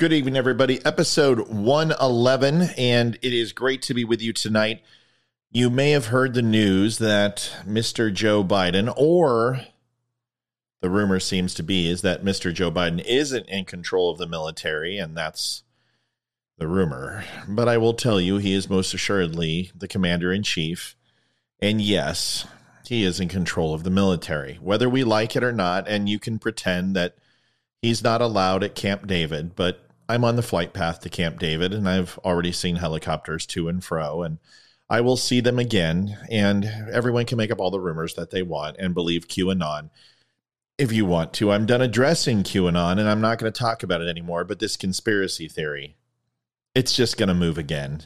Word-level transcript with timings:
Good 0.00 0.12
evening, 0.12 0.34
everybody. 0.34 0.84
Episode 0.84 1.48
111, 1.48 2.62
and 2.76 3.14
it 3.22 3.32
is 3.32 3.52
great 3.52 3.80
to 3.82 3.94
be 3.94 4.04
with 4.04 4.20
you 4.20 4.32
tonight. 4.32 4.82
You 5.52 5.70
may 5.70 5.92
have 5.92 6.06
heard 6.06 6.34
the 6.34 6.42
news 6.42 6.98
that 6.98 7.58
Mr. 7.64 8.12
Joe 8.12 8.42
Biden, 8.42 8.92
or 8.96 9.60
the 10.80 10.90
rumor 10.90 11.20
seems 11.20 11.54
to 11.54 11.62
be, 11.62 11.86
is 11.86 12.02
that 12.02 12.24
Mr. 12.24 12.52
Joe 12.52 12.72
Biden 12.72 13.04
isn't 13.04 13.48
in 13.48 13.66
control 13.66 14.10
of 14.10 14.18
the 14.18 14.26
military, 14.26 14.98
and 14.98 15.16
that's 15.16 15.62
the 16.58 16.66
rumor. 16.66 17.22
But 17.46 17.68
I 17.68 17.78
will 17.78 17.94
tell 17.94 18.20
you, 18.20 18.38
he 18.38 18.52
is 18.52 18.68
most 18.68 18.94
assuredly 18.94 19.70
the 19.76 19.86
commander 19.86 20.32
in 20.32 20.42
chief. 20.42 20.96
And 21.60 21.80
yes, 21.80 22.48
he 22.84 23.04
is 23.04 23.20
in 23.20 23.28
control 23.28 23.72
of 23.72 23.84
the 23.84 23.90
military, 23.90 24.54
whether 24.54 24.88
we 24.88 25.04
like 25.04 25.36
it 25.36 25.44
or 25.44 25.52
not. 25.52 25.86
And 25.86 26.08
you 26.08 26.18
can 26.18 26.40
pretend 26.40 26.96
that 26.96 27.14
he's 27.80 28.02
not 28.02 28.20
allowed 28.20 28.64
at 28.64 28.74
Camp 28.74 29.06
David, 29.06 29.54
but 29.54 29.82
I'm 30.08 30.24
on 30.24 30.36
the 30.36 30.42
flight 30.42 30.72
path 30.72 31.00
to 31.00 31.08
Camp 31.08 31.38
David, 31.38 31.72
and 31.72 31.88
I've 31.88 32.18
already 32.24 32.52
seen 32.52 32.76
helicopters 32.76 33.46
to 33.46 33.68
and 33.68 33.82
fro, 33.82 34.22
and 34.22 34.38
I 34.90 35.00
will 35.00 35.16
see 35.16 35.40
them 35.40 35.58
again. 35.58 36.18
And 36.30 36.64
everyone 36.92 37.26
can 37.26 37.38
make 37.38 37.50
up 37.50 37.60
all 37.60 37.70
the 37.70 37.80
rumors 37.80 38.14
that 38.14 38.30
they 38.30 38.42
want 38.42 38.76
and 38.78 38.94
believe 38.94 39.28
QAnon 39.28 39.90
if 40.76 40.92
you 40.92 41.06
want 41.06 41.32
to. 41.34 41.52
I'm 41.52 41.66
done 41.66 41.80
addressing 41.80 42.42
QAnon, 42.42 42.98
and 42.98 43.08
I'm 43.08 43.20
not 43.20 43.38
going 43.38 43.52
to 43.52 43.58
talk 43.58 43.82
about 43.82 44.02
it 44.02 44.08
anymore. 44.08 44.44
But 44.44 44.58
this 44.58 44.76
conspiracy 44.76 45.48
theory, 45.48 45.96
it's 46.74 46.94
just 46.94 47.16
going 47.16 47.28
to 47.28 47.34
move 47.34 47.58
again. 47.58 48.02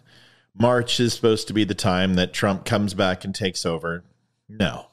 March 0.54 1.00
is 1.00 1.14
supposed 1.14 1.46
to 1.48 1.54
be 1.54 1.64
the 1.64 1.74
time 1.74 2.14
that 2.14 2.32
Trump 2.32 2.64
comes 2.64 2.94
back 2.94 3.24
and 3.24 3.34
takes 3.34 3.64
over. 3.64 4.04
No, 4.48 4.87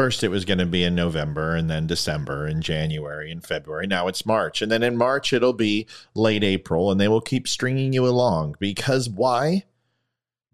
First, 0.00 0.24
it 0.24 0.30
was 0.30 0.46
going 0.46 0.56
to 0.56 0.64
be 0.64 0.82
in 0.82 0.94
November 0.94 1.54
and 1.54 1.68
then 1.68 1.86
December 1.86 2.46
and 2.46 2.62
January 2.62 3.30
and 3.30 3.44
February. 3.44 3.86
Now 3.86 4.08
it's 4.08 4.24
March. 4.24 4.62
And 4.62 4.72
then 4.72 4.82
in 4.82 4.96
March, 4.96 5.30
it'll 5.34 5.52
be 5.52 5.86
late 6.14 6.42
April 6.42 6.90
and 6.90 6.98
they 6.98 7.06
will 7.06 7.20
keep 7.20 7.46
stringing 7.46 7.92
you 7.92 8.06
along 8.06 8.56
because 8.58 9.10
why? 9.10 9.64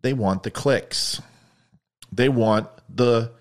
They 0.03 0.13
want 0.13 0.43
the 0.43 0.51
clicks, 0.51 1.23
they 2.11 2.29
want 2.29 2.67
the 2.89 3.35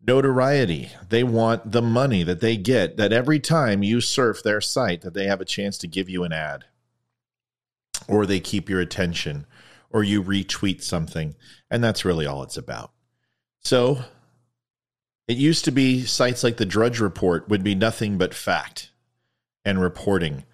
notoriety, 0.00 0.92
they 1.06 1.22
want 1.22 1.70
the 1.70 1.82
money 1.82 2.22
that 2.22 2.40
they 2.40 2.56
get 2.56 2.96
that 2.96 3.12
every 3.12 3.38
time 3.38 3.82
you 3.82 4.00
surf 4.00 4.42
their 4.42 4.62
site 4.62 5.02
that 5.02 5.12
they 5.12 5.26
have 5.26 5.42
a 5.42 5.44
chance 5.44 5.76
to 5.78 5.86
give 5.86 6.08
you 6.08 6.24
an 6.24 6.32
ad 6.32 6.64
or 8.08 8.24
they 8.24 8.40
keep 8.40 8.70
your 8.70 8.80
attention 8.80 9.44
or 9.90 10.02
you 10.02 10.22
retweet 10.22 10.82
something. 10.82 11.36
And 11.70 11.84
that's 11.84 12.06
really 12.06 12.24
all 12.24 12.42
it's 12.42 12.56
about. 12.56 12.92
So 13.60 13.98
it 15.28 15.36
used 15.36 15.64
to 15.64 15.70
be 15.72 16.04
sites 16.04 16.44
like 16.44 16.56
the 16.56 16.66
Drudge 16.66 17.00
Report 17.00 17.48
would 17.48 17.64
be 17.64 17.74
nothing 17.74 18.16
but 18.18 18.34
fact 18.34 18.90
and 19.64 19.80
reporting. 19.80 20.44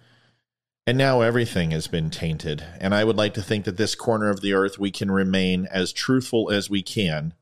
And 0.85 0.97
now 0.97 1.21
everything 1.21 1.71
has 1.71 1.87
been 1.87 2.09
tainted. 2.09 2.63
And 2.79 2.93
I 2.93 3.03
would 3.03 3.15
like 3.15 3.33
to 3.35 3.41
think 3.41 3.65
that 3.65 3.77
this 3.77 3.95
corner 3.95 4.29
of 4.29 4.41
the 4.41 4.53
earth, 4.53 4.79
we 4.79 4.91
can 4.91 5.11
remain 5.11 5.67
as 5.71 5.93
truthful 5.93 6.51
as 6.51 6.69
we 6.69 6.81
can, 6.81 7.33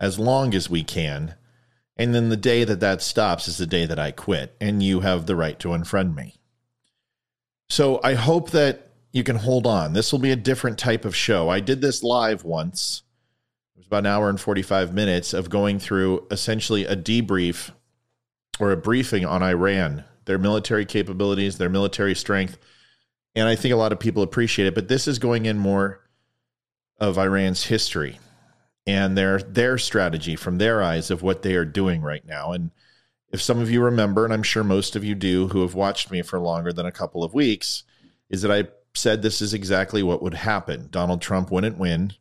as 0.00 0.18
long 0.18 0.54
as 0.54 0.70
we 0.70 0.84
can. 0.84 1.34
And 1.96 2.14
then 2.14 2.28
the 2.28 2.36
day 2.36 2.64
that 2.64 2.80
that 2.80 3.02
stops 3.02 3.48
is 3.48 3.58
the 3.58 3.66
day 3.66 3.84
that 3.86 3.98
I 3.98 4.12
quit. 4.12 4.56
And 4.60 4.82
you 4.82 5.00
have 5.00 5.26
the 5.26 5.36
right 5.36 5.58
to 5.58 5.68
unfriend 5.68 6.14
me. 6.14 6.36
So 7.68 8.00
I 8.02 8.14
hope 8.14 8.50
that 8.50 8.92
you 9.12 9.24
can 9.24 9.36
hold 9.36 9.66
on. 9.66 9.92
This 9.92 10.12
will 10.12 10.20
be 10.20 10.30
a 10.30 10.36
different 10.36 10.78
type 10.78 11.04
of 11.04 11.16
show. 11.16 11.48
I 11.48 11.60
did 11.60 11.80
this 11.80 12.02
live 12.02 12.44
once 12.44 13.02
was 13.84 13.88
about 13.88 14.06
an 14.08 14.12
hour 14.12 14.28
and 14.28 14.40
45 14.40 14.94
minutes 14.94 15.32
of 15.34 15.50
going 15.50 15.78
through 15.78 16.26
essentially 16.30 16.84
a 16.84 16.96
debrief 16.96 17.70
or 18.58 18.72
a 18.72 18.76
briefing 18.76 19.24
on 19.24 19.42
Iran, 19.42 20.04
their 20.24 20.38
military 20.38 20.86
capabilities, 20.86 21.58
their 21.58 21.68
military 21.68 22.14
strength. 22.14 22.58
And 23.34 23.48
I 23.48 23.56
think 23.56 23.74
a 23.74 23.78
lot 23.78 23.92
of 23.92 24.00
people 24.00 24.22
appreciate 24.22 24.66
it, 24.66 24.74
but 24.74 24.88
this 24.88 25.08
is 25.08 25.18
going 25.18 25.46
in 25.46 25.58
more 25.58 26.00
of 26.98 27.18
Iran's 27.18 27.64
history 27.64 28.18
and 28.86 29.18
their 29.18 29.38
their 29.40 29.76
strategy 29.78 30.36
from 30.36 30.58
their 30.58 30.82
eyes 30.82 31.10
of 31.10 31.22
what 31.22 31.42
they 31.42 31.54
are 31.54 31.64
doing 31.64 32.00
right 32.00 32.24
now. 32.24 32.52
And 32.52 32.70
if 33.32 33.42
some 33.42 33.58
of 33.58 33.70
you 33.70 33.82
remember, 33.82 34.24
and 34.24 34.32
I'm 34.32 34.42
sure 34.42 34.62
most 34.62 34.94
of 34.94 35.04
you 35.04 35.14
do 35.14 35.48
who 35.48 35.62
have 35.62 35.74
watched 35.74 36.10
me 36.10 36.22
for 36.22 36.38
longer 36.38 36.72
than 36.72 36.86
a 36.86 36.92
couple 36.92 37.24
of 37.24 37.34
weeks, 37.34 37.82
is 38.30 38.42
that 38.42 38.52
I 38.52 38.68
said 38.94 39.22
this 39.22 39.42
is 39.42 39.52
exactly 39.52 40.02
what 40.02 40.22
would 40.22 40.34
happen. 40.34 40.88
Donald 40.90 41.20
Trump 41.20 41.50
wouldn't 41.50 41.78
win 41.78 42.12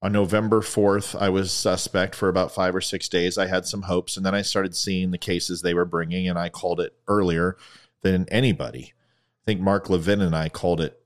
on 0.00 0.12
November 0.12 0.60
4th, 0.60 1.20
I 1.20 1.28
was 1.28 1.50
suspect 1.50 2.14
for 2.14 2.28
about 2.28 2.54
five 2.54 2.74
or 2.74 2.80
six 2.80 3.08
days. 3.08 3.36
I 3.36 3.46
had 3.46 3.66
some 3.66 3.82
hopes, 3.82 4.16
and 4.16 4.24
then 4.24 4.34
I 4.34 4.42
started 4.42 4.76
seeing 4.76 5.10
the 5.10 5.18
cases 5.18 5.60
they 5.60 5.74
were 5.74 5.84
bringing, 5.84 6.28
and 6.28 6.38
I 6.38 6.48
called 6.48 6.80
it 6.80 6.94
earlier 7.08 7.56
than 8.02 8.26
anybody. 8.28 8.92
I 9.42 9.44
think 9.44 9.60
Mark 9.60 9.90
Levin 9.90 10.20
and 10.20 10.36
I 10.36 10.48
called 10.48 10.80
it 10.80 11.02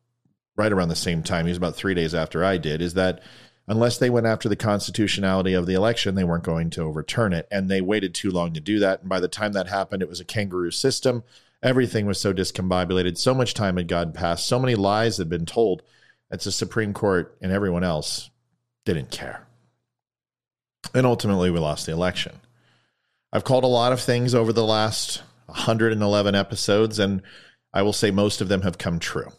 right 0.56 0.72
around 0.72 0.88
the 0.88 0.96
same 0.96 1.22
time. 1.22 1.46
He 1.46 1.50
was 1.50 1.58
about 1.58 1.74
three 1.74 1.94
days 1.94 2.14
after 2.14 2.44
I 2.44 2.58
did. 2.58 2.82
Is 2.82 2.92
that 2.94 3.22
unless 3.66 3.96
they 3.96 4.10
went 4.10 4.26
after 4.26 4.48
the 4.50 4.56
constitutionality 4.56 5.54
of 5.54 5.64
the 5.64 5.74
election, 5.74 6.14
they 6.14 6.24
weren't 6.24 6.44
going 6.44 6.68
to 6.70 6.82
overturn 6.82 7.32
it. 7.32 7.48
And 7.50 7.70
they 7.70 7.80
waited 7.80 8.14
too 8.14 8.30
long 8.30 8.52
to 8.52 8.60
do 8.60 8.78
that. 8.80 9.00
And 9.00 9.08
by 9.08 9.20
the 9.20 9.28
time 9.28 9.52
that 9.52 9.68
happened, 9.68 10.02
it 10.02 10.08
was 10.08 10.20
a 10.20 10.24
kangaroo 10.24 10.70
system. 10.70 11.22
Everything 11.62 12.04
was 12.04 12.20
so 12.20 12.34
discombobulated. 12.34 13.16
So 13.16 13.32
much 13.32 13.54
time 13.54 13.78
had 13.78 13.88
gone 13.88 14.12
past. 14.12 14.46
So 14.46 14.58
many 14.58 14.74
lies 14.74 15.16
had 15.16 15.30
been 15.30 15.46
told. 15.46 15.82
It's 16.30 16.44
the 16.44 16.52
Supreme 16.52 16.92
Court 16.92 17.38
and 17.40 17.52
everyone 17.52 17.84
else 17.84 18.30
didn't 18.84 19.10
care. 19.10 19.46
And 20.94 21.06
ultimately, 21.06 21.50
we 21.50 21.58
lost 21.58 21.86
the 21.86 21.92
election. 21.92 22.40
I've 23.32 23.44
called 23.44 23.64
a 23.64 23.68
lot 23.68 23.92
of 23.92 24.00
things 24.00 24.34
over 24.34 24.52
the 24.52 24.64
last 24.64 25.22
111 25.46 26.34
episodes, 26.34 26.98
and 26.98 27.22
I 27.72 27.82
will 27.82 27.92
say 27.92 28.10
most 28.10 28.40
of 28.40 28.48
them 28.48 28.62
have 28.62 28.78
come 28.78 28.98
true, 28.98 29.32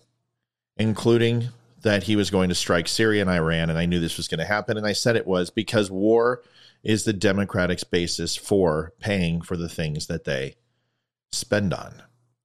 including 0.77 1.49
that 1.83 2.03
he 2.03 2.15
was 2.15 2.31
going 2.31 2.49
to 2.49 2.55
strike 2.55 2.87
Syria 2.87 3.21
and 3.21 3.29
Iran, 3.29 3.69
and 3.69 3.77
I 3.77 3.85
knew 3.85 3.99
this 3.99 4.17
was 4.17 4.27
going 4.27 4.39
to 4.39 4.45
happen. 4.45 4.77
And 4.77 4.87
I 4.87 4.93
said 4.93 5.15
it 5.15 5.27
was 5.27 5.49
because 5.49 5.91
war 5.91 6.41
is 6.83 7.03
the 7.03 7.13
Democratic's 7.13 7.83
basis 7.83 8.35
for 8.35 8.93
paying 8.99 9.41
for 9.41 9.55
the 9.55 9.69
things 9.69 10.07
that 10.07 10.23
they 10.23 10.55
spend 11.31 11.73
on, 11.73 12.01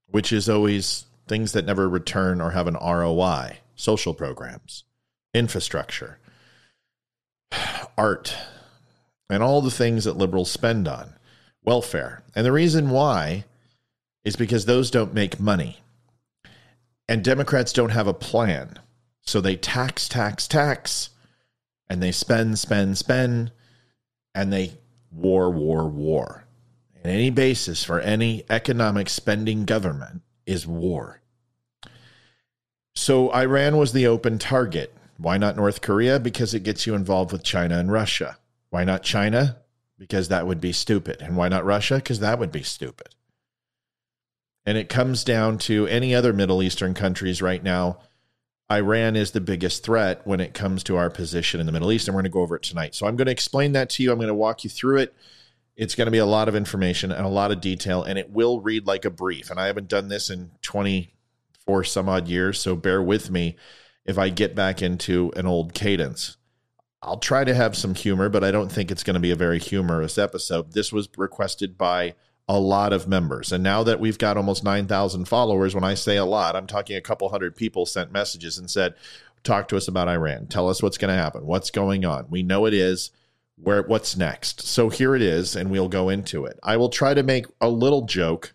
which 0.06 0.32
is 0.32 0.48
always 0.48 1.06
things 1.26 1.52
that 1.52 1.66
never 1.66 1.88
return 1.88 2.40
or 2.40 2.50
have 2.50 2.66
an 2.66 2.74
ROI, 2.74 3.58
social 3.74 4.14
programs, 4.14 4.84
infrastructure, 5.34 6.18
art, 7.98 8.34
and 9.28 9.42
all 9.42 9.60
the 9.60 9.70
things 9.70 10.04
that 10.04 10.16
liberals 10.16 10.50
spend 10.50 10.88
on 10.88 11.14
welfare. 11.64 12.22
And 12.34 12.46
the 12.46 12.52
reason 12.52 12.90
why 12.90 13.44
is 14.24 14.36
because 14.36 14.64
those 14.64 14.90
don't 14.90 15.12
make 15.12 15.40
money. 15.40 15.78
And 17.08 17.24
Democrats 17.24 17.72
don't 17.72 17.90
have 17.90 18.06
a 18.06 18.14
plan. 18.14 18.78
So 19.22 19.40
they 19.40 19.56
tax, 19.56 20.08
tax, 20.08 20.48
tax, 20.48 21.10
and 21.90 22.02
they 22.02 22.12
spend, 22.12 22.58
spend, 22.58 22.96
spend, 22.96 23.52
and 24.34 24.52
they 24.52 24.72
war, 25.10 25.50
war, 25.50 25.88
war. 25.88 26.44
And 26.94 27.12
any 27.12 27.30
basis 27.30 27.84
for 27.84 28.00
any 28.00 28.44
economic 28.48 29.08
spending 29.08 29.64
government 29.64 30.22
is 30.46 30.66
war. 30.66 31.20
So 32.94 33.32
Iran 33.32 33.76
was 33.76 33.92
the 33.92 34.06
open 34.06 34.38
target. 34.38 34.94
Why 35.18 35.36
not 35.36 35.56
North 35.56 35.80
Korea? 35.80 36.20
Because 36.20 36.54
it 36.54 36.62
gets 36.62 36.86
you 36.86 36.94
involved 36.94 37.32
with 37.32 37.42
China 37.42 37.78
and 37.78 37.90
Russia. 37.90 38.38
Why 38.70 38.84
not 38.84 39.02
China? 39.02 39.58
Because 39.98 40.28
that 40.28 40.46
would 40.46 40.60
be 40.60 40.72
stupid. 40.72 41.20
And 41.20 41.36
why 41.36 41.48
not 41.48 41.64
Russia? 41.64 41.96
Because 41.96 42.20
that 42.20 42.38
would 42.38 42.52
be 42.52 42.62
stupid. 42.62 43.08
And 44.64 44.78
it 44.78 44.88
comes 44.88 45.24
down 45.24 45.58
to 45.58 45.88
any 45.88 46.14
other 46.14 46.32
Middle 46.32 46.62
Eastern 46.62 46.94
countries 46.94 47.42
right 47.42 47.62
now. 47.62 47.98
Iran 48.70 49.16
is 49.16 49.32
the 49.32 49.40
biggest 49.40 49.82
threat 49.82 50.20
when 50.24 50.40
it 50.40 50.54
comes 50.54 50.84
to 50.84 50.96
our 50.96 51.10
position 51.10 51.58
in 51.58 51.66
the 51.66 51.72
Middle 51.72 51.90
East. 51.90 52.06
And 52.06 52.14
we're 52.14 52.22
going 52.22 52.30
to 52.30 52.34
go 52.34 52.42
over 52.42 52.54
it 52.54 52.62
tonight. 52.62 52.94
So 52.94 53.06
I'm 53.06 53.16
going 53.16 53.26
to 53.26 53.32
explain 53.32 53.72
that 53.72 53.90
to 53.90 54.04
you. 54.04 54.12
I'm 54.12 54.18
going 54.18 54.28
to 54.28 54.34
walk 54.34 54.62
you 54.62 54.70
through 54.70 54.98
it. 54.98 55.14
It's 55.74 55.96
going 55.96 56.06
to 56.06 56.12
be 56.12 56.18
a 56.18 56.26
lot 56.26 56.48
of 56.48 56.54
information 56.54 57.10
and 57.10 57.24
a 57.24 57.30
lot 57.30 57.50
of 57.50 57.60
detail, 57.60 58.02
and 58.02 58.18
it 58.18 58.30
will 58.30 58.60
read 58.60 58.86
like 58.86 59.04
a 59.04 59.10
brief. 59.10 59.50
And 59.50 59.60
I 59.60 59.66
haven't 59.66 59.88
done 59.88 60.08
this 60.08 60.28
in 60.28 60.50
24 60.62 61.84
some 61.84 62.08
odd 62.08 62.26
years, 62.26 62.60
so 62.60 62.74
bear 62.74 63.00
with 63.00 63.30
me 63.30 63.56
if 64.08 64.16
I 64.18 64.30
get 64.30 64.54
back 64.54 64.80
into 64.80 65.30
an 65.36 65.46
old 65.46 65.74
cadence. 65.74 66.38
I'll 67.02 67.18
try 67.18 67.44
to 67.44 67.54
have 67.54 67.76
some 67.76 67.94
humor, 67.94 68.30
but 68.30 68.42
I 68.42 68.50
don't 68.50 68.72
think 68.72 68.90
it's 68.90 69.04
going 69.04 69.14
to 69.14 69.20
be 69.20 69.30
a 69.30 69.36
very 69.36 69.60
humorous 69.60 70.16
episode. 70.16 70.72
This 70.72 70.92
was 70.92 71.08
requested 71.16 71.76
by 71.76 72.14
a 72.48 72.58
lot 72.58 72.94
of 72.94 73.06
members. 73.06 73.52
And 73.52 73.62
now 73.62 73.82
that 73.84 74.00
we've 74.00 74.18
got 74.18 74.38
almost 74.38 74.64
9,000 74.64 75.26
followers, 75.26 75.74
when 75.74 75.84
I 75.84 75.92
say 75.92 76.16
a 76.16 76.24
lot, 76.24 76.56
I'm 76.56 76.66
talking 76.66 76.96
a 76.96 77.02
couple 77.02 77.28
hundred 77.28 77.54
people 77.54 77.84
sent 77.84 78.10
messages 78.10 78.56
and 78.56 78.70
said, 78.70 78.94
talk 79.44 79.68
to 79.68 79.76
us 79.76 79.86
about 79.86 80.08
Iran. 80.08 80.46
Tell 80.46 80.70
us 80.70 80.82
what's 80.82 80.98
going 80.98 81.14
to 81.14 81.22
happen. 81.22 81.44
What's 81.46 81.70
going 81.70 82.06
on? 82.06 82.26
We 82.30 82.42
know 82.42 82.64
it 82.64 82.72
is. 82.72 83.10
Where 83.56 83.82
what's 83.82 84.16
next? 84.16 84.62
So 84.62 84.88
here 84.88 85.14
it 85.14 85.22
is 85.22 85.54
and 85.54 85.70
we'll 85.70 85.88
go 85.88 86.08
into 86.08 86.46
it. 86.46 86.58
I 86.62 86.78
will 86.78 86.88
try 86.88 87.12
to 87.12 87.22
make 87.22 87.44
a 87.60 87.68
little 87.68 88.06
joke 88.06 88.54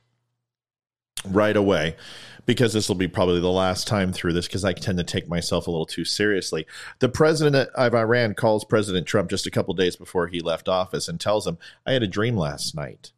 right 1.26 1.56
away 1.56 1.96
because 2.46 2.74
this 2.74 2.88
will 2.88 2.96
be 2.96 3.08
probably 3.08 3.40
the 3.40 3.50
last 3.50 3.88
time 3.88 4.12
through 4.12 4.34
this 4.34 4.48
because 4.48 4.66
I 4.66 4.74
tend 4.74 4.98
to 4.98 5.04
take 5.04 5.28
myself 5.28 5.68
a 5.68 5.72
little 5.72 5.86
too 5.86 6.06
seriously. 6.06 6.66
The 7.00 7.10
president 7.10 7.70
of 7.70 7.96
Iran 7.96 8.34
calls 8.34 8.66
President 8.66 9.08
Trump 9.08 9.30
just 9.30 9.48
a 9.48 9.52
couple 9.52 9.74
days 9.74 9.96
before 9.96 10.28
he 10.28 10.40
left 10.40 10.68
office 10.68 11.08
and 11.08 11.20
tells 11.20 11.48
him, 11.48 11.58
I 11.86 11.94
had 11.94 12.04
a 12.04 12.08
dream 12.08 12.36
last 12.36 12.76
night. 12.76 13.12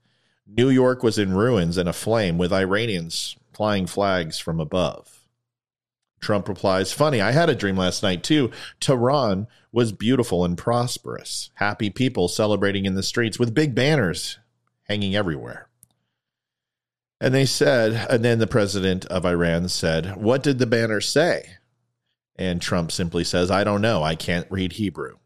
New 0.48 0.70
York 0.70 1.02
was 1.02 1.18
in 1.18 1.34
ruins 1.34 1.78
and 1.78 1.90
aflame 1.90 2.38
with 2.38 2.54
Iranians 2.54 3.36
flying 3.54 3.88
flags 3.88 4.38
from 4.38 4.60
above. 4.60 5.26
Trump 6.22 6.48
replies, 6.48 6.92
Funny, 6.92 7.22
I 7.22 7.32
had 7.32 7.50
a 7.50 7.56
dream 7.56 7.78
last 7.78 8.04
night 8.04 8.24
too. 8.24 8.52
Tehran 8.80 9.48
was 9.72 9.92
beautiful 9.92 10.46
and 10.46 10.58
prosperous. 10.58 11.50
Happy 11.56 11.90
people 11.90 12.28
celebrating 12.28 12.86
in 12.86 12.96
the 12.96 13.04
streets 13.04 13.38
with 13.38 13.54
big 13.54 13.76
banners 13.76 14.40
hanging 14.84 15.16
everywhere. 15.16 15.68
And 17.22 17.34
they 17.34 17.46
said, 17.46 18.08
and 18.10 18.24
then 18.24 18.40
the 18.40 18.48
president 18.48 19.06
of 19.06 19.26
Iran 19.26 19.70
said, 19.70 20.18
What 20.18 20.44
did 20.44 20.60
the 20.60 20.66
banner 20.66 21.02
say? 21.02 21.52
And 22.36 22.62
Trump 22.62 22.92
simply 22.92 23.24
says, 23.24 23.50
I 23.50 23.64
don't 23.64 23.82
know. 23.82 24.04
I 24.04 24.16
can't 24.16 24.52
read 24.52 24.74
Hebrew. 24.74 25.18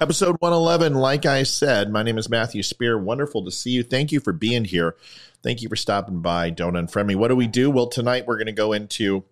Episode 0.00 0.36
111, 0.38 0.94
like 0.94 1.26
I 1.26 1.42
said, 1.42 1.90
my 1.90 2.04
name 2.04 2.18
is 2.18 2.28
Matthew 2.28 2.62
Spear. 2.62 2.96
Wonderful 2.96 3.44
to 3.44 3.50
see 3.50 3.70
you. 3.70 3.82
Thank 3.82 4.12
you 4.12 4.20
for 4.20 4.32
being 4.32 4.64
here. 4.64 4.94
Thank 5.42 5.60
you 5.60 5.68
for 5.68 5.74
stopping 5.74 6.20
by. 6.20 6.50
Don't 6.50 6.74
unfriend 6.74 7.06
me. 7.06 7.16
What 7.16 7.28
do 7.28 7.36
we 7.36 7.48
do? 7.48 7.68
Well, 7.68 7.88
tonight 7.88 8.24
we're 8.24 8.36
going 8.36 8.46
to 8.46 8.52
go 8.52 8.72
into 8.72 9.24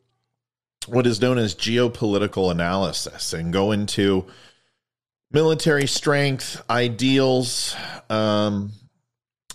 what 0.89 1.07
is 1.07 1.21
known 1.21 1.39
as 1.39 1.55
geopolitical 1.55 2.51
analysis 2.51 3.33
and 3.33 3.53
go 3.53 3.71
into 3.71 4.27
military 5.31 5.87
strength, 5.87 6.61
ideals, 6.69 7.77
um, 8.11 8.73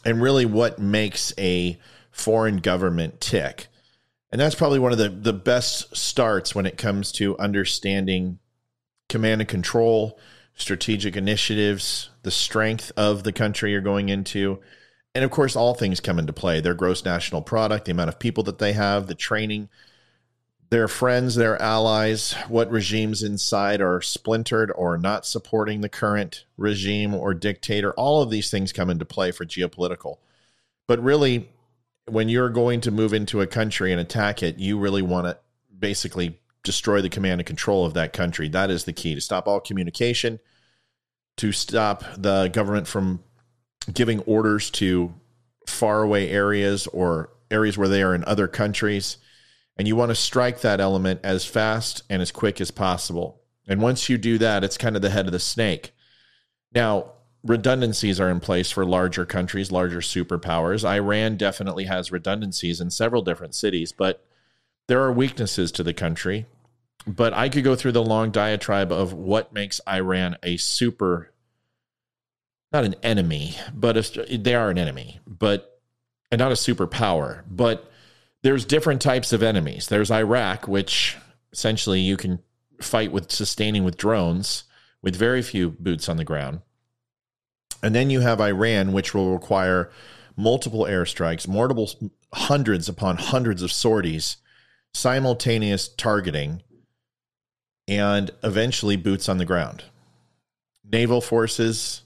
and 0.06 0.22
really 0.22 0.46
what 0.46 0.80
makes 0.80 1.34
a 1.38 1.78
foreign 2.12 2.57
government 2.57 3.19
tick. 3.19 3.68
And 4.31 4.40
that's 4.40 4.56
probably 4.56 4.80
one 4.80 4.94
of 4.94 4.98
the, 4.98 5.10
the 5.10 5.34
best 5.34 5.94
starts 5.94 6.56
when 6.56 6.66
it 6.66 6.78
comes 6.78 7.12
to 7.14 7.38
understanding 7.38 8.40
command 9.10 9.42
and 9.42 9.50
control 9.50 10.18
strategic 10.56 11.15
initiatives, 11.15 12.09
the 12.24 12.31
strength 12.31 12.92
of 12.98 13.24
the 13.24 13.33
country 13.33 13.71
you're 13.71 13.81
going 13.81 14.09
into. 14.09 14.59
And 15.13 15.25
of 15.25 15.31
course, 15.31 15.56
all 15.56 15.74
things 15.74 16.00
come 16.00 16.19
into 16.19 16.33
play 16.33 16.62
their 16.62 16.74
gross 16.74 17.03
national 17.03 17.42
product, 17.42 17.86
the 17.86 17.92
amount 17.92 18.09
of 18.09 18.19
people 18.19 18.44
that 18.44 18.59
they 18.59 18.74
have, 18.74 19.07
the 19.07 19.15
training, 19.15 19.69
their 20.69 20.88
friends, 20.88 21.36
their 21.36 21.62
allies, 21.62 22.33
what 22.48 22.71
regimes 22.71 23.24
inside 23.24 23.81
are 23.81 24.01
splintered 24.01 24.71
or 24.74 24.98
not 24.98 25.25
supporting 25.25 25.81
the 25.81 25.89
current 25.89 26.45
regime 26.56 27.13
or 27.13 27.33
dictator. 27.33 27.92
All 27.94 28.21
of 28.21 28.30
these 28.30 28.50
things 28.50 28.71
come 28.71 28.89
into 28.89 29.04
play 29.04 29.31
for 29.31 29.45
geopolitical. 29.45 30.18
But 30.88 31.04
really, 31.04 31.50
when 32.06 32.30
you're 32.30 32.50
going 32.50 32.81
to 32.81 32.92
move 32.92 33.13
into 33.13 33.42
a 33.42 33.47
country 33.47 33.92
and 33.92 34.00
attack 34.00 34.42
it, 34.44 34.59
you 34.59 34.80
really 34.80 35.01
want 35.01 35.27
to 35.27 35.38
basically 35.77 36.39
destroy 36.63 37.02
the 37.02 37.10
command 37.10 37.42
and 37.42 37.48
control 37.48 37.86
of 37.86 37.94
that 37.94 38.13
country. 38.13 38.48
That 38.48 38.69
is 38.69 38.84
the 38.84 38.94
key 38.94 39.16
to 39.16 39.22
stop 39.22 39.48
all 39.48 39.60
communication, 39.60 40.40
to 41.38 41.52
stop 41.52 42.04
the 42.18 42.50
government 42.50 42.88
from 42.88 43.24
giving 43.92 44.19
orders 44.22 44.69
to 44.72 45.13
faraway 45.68 46.30
areas 46.30 46.88
or 46.88 47.31
areas 47.50 47.78
where 47.78 47.88
they 47.88 48.04
are 48.04 48.13
in 48.13 48.24
other 48.25 48.48
countries. 48.48 49.18
And 49.78 49.88
you 49.88 49.96
want 49.96 50.10
to 50.10 50.16
strike 50.16 50.62
that 50.62 50.80
element 50.80 51.22
as 51.24 51.46
fast 51.46 52.04
and 52.10 52.22
as 52.22 52.31
quick 52.31 52.62
as 52.62 52.72
possible. 52.72 53.42
And 53.68 53.81
once 53.81 54.10
you 54.10 54.18
do 54.18 54.38
that, 54.38 54.64
it's 54.64 54.78
kind 54.78 54.96
of 54.96 55.02
the 55.02 55.10
head 55.10 55.25
of 55.25 55.31
the 55.31 55.40
snake. 55.40 55.94
Now, 56.74 57.14
redundancies 57.44 58.19
are 58.19 58.30
in 58.30 58.40
place 58.40 58.69
for 58.69 58.86
larger 58.86 59.25
countries, 59.25 59.72
larger 59.72 60.00
superpowers. 60.00 60.88
Iran 60.88 61.38
definitely 61.38 61.86
has 61.86 62.12
redundancies 62.12 62.80
in 62.80 62.92
several 62.92 63.22
different 63.22 63.56
cities, 63.56 63.92
but 63.92 64.25
there 64.92 65.04
are 65.04 65.14
weaknesses 65.14 65.72
to 65.72 65.84
the 65.84 65.94
country, 65.94 66.46
but 67.08 67.34
I 67.34 67.48
could 67.48 67.64
go 67.64 67.78
through 67.78 67.94
the 67.94 68.04
long 68.04 68.30
diatribe 68.30 68.92
of 68.92 69.14
what 69.14 69.54
makes 69.54 69.80
Iran 69.88 70.36
a 70.44 70.58
super, 70.58 71.32
not 72.74 72.84
an 72.84 72.96
enemy, 73.02 73.56
but 73.74 74.18
they 74.30 74.54
are 74.54 74.70
an 74.70 74.78
enemy, 74.78 75.22
but 75.26 75.80
and 76.30 76.40
not 76.40 76.52
a 76.52 76.56
superpower. 76.56 77.44
But 77.50 77.90
there's 78.42 78.66
different 78.66 79.02
types 79.02 79.32
of 79.32 79.42
enemies. 79.42 79.88
There's 79.88 80.12
Iraq, 80.12 80.68
which 80.68 81.16
essentially 81.54 82.02
you 82.02 82.18
can 82.18 82.40
fight 82.82 83.14
with 83.14 83.32
sustaining 83.32 83.86
with 83.86 83.96
drones 83.96 84.66
with 85.02 85.16
very 85.16 85.42
few 85.42 85.70
boots 85.70 86.10
on 86.10 86.18
the 86.18 86.26
ground. 86.26 86.60
And 87.82 87.96
then 87.96 88.10
you 88.10 88.20
have 88.20 88.42
Iran, 88.42 88.92
which 88.92 89.14
will 89.14 89.32
require 89.32 89.90
multiple 90.36 90.84
airstrikes, 90.84 91.48
multiple 91.48 91.90
hundreds 92.34 92.90
upon 92.90 93.16
hundreds 93.16 93.62
of 93.62 93.72
sorties 93.72 94.36
simultaneous 94.94 95.88
targeting, 95.88 96.62
and 97.88 98.32
eventually 98.44 98.96
boots 98.96 99.28
on 99.28 99.38
the 99.38 99.46
ground. 99.46 99.84
Naval 100.90 101.22
forces, 101.22 102.04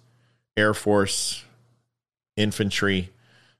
Air 0.57 0.73
Force, 0.73 1.43
infantry, 2.37 3.11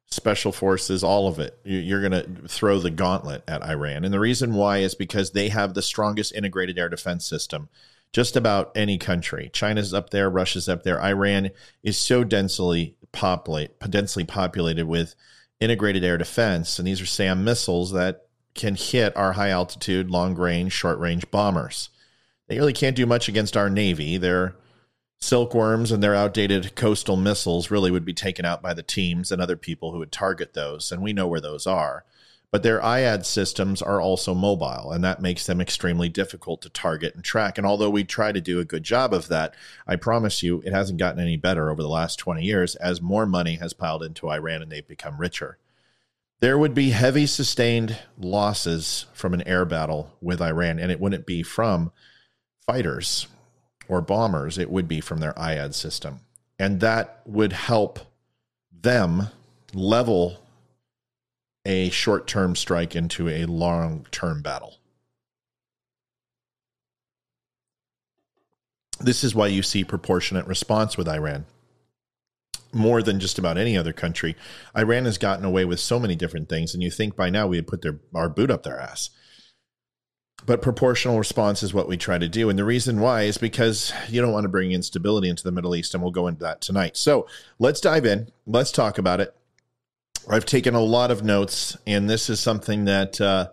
special 0.06 0.52
forces, 0.52 1.04
all 1.04 1.28
of 1.28 1.40
it. 1.40 1.58
You're 1.64 2.08
going 2.08 2.12
to 2.12 2.48
throw 2.48 2.80
the 2.80 2.92
gauntlet 2.92 3.44
at 3.48 3.64
Iran. 3.64 4.06
And 4.06 4.14
the 4.14 4.20
reason 4.20 4.54
why 4.54 4.78
is 4.78 4.96
because 4.96 5.32
they 5.32 5.50
have 5.50 5.74
the 5.74 5.82
strongest 5.82 6.34
integrated 6.34 6.78
air 6.78 6.90
defense 6.90 7.28
system. 7.28 7.70
Just 8.14 8.36
about 8.38 8.72
any 8.76 8.98
country. 8.98 9.50
China's 9.52 9.94
up 9.94 10.12
there, 10.12 10.30
Russia's 10.30 10.70
up 10.70 10.84
there. 10.84 11.02
Iran 11.02 11.52
is 11.84 11.98
so 11.98 12.24
densely 12.24 12.96
populate, 13.12 13.78
densely 13.90 14.24
populated 14.24 14.86
with 14.86 15.16
integrated 15.60 16.04
air 16.04 16.18
defense, 16.18 16.80
and 16.80 16.88
these 16.88 17.02
are 17.02 17.06
SAM 17.06 17.44
missiles 17.44 17.92
that 17.92 18.25
can 18.56 18.76
hit 18.76 19.16
our 19.16 19.34
high 19.34 19.50
altitude, 19.50 20.10
long 20.10 20.34
range, 20.36 20.74
short 20.74 20.98
range 20.98 21.30
bombers. 21.30 21.90
They 22.48 22.58
really 22.58 22.74
can't 22.74 22.96
do 22.96 23.06
much 23.06 23.28
against 23.28 23.58
our 23.58 23.70
Navy. 23.70 24.18
Their 24.18 24.56
silkworms 25.20 25.92
and 25.92 26.02
their 26.02 26.16
outdated 26.16 26.76
coastal 26.76 27.18
missiles 27.18 27.70
really 27.70 27.92
would 27.92 28.06
be 28.06 28.14
taken 28.14 28.46
out 28.46 28.62
by 28.62 28.74
the 28.74 28.84
teams 28.84 29.32
and 29.32 29.42
other 29.42 29.58
people 29.58 29.92
who 29.92 30.00
would 30.00 30.12
target 30.12 30.54
those, 30.54 30.92
and 30.92 31.02
we 31.02 31.14
know 31.14 31.28
where 31.28 31.42
those 31.42 31.68
are. 31.68 32.06
But 32.52 32.64
their 32.64 32.80
IAD 32.80 33.26
systems 33.26 33.82
are 33.82 34.00
also 34.00 34.34
mobile, 34.34 34.92
and 34.92 35.04
that 35.04 35.22
makes 35.22 35.46
them 35.46 35.60
extremely 35.60 36.08
difficult 36.08 36.62
to 36.62 36.70
target 36.70 37.14
and 37.14 37.24
track. 37.24 37.58
And 37.58 37.68
although 37.68 37.90
we 37.90 38.06
try 38.06 38.32
to 38.32 38.40
do 38.40 38.60
a 38.60 38.66
good 38.66 38.84
job 38.84 39.14
of 39.14 39.28
that, 39.28 39.54
I 39.86 39.98
promise 39.98 40.42
you 40.42 40.62
it 40.62 40.72
hasn't 40.72 41.00
gotten 41.00 41.20
any 41.20 41.36
better 41.36 41.70
over 41.70 41.82
the 41.82 41.90
last 41.90 42.18
20 42.18 42.44
years 42.44 42.76
as 42.76 43.02
more 43.02 43.26
money 43.26 43.56
has 43.56 43.74
piled 43.74 44.04
into 44.04 44.30
Iran 44.30 44.62
and 44.62 44.72
they've 44.72 44.88
become 44.88 45.20
richer 45.20 45.58
there 46.42 46.58
would 46.58 46.74
be 46.74 46.90
heavy 46.90 47.26
sustained 47.26 47.98
losses 48.18 49.06
from 49.14 49.34
an 49.34 49.48
air 49.48 49.66
battle 49.66 50.14
with 50.22 50.42
Iran, 50.42 50.80
and 50.80 50.92
it 50.92 51.00
wouldn't 51.00 51.26
be 51.26 51.44
from 51.44 51.92
fighters 52.66 53.28
or 53.88 54.02
bombers, 54.02 54.58
it 54.58 54.70
would 54.70 54.88
be 54.88 55.00
from 55.00 55.20
their 55.20 55.34
IAD 55.34 55.74
system. 55.74 56.22
And 56.58 56.80
that 56.80 57.22
would 57.26 57.54
help 57.54 58.00
them 58.72 59.28
level 59.74 60.38
a 61.66 61.90
short 61.90 62.28
term 62.28 62.56
strike 62.56 62.96
into 62.96 63.30
a 63.30 63.46
long 63.46 64.06
term 64.12 64.42
battle. 64.42 64.76
This 69.00 69.24
is 69.24 69.36
why 69.36 69.48
you 69.48 69.62
see 69.62 69.84
proportionate 69.84 70.48
response 70.48 70.98
with 70.98 71.08
Iran 71.08 71.46
more 72.76 73.02
than 73.02 73.20
just 73.20 73.40
about 73.40 73.58
any 73.58 73.78
other 73.78 73.94
country. 73.94 74.36
Iran 74.78 75.06
has 75.06 75.18
gotten 75.18 75.46
away 75.46 75.66
with 75.66 75.80
so 75.80 76.00
many 76.00 76.16
different 76.16 76.50
things, 76.50 76.74
and 76.74 76.84
you 76.84 76.92
think 76.92 77.16
by 77.16 77.30
now 77.30 77.48
we 77.48 77.58
would 77.58 77.68
put 77.68 77.82
their 77.82 78.00
our 78.14 78.30
boot 78.30 78.52
up 78.52 78.64
their 78.64 78.80
ass. 78.80 79.10
But 80.46 80.62
proportional 80.62 81.18
response 81.18 81.64
is 81.64 81.74
what 81.74 81.88
we 81.88 81.98
try 81.98 82.20
to 82.20 82.28
do. 82.28 82.50
And 82.50 82.60
the 82.60 82.66
reason 82.66 83.00
why 83.00 83.24
is 83.24 83.38
because 83.38 83.92
you 84.10 84.22
don't 84.22 84.34
want 84.34 84.44
to 84.44 84.50
bring 84.50 84.74
instability 84.74 85.30
into 85.30 85.44
the 85.44 85.52
Middle 85.52 85.76
East, 85.76 85.94
and 85.94 86.04
we'll 86.04 86.12
go 86.12 86.28
into 86.28 86.44
that 86.44 86.62
tonight. 86.62 86.98
So 86.98 87.28
let's 87.58 87.82
dive 87.82 88.06
in. 88.06 88.30
Let's 88.46 88.72
talk 88.72 88.98
about 88.98 89.22
it. 89.22 89.34
I've 90.30 90.46
taken 90.46 90.76
a 90.76 90.82
lot 90.82 91.10
of 91.10 91.24
notes, 91.24 91.78
and 91.88 92.10
this 92.10 92.30
is 92.30 92.40
something 92.40 92.86
that 92.86 93.20
uh, 93.22 93.50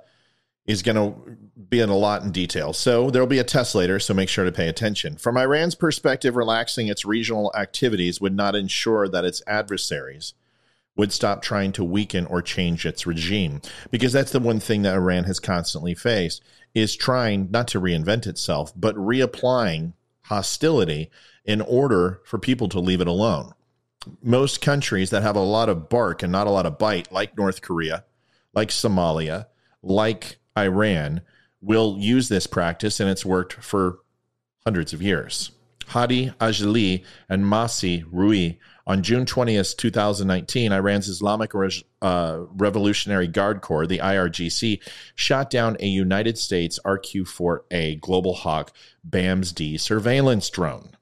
is 0.67 0.83
going 0.83 0.97
to 0.97 1.37
be 1.69 1.81
in 1.81 1.89
a 1.89 1.97
lot 1.97 2.23
in 2.23 2.33
detail. 2.33 2.73
So 2.73 3.11
there'll 3.11 3.29
be 3.29 3.39
a 3.39 3.45
test 3.45 3.75
later, 3.75 3.99
so 3.99 4.15
make 4.15 4.29
sure 4.29 4.45
to 4.45 4.53
pay 4.53 4.69
attention. 4.69 5.17
From 5.17 5.37
Iran's 5.37 5.75
perspective, 5.75 6.37
relaxing 6.37 6.89
its 6.89 7.05
regional 7.05 7.53
activities 7.57 8.21
would 8.21 8.35
not 8.35 8.55
ensure 8.55 9.09
that 9.09 9.25
its 9.25 9.43
adversaries 9.47 10.35
would 10.97 11.13
stop 11.13 11.43
trying 11.43 11.73
to 11.73 11.85
weaken 11.85 12.27
or 12.27 12.43
change 12.43 12.85
its 12.85 13.07
regime 13.07 13.63
because 13.91 14.13
that's 14.13 14.33
the 14.33 14.41
one 14.41 14.61
thing 14.61 14.83
that 14.83 14.95
Iran 14.95 15.25
has 15.25 15.41
constantly 15.41 15.95
faced 15.95 16.43
is 16.75 16.95
trying 16.95 17.51
not 17.51 17.67
to 17.69 17.81
reinvent 17.81 18.27
itself 18.27 18.75
but 18.77 18.95
reapplying 18.97 19.95
hostility 20.25 21.11
in 21.47 21.63
order 21.63 22.21
for 22.25 22.39
people 22.39 22.69
to 22.69 22.79
leave 22.79 23.01
it 23.01 23.09
alone. 23.09 23.55
Most 24.23 24.61
countries 24.61 25.09
that 25.09 25.23
have 25.23 25.35
a 25.35 25.41
lot 25.41 25.71
of 25.71 25.89
bark 25.89 26.23
and 26.23 26.31
not 26.31 26.47
a 26.47 26.51
lot 26.51 26.67
of 26.67 26.79
bite 26.79 27.11
like 27.11 27.39
North 27.39 27.63
Korea 27.63 28.05
like 28.55 28.69
Somalia, 28.69 29.47
like 29.83 30.39
Iran, 30.57 31.23
will 31.63 31.97
use 31.99 32.29
this 32.29 32.47
practice, 32.47 33.01
and 33.01 33.09
it's 33.09 33.25
worked 33.25 33.55
for 33.55 34.01
hundreds 34.65 34.93
of 34.93 35.01
years. 35.01 35.53
Hadi 35.87 36.33
Ajili 36.41 37.05
and 37.29 37.47
Mahsa 37.47 38.03
Rouhi 38.13 38.59
on 38.87 39.03
June 39.03 39.25
20th, 39.25 39.77
2019, 39.77 40.73
Iran's 40.73 41.09
Islamic 41.09 41.53
uh, 42.01 42.39
Revolutionary 42.55 43.29
Guard 43.29 43.61
Corps, 43.61 43.87
the 43.87 43.99
IRGC, 43.99 44.81
shot 45.15 45.51
down 45.51 45.77
a 45.81 45.87
United 45.87 46.39
States 46.39 46.81
RQ 46.85 47.29
4A 47.71 48.01
Global 48.01 48.35
Hawk 48.35 48.73
BAMS 49.05 49.53
D 49.53 49.77
surveillance 49.77 50.51
drone 50.51 50.97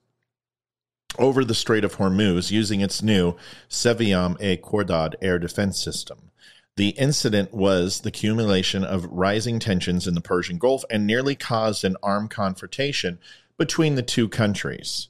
over 1.18 1.44
the 1.44 1.54
Strait 1.54 1.84
of 1.84 1.96
Hormuz 1.96 2.50
using 2.50 2.80
its 2.80 3.02
new 3.02 3.36
Sevom-e 3.68 4.56
Khordad 4.58 5.14
air 5.20 5.38
defense 5.38 5.82
system. 5.82 6.30
The 6.76 6.90
incident 6.90 7.52
was 7.52 8.00
the 8.00 8.08
accumulation 8.08 8.84
of 8.84 9.04
rising 9.04 9.58
tensions 9.58 10.06
in 10.06 10.14
the 10.14 10.20
Persian 10.20 10.58
Gulf 10.58 10.84
and 10.88 11.06
nearly 11.06 11.34
caused 11.34 11.84
an 11.84 11.96
armed 12.02 12.30
confrontation 12.30 13.18
between 13.58 13.96
the 13.96 14.02
two 14.02 14.28
countries. 14.28 15.08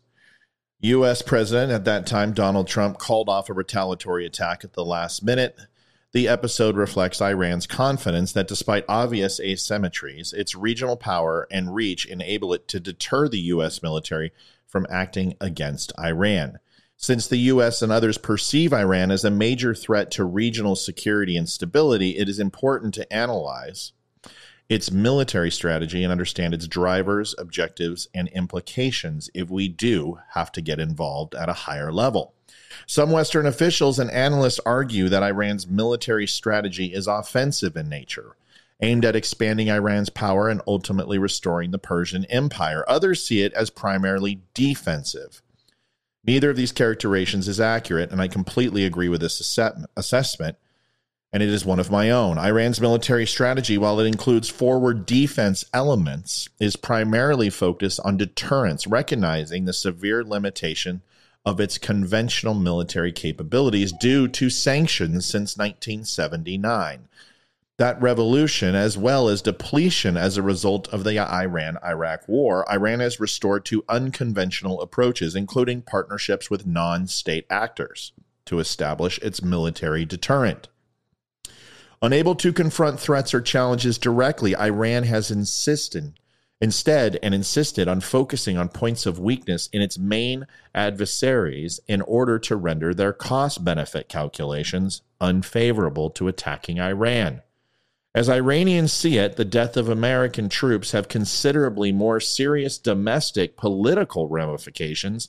U.S. 0.81 1.21
President 1.21 1.71
at 1.71 1.85
that 1.85 2.07
time, 2.07 2.33
Donald 2.33 2.67
Trump, 2.67 2.99
called 2.99 3.29
off 3.29 3.51
a 3.51 3.53
retaliatory 3.53 4.25
attack 4.25 4.65
at 4.65 4.73
the 4.73 4.85
last 4.85 5.23
minute. 5.23 5.61
The 6.13 6.27
episode 6.27 6.75
reflects 6.75 7.21
Iran's 7.21 7.67
confidence 7.67 8.33
that 8.33 8.49
despite 8.49 8.85
obvious 8.89 9.39
asymmetries, 9.39 10.33
its 10.33 10.57
regional 10.57 10.97
power 10.97 11.47
and 11.51 11.75
reach 11.75 12.07
enable 12.07 12.53
it 12.55 12.67
to 12.69 12.81
deter 12.81 13.29
the 13.29 13.39
U.S. 13.41 13.83
military 13.83 14.33
from 14.67 14.87
acting 14.91 15.37
against 15.41 15.93
Iran. 15.99 16.59
Since 17.03 17.29
the 17.29 17.39
U.S. 17.39 17.81
and 17.81 17.91
others 17.91 18.19
perceive 18.19 18.75
Iran 18.75 19.11
as 19.11 19.25
a 19.25 19.31
major 19.31 19.75
threat 19.75 20.11
to 20.13 20.25
regional 20.25 20.77
security 20.77 21.35
and 21.35 21.49
stability, 21.49 22.19
it 22.19 22.29
is 22.29 22.39
important 22.39 22.93
to 22.93 23.11
analyze 23.11 23.93
its 24.69 24.91
military 24.91 25.51
strategy 25.51 26.05
and 26.05 26.13
understand 26.13 26.53
its 26.53 26.69
drivers, 26.69 27.35
objectives, 27.39 28.07
and 28.13 28.29
implications 28.29 29.31
if 29.33 29.49
we 29.49 29.67
do 29.67 30.19
have 30.35 30.53
to 30.53 30.61
get 30.61 30.79
involved 30.79 31.35
at 31.35 31.49
a 31.49 31.55
higher 31.55 31.91
level. 31.91 32.35
Some 32.85 33.11
Western 33.11 33.47
officials 33.47 33.99
and 33.99 34.11
analysts 34.11 34.61
argue 34.67 35.09
that 35.09 35.23
Iran's 35.23 35.67
military 35.67 36.27
strategy 36.27 36.93
is 36.93 37.07
offensive 37.07 37.79
in 37.79 37.89
nature, 37.89 38.37
aimed 38.83 39.07
at 39.07 39.17
expanding 39.17 39.69
Iran's 39.69 40.11
power 40.11 40.51
and 40.51 40.61
ultimately 40.67 41.17
restoring 41.17 41.71
the 41.71 41.79
Persian 41.79 42.27
Empire. 42.27 42.85
Others 42.87 43.25
see 43.25 43.41
it 43.41 43.55
as 43.55 43.71
primarily 43.71 44.43
defensive. 44.53 45.41
Neither 46.25 46.51
of 46.51 46.57
these 46.57 46.73
characterizations 46.73 47.49
is 47.49 47.61
accurate, 47.61 48.11
and 48.11 48.21
I 48.21 48.29
completely 48.29 48.85
agree 48.85 49.09
with 49.09 49.21
this 49.21 49.41
assessment 49.97 50.57
and 51.33 51.43
it 51.43 51.49
is 51.49 51.65
one 51.65 51.79
of 51.79 51.91
my 51.91 52.11
own. 52.11 52.39
Iran's 52.39 52.81
military 52.81 53.27
strategy, 53.27 53.79
while 53.79 54.01
it 54.01 54.07
includes 54.07 54.49
forward 54.49 55.07
defense 55.07 55.65
elements, 55.73 56.49
is 56.59 56.77
primarily 56.77 57.51
focused 57.51 58.01
on 58.05 58.17
deterrence, 58.17 58.87
recognizing 58.87 59.65
the 59.65 59.73
severe 59.73 60.25
limitation 60.25 61.03
of 61.45 61.61
its 61.61 61.79
conventional 61.79 62.55
military 62.55 63.13
capabilities 63.13 63.93
due 63.93 64.29
to 64.29 64.51
sanctions 64.51 65.25
since 65.25 65.57
1979. 65.57 67.09
That 67.81 68.03
revolution, 68.03 68.75
as 68.75 68.99
well 68.99 69.27
as 69.31 69.41
depletion 69.41 70.19
as 70.19 70.37
a 70.37 70.43
result 70.43 70.87
of 70.89 71.03
the 71.03 71.19
Iran 71.19 71.79
Iraq 71.83 72.29
War, 72.29 72.71
Iran 72.71 73.01
has 73.01 73.19
restored 73.19 73.65
to 73.65 73.87
unconventional 73.89 74.83
approaches, 74.83 75.35
including 75.35 75.81
partnerships 75.81 76.51
with 76.51 76.67
non 76.67 77.07
state 77.07 77.47
actors, 77.49 78.13
to 78.45 78.59
establish 78.59 79.19
its 79.21 79.43
military 79.43 80.05
deterrent. 80.05 80.69
Unable 82.03 82.35
to 82.35 82.53
confront 82.53 83.01
threats 83.01 83.33
or 83.33 83.41
challenges 83.41 83.97
directly, 83.97 84.55
Iran 84.55 85.05
has 85.05 85.31
insisted 85.31 86.21
instead 86.61 87.19
and 87.23 87.35
insisted 87.35 87.89
on 87.89 88.03
focusing 88.03 88.59
on 88.59 88.69
points 88.69 89.07
of 89.07 89.19
weakness 89.19 89.71
in 89.73 89.81
its 89.81 89.99
main 89.99 90.47
adversaries 90.75 91.81
in 91.89 92.03
order 92.03 92.39
to 92.41 92.57
render 92.57 92.93
their 92.93 93.15
cost 93.15 93.65
benefit 93.65 94.11
calculations 94.11 95.01
unfavorable 95.19 96.11
to 96.11 96.29
attacking 96.29 96.79
Iran. 96.79 97.41
As 98.13 98.29
Iranians 98.29 98.93
see 98.93 99.19
it, 99.19 99.37
the 99.37 99.45
death 99.45 99.77
of 99.77 99.89
American 99.89 100.49
troops 100.49 100.91
have 100.91 101.07
considerably 101.07 101.93
more 101.93 102.19
serious 102.19 102.77
domestic 102.77 103.57
political 103.57 104.29
ramifications 104.29 105.29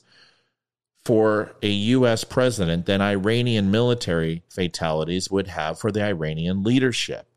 for 1.04 1.54
a 1.62 1.68
U.S. 1.68 2.24
president 2.24 2.86
than 2.86 3.00
Iranian 3.00 3.70
military 3.70 4.42
fatalities 4.48 5.30
would 5.30 5.48
have 5.48 5.78
for 5.78 5.92
the 5.92 6.02
Iranian 6.02 6.64
leadership. 6.64 7.28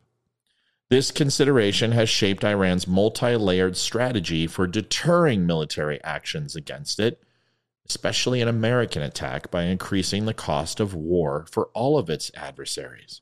This 0.90 1.12
consideration 1.12 1.92
has 1.92 2.10
shaped 2.10 2.44
Iran's 2.44 2.88
multi 2.88 3.36
layered 3.36 3.78
strategy 3.78 4.48
for 4.48 4.68
deterring 4.68 5.46
military 5.46 6.04
actions 6.04 6.56
against 6.56 7.00
it, 7.00 7.22
especially 7.88 8.42
an 8.42 8.48
American 8.48 9.02
attack, 9.02 9.50
by 9.50 9.64
increasing 9.64 10.26
the 10.26 10.34
cost 10.34 10.80
of 10.80 10.94
war 10.94 11.46
for 11.52 11.68
all 11.74 11.98
of 11.98 12.10
its 12.10 12.32
adversaries. 12.36 13.22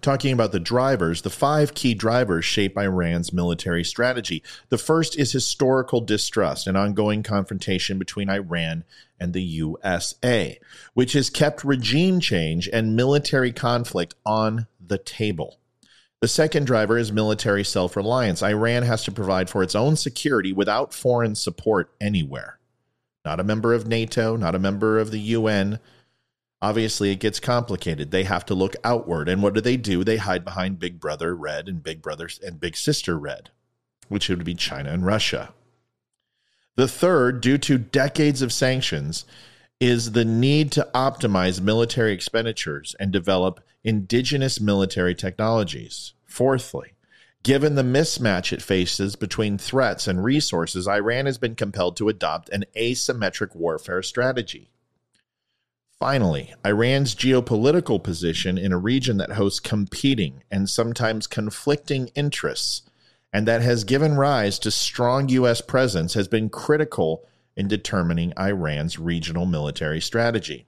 Talking 0.00 0.32
about 0.32 0.52
the 0.52 0.60
drivers, 0.60 1.22
the 1.22 1.30
five 1.30 1.74
key 1.74 1.94
drivers 1.94 2.44
shape 2.44 2.76
Iran's 2.76 3.32
military 3.32 3.84
strategy. 3.84 4.42
The 4.68 4.78
first 4.78 5.18
is 5.18 5.32
historical 5.32 6.00
distrust 6.00 6.66
and 6.66 6.76
ongoing 6.76 7.22
confrontation 7.22 7.98
between 7.98 8.30
Iran 8.30 8.84
and 9.18 9.32
the 9.32 9.42
USA, 9.42 10.58
which 10.94 11.14
has 11.14 11.30
kept 11.30 11.64
regime 11.64 12.20
change 12.20 12.68
and 12.72 12.96
military 12.96 13.52
conflict 13.52 14.14
on 14.24 14.66
the 14.80 14.98
table. 14.98 15.58
The 16.20 16.28
second 16.28 16.66
driver 16.66 16.96
is 16.96 17.12
military 17.12 17.64
self 17.64 17.94
reliance. 17.94 18.42
Iran 18.42 18.82
has 18.84 19.04
to 19.04 19.12
provide 19.12 19.50
for 19.50 19.62
its 19.62 19.74
own 19.74 19.96
security 19.96 20.52
without 20.52 20.94
foreign 20.94 21.34
support 21.34 21.92
anywhere. 22.00 22.58
Not 23.24 23.40
a 23.40 23.44
member 23.44 23.74
of 23.74 23.86
NATO, 23.86 24.36
not 24.36 24.54
a 24.54 24.58
member 24.58 24.98
of 24.98 25.10
the 25.10 25.20
UN, 25.20 25.78
obviously 26.62 27.10
it 27.10 27.20
gets 27.20 27.40
complicated. 27.40 28.10
They 28.10 28.24
have 28.24 28.46
to 28.46 28.54
look 28.54 28.74
outward. 28.84 29.28
And 29.28 29.42
what 29.42 29.54
do 29.54 29.60
they 29.60 29.76
do? 29.76 30.04
They 30.04 30.16
hide 30.16 30.44
behind 30.44 30.78
Big 30.78 31.00
Brother 31.00 31.34
Red 31.34 31.68
and 31.68 31.82
Big 31.82 32.02
Brother 32.02 32.28
and 32.44 32.60
Big 32.60 32.76
Sister 32.76 33.18
Red, 33.18 33.50
which 34.08 34.28
would 34.28 34.44
be 34.44 34.54
China 34.54 34.90
and 34.92 35.04
Russia. 35.04 35.52
The 36.76 36.88
third, 36.88 37.40
due 37.40 37.58
to 37.58 37.78
decades 37.78 38.42
of 38.42 38.52
sanctions, 38.52 39.24
is 39.80 40.12
the 40.12 40.24
need 40.24 40.72
to 40.72 40.88
optimize 40.94 41.60
military 41.60 42.12
expenditures 42.12 42.94
and 42.98 43.10
develop 43.10 43.60
indigenous 43.84 44.60
military 44.60 45.14
technologies. 45.14 46.12
Fourthly, 46.24 46.92
given 47.42 47.76
the 47.76 47.82
mismatch 47.82 48.52
it 48.52 48.60
faces 48.60 49.16
between 49.16 49.56
threats 49.56 50.06
and 50.06 50.24
resources, 50.24 50.88
Iran 50.88 51.26
has 51.26 51.38
been 51.38 51.54
compelled 51.54 51.96
to 51.98 52.08
adopt 52.08 52.48
an 52.50 52.64
asymmetric 52.76 53.54
warfare 53.54 54.02
strategy. 54.02 54.70
Finally, 55.98 56.52
Iran's 56.64 57.14
geopolitical 57.14 58.02
position 58.02 58.58
in 58.58 58.72
a 58.72 58.78
region 58.78 59.16
that 59.16 59.32
hosts 59.32 59.60
competing 59.60 60.42
and 60.50 60.68
sometimes 60.68 61.26
conflicting 61.26 62.08
interests 62.14 62.82
and 63.32 63.46
that 63.46 63.62
has 63.62 63.84
given 63.84 64.16
rise 64.16 64.58
to 64.58 64.70
strong 64.70 65.28
U.S. 65.30 65.60
presence 65.60 66.14
has 66.14 66.28
been 66.28 66.48
critical 66.48 67.26
in 67.56 67.68
determining 67.68 68.32
Iran's 68.38 68.98
regional 68.98 69.46
military 69.46 70.00
strategy. 70.00 70.66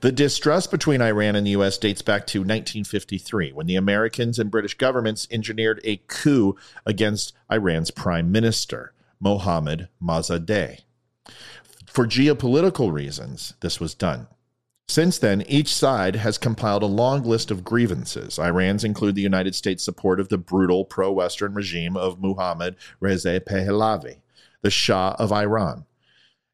The 0.00 0.12
distrust 0.12 0.70
between 0.70 1.00
Iran 1.00 1.36
and 1.36 1.46
the 1.46 1.52
U.S. 1.52 1.78
dates 1.78 2.02
back 2.02 2.26
to 2.28 2.40
1953 2.40 3.52
when 3.52 3.66
the 3.66 3.76
Americans 3.76 4.38
and 4.38 4.50
British 4.50 4.74
governments 4.74 5.26
engineered 5.30 5.80
a 5.84 5.96
coup 6.08 6.56
against 6.84 7.32
Iran's 7.50 7.90
prime 7.90 8.30
minister, 8.30 8.92
Mohammad 9.20 9.88
Mosaddegh. 10.02 10.80
For 11.94 12.08
geopolitical 12.08 12.92
reasons, 12.92 13.54
this 13.60 13.78
was 13.78 13.94
done. 13.94 14.26
Since 14.88 15.20
then, 15.20 15.42
each 15.42 15.72
side 15.72 16.16
has 16.16 16.38
compiled 16.38 16.82
a 16.82 16.86
long 16.86 17.22
list 17.22 17.52
of 17.52 17.62
grievances. 17.62 18.36
Iran's 18.36 18.82
include 18.82 19.14
the 19.14 19.22
United 19.22 19.54
States' 19.54 19.84
support 19.84 20.18
of 20.18 20.28
the 20.28 20.36
brutal 20.36 20.84
pro 20.84 21.12
Western 21.12 21.54
regime 21.54 21.96
of 21.96 22.20
Mohammad 22.20 22.74
Reza 22.98 23.38
Pahlavi, 23.38 24.16
the 24.60 24.72
Shah 24.72 25.14
of 25.20 25.30
Iran, 25.30 25.84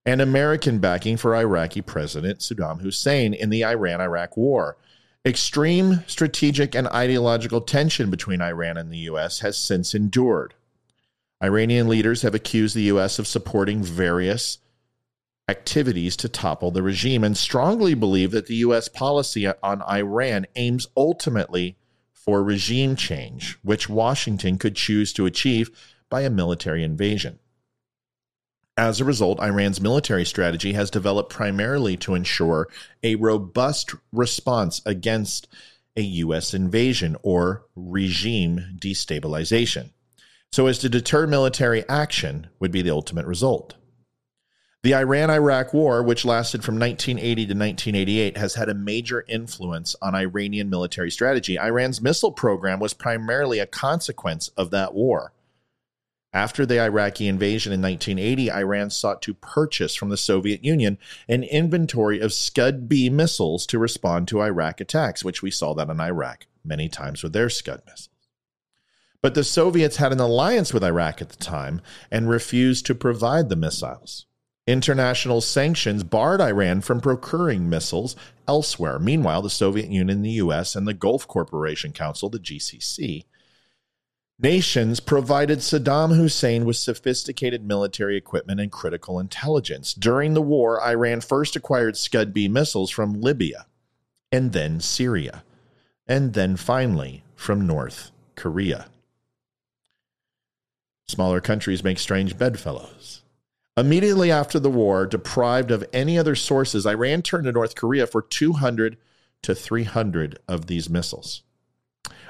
and 0.05 0.21
American 0.21 0.79
backing 0.79 1.17
for 1.17 1.35
Iraqi 1.35 1.81
President 1.81 2.41
Saddam 2.41 2.83
Hussein 2.83 3.33
in 3.33 3.49
the 3.49 3.65
Iran 3.65 4.03
Iraq 4.03 4.37
War. 4.37 4.77
Extreme 5.25 6.05
strategic 6.07 6.75
and 6.75 6.87
ideological 6.89 7.63
tension 7.63 8.11
between 8.11 8.43
Iran 8.43 8.77
and 8.77 8.93
the 8.93 8.99
U.S. 8.99 9.39
has 9.39 9.57
since 9.57 9.95
endured. 9.95 10.53
Iranian 11.43 11.89
leaders 11.89 12.21
have 12.21 12.35
accused 12.35 12.77
the 12.77 12.83
U.S. 12.83 13.19
of 13.19 13.27
supporting 13.27 13.83
various 13.83 14.59
activities 15.51 16.17
to 16.17 16.29
topple 16.29 16.71
the 16.71 16.83
regime 16.83 17.25
and 17.25 17.37
strongly 17.37 17.93
believe 17.95 18.31
that 18.31 18.47
the 18.47 18.63
U.S. 18.67 18.89
policy 18.89 19.49
on 19.49 19.83
Iran 19.83 20.47
aims 20.55 20.87
ultimately 20.97 21.77
for 22.13 22.43
regime 22.45 22.95
change, 22.95 23.59
which 23.63 23.89
Washington 23.89 24.59
could 24.59 24.77
choose 24.77 25.13
to 25.15 25.27
achieve 25.27 25.71
by 26.09 26.21
a 26.21 26.31
military 26.31 26.85
invasion. 26.85 27.41
As 28.77 29.01
a 29.01 29.05
result, 29.05 29.41
Iran's 29.41 29.81
military 29.81 30.25
strategy 30.25 30.73
has 30.75 30.89
developed 30.89 31.33
primarily 31.33 31.97
to 31.99 32.15
ensure 32.15 32.69
a 33.03 33.17
robust 33.17 33.95
response 34.13 34.81
against 34.87 35.49
a 35.97 36.03
U.S. 36.03 36.55
invasion 36.55 37.17
or 37.23 37.67
regime 37.75 38.79
destabilization, 38.79 39.91
so 40.53 40.69
as 40.69 40.79
to 40.79 40.89
deter 40.89 41.27
military 41.27 41.87
action 41.89 42.49
would 42.61 42.71
be 42.71 42.83
the 42.83 42.91
ultimate 42.91 43.27
result. 43.27 43.75
The 44.83 44.95
Iran 44.95 45.29
Iraq 45.29 45.75
War, 45.75 46.03
which 46.03 46.25
lasted 46.25 46.65
from 46.65 46.79
1980 46.79 47.35
to 47.35 47.53
1988, 47.53 48.39
has 48.39 48.55
had 48.55 48.71
a 48.71 48.75
major 48.75 49.27
influence 49.29 49.95
on 50.01 50.15
Iranian 50.15 50.71
military 50.71 51.11
strategy. 51.11 51.59
Iran's 51.59 52.01
missile 52.01 52.33
program 52.33 52.81
was 52.81 52.95
primarily 52.95 53.59
a 53.59 53.67
consequence 53.67 54.49
of 54.57 54.71
that 54.71 54.95
war. 54.95 55.35
After 56.33 56.65
the 56.65 56.81
Iraqi 56.81 57.29
invasion 57.29 57.75
in 57.75 57.83
1980, 57.83 58.51
Iran 58.51 58.89
sought 58.89 59.21
to 59.23 59.35
purchase 59.35 59.95
from 59.95 60.09
the 60.09 60.17
Soviet 60.17 60.65
Union 60.65 60.97
an 61.29 61.43
inventory 61.43 62.19
of 62.19 62.33
Scud 62.33 62.89
B 62.89 63.11
missiles 63.11 63.67
to 63.67 63.79
respond 63.79 64.29
to 64.29 64.41
Iraq 64.41 64.81
attacks, 64.81 65.23
which 65.23 65.43
we 65.43 65.51
saw 65.51 65.75
that 65.75 65.91
in 65.91 66.01
Iraq 66.01 66.47
many 66.65 66.89
times 66.89 67.23
with 67.23 67.35
their 67.35 67.51
Scud 67.51 67.83
missiles. 67.85 68.09
But 69.21 69.35
the 69.35 69.45
Soviets 69.45 69.97
had 69.97 70.13
an 70.13 70.21
alliance 70.21 70.73
with 70.73 70.83
Iraq 70.83 71.21
at 71.21 71.29
the 71.29 71.45
time 71.45 71.83
and 72.11 72.31
refused 72.31 72.87
to 72.87 72.95
provide 72.95 73.51
the 73.51 73.57
missiles. 73.57 74.25
International 74.67 75.41
sanctions 75.41 76.05
barred 76.05 76.41
Iran 76.41 76.81
from 76.81 77.01
procuring 77.01 77.69
missiles 77.69 78.15
elsewhere. 78.47 78.99
Meanwhile, 78.99 79.43
the 79.43 79.51
Soviet 79.51 79.91
Union, 79.91 80.23
the 80.23 80.31
US, 80.33 80.77
and 80.77 80.87
the 80.87 80.95
Gulf 80.95 81.27
Cooperation 81.27 81.93
Council, 81.93 82.29
the 82.29 82.39
GCC, 82.39 83.25
nations 84.39 85.01
provided 85.01 85.59
Saddam 85.59 86.15
Hussein 86.15 86.65
with 86.65 86.77
sophisticated 86.77 87.65
military 87.65 88.17
equipment 88.17 88.61
and 88.61 88.71
critical 88.71 89.19
intelligence. 89.19 89.93
During 89.95 90.35
the 90.35 90.43
war, 90.43 90.81
Iran 90.83 91.21
first 91.21 91.57
acquired 91.57 91.97
Scud 91.97 92.33
B 92.33 92.49
missiles 92.49 92.91
from 92.91 93.21
Libya, 93.21 93.67
and 94.31 94.53
then 94.53 94.81
Syria, 94.81 95.43
and 96.07 96.35
then 96.35 96.57
finally 96.57 97.25
from 97.35 97.67
North 97.67 98.11
Korea. 98.37 98.87
Smaller 101.09 101.41
countries 101.41 101.83
make 101.83 101.99
strange 101.99 102.39
bedfellows. 102.39 103.20
Immediately 103.81 104.31
after 104.31 104.59
the 104.59 104.69
war, 104.69 105.07
deprived 105.07 105.71
of 105.71 105.89
any 105.91 106.19
other 106.19 106.35
sources, 106.35 106.85
Iran 106.85 107.23
turned 107.23 107.47
to 107.47 107.53
North 107.53 107.75
Korea 107.75 108.07
for 108.07 108.21
200 108.21 108.99
to 109.41 109.55
300 109.55 110.39
of 110.47 110.67
these 110.67 110.91
missiles. 110.91 111.41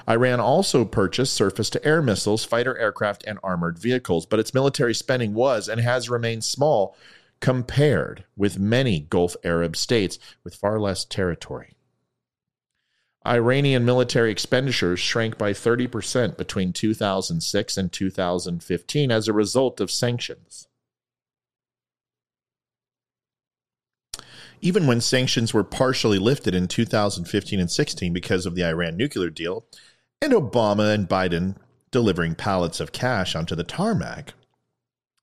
Iran 0.07 0.39
also 0.39 0.85
purchased 0.85 1.33
surface 1.33 1.69
to 1.71 1.85
air 1.85 2.01
missiles, 2.01 2.45
fighter 2.45 2.77
aircraft, 2.77 3.25
and 3.27 3.37
armored 3.43 3.77
vehicles, 3.77 4.25
but 4.25 4.39
its 4.39 4.53
military 4.53 4.93
spending 4.93 5.33
was 5.33 5.67
and 5.67 5.81
has 5.81 6.09
remained 6.09 6.45
small 6.45 6.95
compared 7.41 8.23
with 8.37 8.57
many 8.57 9.01
Gulf 9.01 9.35
Arab 9.43 9.75
states 9.75 10.19
with 10.45 10.55
far 10.55 10.79
less 10.79 11.03
territory. 11.03 11.75
Iranian 13.27 13.83
military 13.83 14.31
expenditures 14.31 15.01
shrank 15.01 15.37
by 15.37 15.51
30% 15.51 16.37
between 16.37 16.71
2006 16.71 17.77
and 17.77 17.91
2015 17.91 19.11
as 19.11 19.27
a 19.27 19.33
result 19.33 19.81
of 19.81 19.91
sanctions. 19.91 20.69
Even 24.61 24.87
when 24.87 25.01
sanctions 25.01 25.53
were 25.53 25.63
partially 25.63 26.19
lifted 26.19 26.55
in 26.55 26.67
2015 26.67 27.59
and 27.59 27.69
16 27.69 28.13
because 28.13 28.45
of 28.45 28.55
the 28.55 28.63
Iran 28.63 28.95
nuclear 28.95 29.29
deal, 29.29 29.65
and 30.21 30.33
Obama 30.33 30.93
and 30.93 31.09
Biden 31.09 31.55
delivering 31.89 32.35
pallets 32.35 32.79
of 32.79 32.91
cash 32.91 33.35
onto 33.35 33.55
the 33.55 33.63
tarmac, 33.63 34.33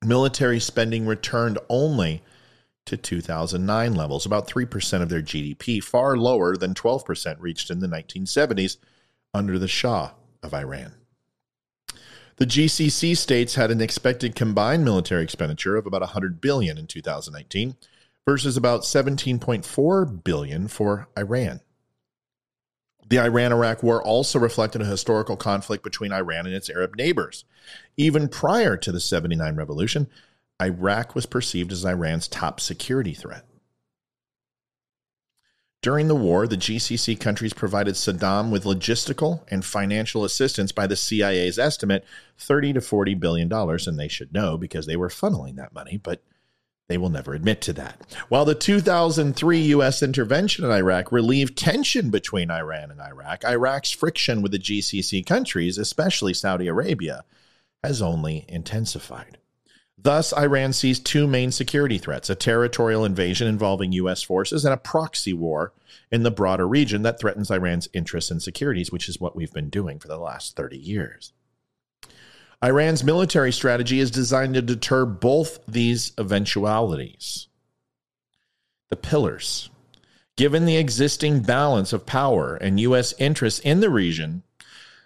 military 0.04 0.60
spending 0.60 1.06
returned 1.06 1.58
only 1.68 2.22
to 2.84 2.96
2009 2.96 3.94
levels, 3.94 4.26
about 4.26 4.48
3% 4.48 5.02
of 5.02 5.08
their 5.08 5.22
GDP, 5.22 5.82
far 5.82 6.16
lower 6.16 6.56
than 6.56 6.74
12% 6.74 7.36
reached 7.38 7.70
in 7.70 7.80
the 7.80 7.86
1970s 7.86 8.78
under 9.32 9.58
the 9.58 9.68
Shah 9.68 10.12
of 10.42 10.54
Iran. 10.54 10.94
The 12.36 12.46
GCC 12.46 13.16
states 13.16 13.56
had 13.56 13.70
an 13.70 13.80
expected 13.80 14.34
combined 14.34 14.84
military 14.84 15.22
expenditure 15.22 15.76
of 15.76 15.86
about 15.86 16.02
100 16.02 16.40
billion 16.40 16.78
in 16.78 16.86
2019 16.86 17.76
versus 18.28 18.58
about 18.58 18.82
17.4 18.82 20.22
billion 20.22 20.68
for 20.68 21.08
Iran. 21.16 21.60
The 23.08 23.20
Iran-Iraq 23.20 23.82
war 23.82 24.02
also 24.02 24.38
reflected 24.38 24.82
a 24.82 24.84
historical 24.84 25.34
conflict 25.34 25.82
between 25.82 26.12
Iran 26.12 26.44
and 26.44 26.54
its 26.54 26.68
Arab 26.68 26.94
neighbors. 26.94 27.46
Even 27.96 28.28
prior 28.28 28.76
to 28.76 28.92
the 28.92 29.00
79 29.00 29.56
revolution, 29.56 30.08
Iraq 30.60 31.14
was 31.14 31.24
perceived 31.24 31.72
as 31.72 31.86
Iran's 31.86 32.28
top 32.28 32.60
security 32.60 33.14
threat. 33.14 33.46
During 35.80 36.08
the 36.08 36.14
war, 36.14 36.46
the 36.46 36.58
GCC 36.58 37.18
countries 37.18 37.54
provided 37.54 37.94
Saddam 37.94 38.50
with 38.50 38.64
logistical 38.64 39.40
and 39.50 39.64
financial 39.64 40.22
assistance 40.22 40.70
by 40.70 40.86
the 40.86 40.96
CIA's 40.96 41.58
estimate 41.58 42.04
30 42.36 42.74
to 42.74 42.82
40 42.82 43.14
billion 43.14 43.48
dollars 43.48 43.88
and 43.88 43.98
they 43.98 44.08
should 44.08 44.34
know 44.34 44.58
because 44.58 44.84
they 44.84 44.96
were 44.96 45.08
funneling 45.08 45.56
that 45.56 45.72
money, 45.72 45.96
but 45.96 46.22
they 46.88 46.98
will 46.98 47.10
never 47.10 47.34
admit 47.34 47.60
to 47.62 47.72
that. 47.74 48.00
While 48.28 48.46
the 48.46 48.54
2003 48.54 49.60
U.S. 49.60 50.02
intervention 50.02 50.64
in 50.64 50.70
Iraq 50.70 51.12
relieved 51.12 51.56
tension 51.56 52.10
between 52.10 52.50
Iran 52.50 52.90
and 52.90 53.00
Iraq, 53.00 53.44
Iraq's 53.44 53.92
friction 53.92 54.40
with 54.40 54.52
the 54.52 54.58
GCC 54.58 55.24
countries, 55.26 55.76
especially 55.76 56.32
Saudi 56.32 56.66
Arabia, 56.66 57.24
has 57.84 58.00
only 58.00 58.46
intensified. 58.48 59.36
Thus, 60.00 60.32
Iran 60.32 60.72
sees 60.72 60.98
two 61.00 61.26
main 61.26 61.52
security 61.52 61.98
threats 61.98 62.30
a 62.30 62.34
territorial 62.34 63.04
invasion 63.04 63.48
involving 63.48 63.92
U.S. 63.92 64.22
forces 64.22 64.64
and 64.64 64.72
a 64.72 64.78
proxy 64.78 65.32
war 65.32 65.72
in 66.10 66.22
the 66.22 66.30
broader 66.30 66.66
region 66.66 67.02
that 67.02 67.20
threatens 67.20 67.50
Iran's 67.50 67.88
interests 67.92 68.30
and 68.30 68.42
securities, 68.42 68.90
which 68.90 69.08
is 69.08 69.20
what 69.20 69.36
we've 69.36 69.52
been 69.52 69.68
doing 69.68 69.98
for 69.98 70.08
the 70.08 70.18
last 70.18 70.56
30 70.56 70.78
years. 70.78 71.32
Iran's 72.62 73.04
military 73.04 73.52
strategy 73.52 74.00
is 74.00 74.10
designed 74.10 74.54
to 74.54 74.62
deter 74.62 75.04
both 75.04 75.60
these 75.68 76.12
eventualities. 76.18 77.46
The 78.90 78.96
pillars. 78.96 79.70
Given 80.36 80.66
the 80.66 80.76
existing 80.76 81.42
balance 81.42 81.92
of 81.92 82.06
power 82.06 82.56
and 82.56 82.80
U.S. 82.80 83.14
interests 83.18 83.60
in 83.60 83.78
the 83.78 83.90
region, 83.90 84.42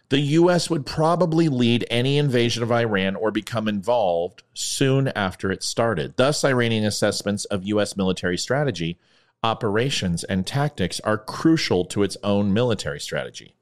the 0.09 0.21
U.S. 0.21 0.71
would 0.71 0.87
probably 0.87 1.49
lead 1.49 1.87
any 1.91 2.17
invasion 2.17 2.63
of 2.63 2.73
Iran 2.73 3.17
or 3.17 3.31
become 3.31 3.69
involved 3.69 4.43
soon 4.55 5.09
after 5.09 5.51
it 5.51 5.63
started. 5.63 6.17
Thus, 6.17 6.45
Iranian 6.45 6.85
assessments 6.85 7.45
of 7.47 7.65
U.S. 7.65 7.97
military 7.97 8.39
strategy, 8.39 8.99
operations, 9.43 10.25
and 10.25 10.47
tactics 10.47 11.01
are 11.01 11.19
crucial 11.19 11.85
to 11.87 12.03
its 12.03 12.17
own 12.23 12.53
military 12.55 13.01
strategy. 13.01 13.55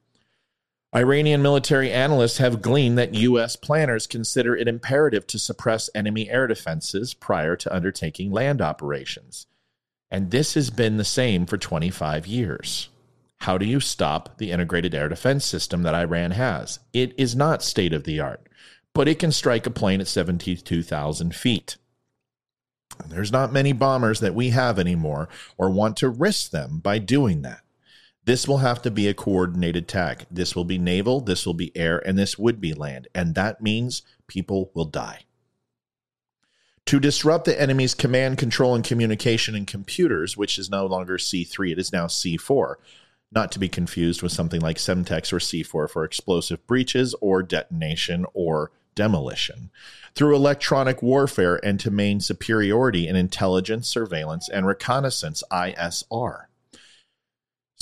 Iranian 0.94 1.40
military 1.40 1.92
analysts 1.92 2.38
have 2.38 2.61
gleaned 2.61 2.98
that 2.98 3.14
U.S. 3.14 3.55
planners 3.55 4.09
consider 4.09 4.57
it 4.57 4.66
imperative 4.66 5.24
to 5.29 5.38
suppress 5.38 5.88
enemy 5.94 6.29
air 6.29 6.48
defenses 6.48 7.14
prior 7.14 7.55
to 7.55 7.72
undertaking 7.72 8.33
land 8.33 8.61
operations. 8.61 9.46
And 10.11 10.33
this 10.33 10.55
has 10.55 10.70
been 10.70 10.96
the 10.96 11.05
same 11.05 11.46
for 11.46 11.57
25 11.57 12.26
years. 12.26 12.88
How 13.42 13.57
do 13.57 13.64
you 13.64 13.79
stop 13.79 14.38
the 14.38 14.50
integrated 14.50 14.92
air 14.92 15.09
defense 15.09 15.44
system 15.44 15.85
that 15.85 15.94
Iran 15.94 16.33
has? 16.33 16.81
It 16.92 17.14
is 17.16 17.37
not 17.37 17.62
state 17.62 17.92
of 17.92 18.03
the 18.03 18.18
art, 18.18 18.48
but 18.92 19.07
it 19.07 19.20
can 19.20 19.31
strike 19.31 19.66
a 19.66 19.70
plane 19.70 20.00
at 20.00 20.09
72,000 20.09 21.37
feet. 21.37 21.76
there's 23.09 23.31
not 23.31 23.53
many 23.53 23.72
bombers 23.72 24.18
that 24.20 24.35
we 24.35 24.50
have 24.50 24.79
anymore 24.79 25.29
or 25.57 25.70
want 25.70 25.96
to 25.98 26.09
risk 26.09 26.50
them 26.50 26.81
by 26.81 26.98
doing 26.98 27.42
that. 27.42 27.61
This 28.24 28.46
will 28.46 28.59
have 28.59 28.83
to 28.83 28.90
be 28.90 29.09
a 29.09 29.14
coordinated 29.14 29.85
attack. 29.85 30.26
This 30.30 30.54
will 30.54 30.64
be 30.64 30.78
naval, 30.78 31.20
this 31.20 31.46
will 31.46 31.54
be 31.54 31.76
air, 31.76 31.98
and 32.06 32.18
this 32.18 32.38
would 32.38 32.61
be 32.61 32.74
land. 32.74 33.09
And 33.14 33.35
that 33.35 33.62
means 33.62 34.02
people 34.26 34.70
will 34.74 34.85
die. 34.85 35.24
To 36.87 37.00
disrupt 37.00 37.44
the 37.44 37.61
enemy's 37.61 37.94
command, 37.94 38.38
control, 38.38 38.74
and 38.74 38.85
communication 38.85 39.54
in 39.54 39.64
computers, 39.64 40.37
which 40.37 40.59
is 40.59 40.68
no 40.68 40.87
longer 40.87 41.18
C3, 41.18 41.72
it 41.72 41.78
is 41.78 41.92
now 41.92 42.06
C4, 42.06 42.74
not 43.33 43.52
to 43.52 43.59
be 43.59 43.68
confused 43.68 44.22
with 44.22 44.33
something 44.33 44.61
like 44.61 44.76
Semtex 44.76 45.33
or 45.33 45.38
C4 45.38 45.88
for 45.88 46.04
explosive 46.04 46.66
breaches 46.66 47.14
or 47.20 47.42
detonation 47.42 48.26
or 48.35 48.72
demolition. 48.96 49.70
Through 50.14 50.35
electronic 50.35 51.00
warfare 51.00 51.61
and 51.64 51.78
to 51.80 51.90
main 51.90 52.20
superiority 52.20 53.06
in 53.06 53.14
intelligence, 53.14 53.88
surveillance, 53.88 54.48
and 54.48 54.66
reconnaissance, 54.66 55.44
ISR. 55.52 56.46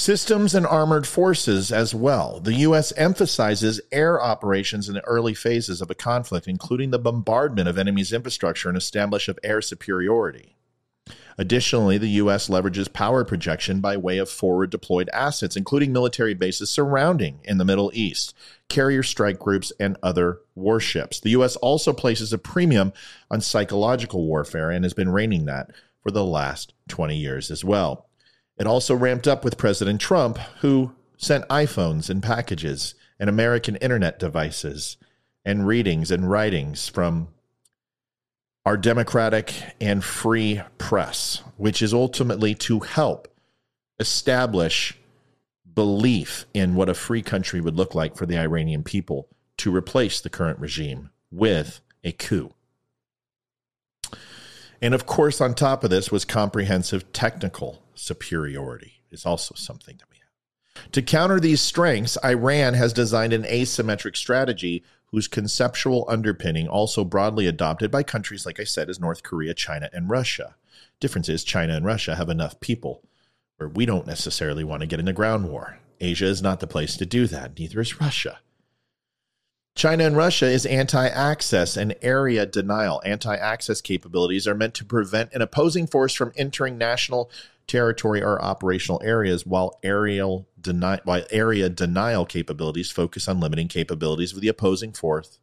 Systems 0.00 0.54
and 0.54 0.64
armored 0.64 1.08
forces 1.08 1.72
as 1.72 1.92
well. 1.92 2.38
The 2.38 2.54
U.S. 2.54 2.92
emphasizes 2.96 3.80
air 3.90 4.22
operations 4.22 4.88
in 4.88 4.94
the 4.94 5.04
early 5.04 5.34
phases 5.34 5.82
of 5.82 5.90
a 5.90 5.94
conflict, 5.94 6.46
including 6.46 6.92
the 6.92 7.00
bombardment 7.00 7.68
of 7.68 7.76
enemy's 7.76 8.12
infrastructure 8.12 8.68
and 8.68 8.78
establishment 8.78 9.36
of 9.36 9.44
air 9.44 9.60
superiority. 9.60 10.54
Additionally, 11.36 11.98
the 11.98 12.10
U.S. 12.10 12.48
leverages 12.48 12.92
power 12.92 13.24
projection 13.24 13.80
by 13.80 13.96
way 13.96 14.18
of 14.18 14.30
forward 14.30 14.70
deployed 14.70 15.10
assets, 15.12 15.56
including 15.56 15.92
military 15.92 16.32
bases 16.32 16.70
surrounding 16.70 17.40
in 17.42 17.58
the 17.58 17.64
Middle 17.64 17.90
East, 17.92 18.36
carrier 18.68 19.02
strike 19.02 19.40
groups, 19.40 19.72
and 19.80 19.96
other 20.00 20.38
warships. 20.54 21.18
The 21.18 21.30
U.S. 21.30 21.56
also 21.56 21.92
places 21.92 22.32
a 22.32 22.38
premium 22.38 22.92
on 23.32 23.40
psychological 23.40 24.24
warfare 24.24 24.70
and 24.70 24.84
has 24.84 24.94
been 24.94 25.10
reigning 25.10 25.46
that 25.46 25.72
for 26.04 26.12
the 26.12 26.24
last 26.24 26.72
20 26.86 27.16
years 27.16 27.50
as 27.50 27.64
well. 27.64 28.07
It 28.58 28.66
also 28.66 28.94
ramped 28.94 29.28
up 29.28 29.44
with 29.44 29.56
President 29.56 30.00
Trump, 30.00 30.38
who 30.60 30.92
sent 31.16 31.48
iPhones 31.48 32.10
and 32.10 32.22
packages 32.22 32.94
and 33.18 33.30
American 33.30 33.76
internet 33.76 34.18
devices 34.18 34.96
and 35.44 35.66
readings 35.66 36.10
and 36.10 36.28
writings 36.30 36.88
from 36.88 37.28
our 38.66 38.76
democratic 38.76 39.54
and 39.80 40.04
free 40.04 40.60
press, 40.76 41.42
which 41.56 41.80
is 41.80 41.94
ultimately 41.94 42.54
to 42.54 42.80
help 42.80 43.28
establish 43.98 44.98
belief 45.74 46.44
in 46.52 46.74
what 46.74 46.88
a 46.88 46.94
free 46.94 47.22
country 47.22 47.60
would 47.60 47.76
look 47.76 47.94
like 47.94 48.16
for 48.16 48.26
the 48.26 48.38
Iranian 48.38 48.82
people 48.82 49.28
to 49.56 49.74
replace 49.74 50.20
the 50.20 50.30
current 50.30 50.58
regime 50.58 51.10
with 51.30 51.80
a 52.04 52.12
coup. 52.12 52.52
And 54.80 54.94
of 54.94 55.06
course, 55.06 55.40
on 55.40 55.54
top 55.54 55.82
of 55.84 55.90
this 55.90 56.12
was 56.12 56.24
comprehensive 56.24 57.12
technical 57.12 57.82
superiority, 57.94 59.00
is 59.10 59.26
also 59.26 59.54
something 59.56 59.96
that 59.98 60.08
we 60.10 60.18
have. 60.18 60.92
To 60.92 61.02
counter 61.02 61.40
these 61.40 61.60
strengths, 61.60 62.16
Iran 62.24 62.74
has 62.74 62.92
designed 62.92 63.32
an 63.32 63.42
asymmetric 63.42 64.16
strategy 64.16 64.84
whose 65.06 65.26
conceptual 65.26 66.04
underpinning 66.08 66.68
also 66.68 67.04
broadly 67.04 67.46
adopted 67.46 67.90
by 67.90 68.02
countries 68.02 68.46
like 68.46 68.60
I 68.60 68.64
said 68.64 68.88
as 68.88 69.00
North 69.00 69.22
Korea, 69.22 69.54
China, 69.54 69.88
and 69.92 70.08
Russia. 70.08 70.54
Difference 71.00 71.28
is 71.28 71.44
China 71.44 71.74
and 71.74 71.84
Russia 71.84 72.16
have 72.16 72.28
enough 72.28 72.60
people 72.60 73.02
where 73.56 73.68
we 73.68 73.86
don't 73.86 74.06
necessarily 74.06 74.64
want 74.64 74.80
to 74.80 74.86
get 74.86 75.00
in 75.00 75.08
a 75.08 75.12
ground 75.12 75.48
war. 75.48 75.78
Asia 76.00 76.26
is 76.26 76.42
not 76.42 76.60
the 76.60 76.66
place 76.66 76.96
to 76.96 77.06
do 77.06 77.26
that, 77.26 77.58
neither 77.58 77.80
is 77.80 78.00
Russia. 78.00 78.38
China 79.78 80.02
and 80.02 80.16
Russia 80.16 80.46
is 80.46 80.66
anti 80.66 81.06
access 81.06 81.76
and 81.76 81.94
area 82.02 82.44
denial. 82.44 83.00
Anti 83.04 83.36
access 83.36 83.80
capabilities 83.80 84.48
are 84.48 84.54
meant 84.56 84.74
to 84.74 84.84
prevent 84.84 85.32
an 85.32 85.40
opposing 85.40 85.86
force 85.86 86.12
from 86.12 86.32
entering 86.36 86.76
national 86.76 87.30
territory 87.68 88.20
or 88.20 88.42
operational 88.42 89.00
areas, 89.04 89.46
while 89.46 89.78
aerial 89.84 90.48
deni- 90.60 90.98
while 91.04 91.22
area 91.30 91.68
denial 91.68 92.26
capabilities 92.26 92.90
focus 92.90 93.28
on 93.28 93.38
limiting 93.38 93.68
capabilities 93.68 94.32
of 94.32 94.40
the 94.40 94.48
opposing 94.48 94.92
force, 94.92 95.38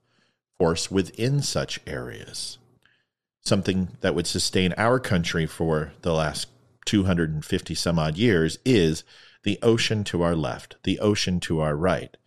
force 0.60 0.91
within 0.91 1.41
such 1.41 1.80
areas. 1.88 2.58
Something 3.39 3.95
that 4.02 4.15
would 4.15 4.28
sustain 4.28 4.74
our 4.76 5.00
country 5.00 5.45
for 5.45 5.93
the 6.02 6.12
last 6.12 6.50
250 6.88 7.74
some 7.74 7.98
odd 7.98 8.17
years 8.17 8.60
is 8.65 9.06
the 9.43 9.58
ocean 9.62 10.04
to 10.04 10.24
our 10.24 10.36
left, 10.36 10.76
the 10.84 11.00
ocean 11.00 11.39
to 11.39 11.62
our 11.62 11.78
right 11.78 12.17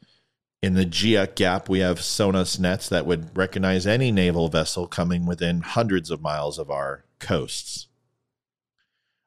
in 0.63 0.75
the 0.75 0.87
GIUK 0.87 1.37
gap, 1.37 1.69
we 1.69 1.79
have 1.81 2.03
SONAS 2.03 2.59
nets 2.59 2.89
that 2.89 3.07
would 3.07 3.37
recognize 3.37 3.87
any 3.87 4.11
naval 4.11 4.49
vessel 4.49 4.87
coming 4.87 5.25
within 5.25 5.61
hundreds 5.61 6.11
of 6.11 6.21
miles 6.21 6.59
of 6.59 6.71
our 6.71 7.05
coasts. 7.21 7.87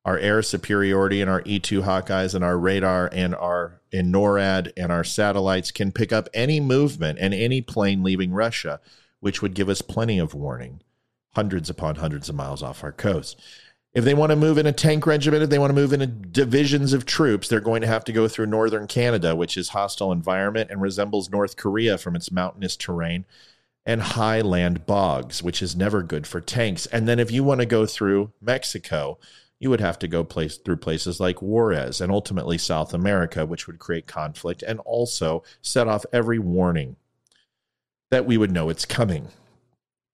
Our 0.03 0.17
air 0.17 0.41
superiority 0.41 1.21
and 1.21 1.29
our 1.29 1.41
E2 1.43 1.83
Hawkeyes 1.83 2.33
and 2.33 2.43
our 2.43 2.57
radar 2.57 3.09
and 3.13 3.35
our 3.35 3.81
in 3.91 4.11
NORAD 4.11 4.71
and 4.75 4.91
our 4.91 5.03
satellites 5.03 5.71
can 5.71 5.91
pick 5.91 6.11
up 6.11 6.27
any 6.33 6.59
movement 6.59 7.19
and 7.19 7.33
any 7.33 7.61
plane 7.61 8.03
leaving 8.03 8.31
Russia, 8.31 8.79
which 9.19 9.41
would 9.41 9.53
give 9.53 9.69
us 9.69 9.81
plenty 9.81 10.17
of 10.17 10.33
warning, 10.33 10.81
hundreds 11.35 11.69
upon 11.69 11.95
hundreds 11.95 12.29
of 12.29 12.35
miles 12.35 12.63
off 12.63 12.83
our 12.83 12.91
coast. 12.91 13.39
If 13.93 14.05
they 14.05 14.13
want 14.13 14.29
to 14.29 14.37
move 14.37 14.57
in 14.57 14.65
a 14.65 14.71
tank 14.71 15.05
regiment, 15.05 15.43
if 15.43 15.49
they 15.49 15.59
want 15.59 15.71
to 15.71 15.81
move 15.81 15.91
in 15.91 16.27
divisions 16.31 16.93
of 16.93 17.05
troops, 17.05 17.49
they're 17.49 17.59
going 17.59 17.81
to 17.81 17.87
have 17.87 18.05
to 18.05 18.13
go 18.13 18.29
through 18.29 18.45
northern 18.45 18.87
Canada, 18.87 19.35
which 19.35 19.57
is 19.57 19.69
hostile 19.69 20.13
environment 20.13 20.71
and 20.71 20.81
resembles 20.81 21.29
North 21.29 21.57
Korea 21.57 21.97
from 21.97 22.15
its 22.15 22.31
mountainous 22.31 22.77
terrain, 22.77 23.25
and 23.85 24.01
highland 24.01 24.85
bogs, 24.85 25.43
which 25.43 25.61
is 25.61 25.75
never 25.75 26.03
good 26.03 26.25
for 26.25 26.39
tanks. 26.39 26.85
And 26.85 27.05
then 27.05 27.19
if 27.19 27.31
you 27.31 27.43
want 27.43 27.59
to 27.59 27.65
go 27.65 27.85
through 27.85 28.31
Mexico, 28.39 29.17
you 29.59 29.69
would 29.69 29.81
have 29.81 29.99
to 29.99 30.07
go 30.07 30.23
place 30.23 30.57
through 30.57 30.77
places 30.77 31.19
like 31.19 31.41
Juarez 31.41 31.99
and 31.99 32.11
ultimately 32.11 32.57
South 32.57 32.93
America, 32.93 33.45
which 33.45 33.67
would 33.67 33.79
create 33.79 34.07
conflict 34.07 34.63
and 34.63 34.79
also 34.81 35.43
set 35.61 35.87
off 35.87 36.05
every 36.13 36.39
warning 36.39 36.95
that 38.09 38.25
we 38.25 38.37
would 38.37 38.51
know 38.51 38.69
it's 38.69 38.85
coming. 38.85 39.27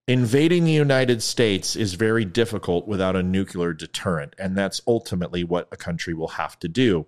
Invading 0.08 0.64
the 0.64 0.72
United 0.72 1.22
States 1.22 1.76
is 1.76 1.92
very 1.92 2.24
difficult 2.24 2.88
without 2.88 3.14
a 3.14 3.22
nuclear 3.22 3.74
deterrent, 3.74 4.34
and 4.38 4.56
that's 4.56 4.80
ultimately 4.86 5.44
what 5.44 5.68
a 5.70 5.76
country 5.76 6.14
will 6.14 6.28
have 6.28 6.58
to 6.60 6.68
do. 6.68 7.06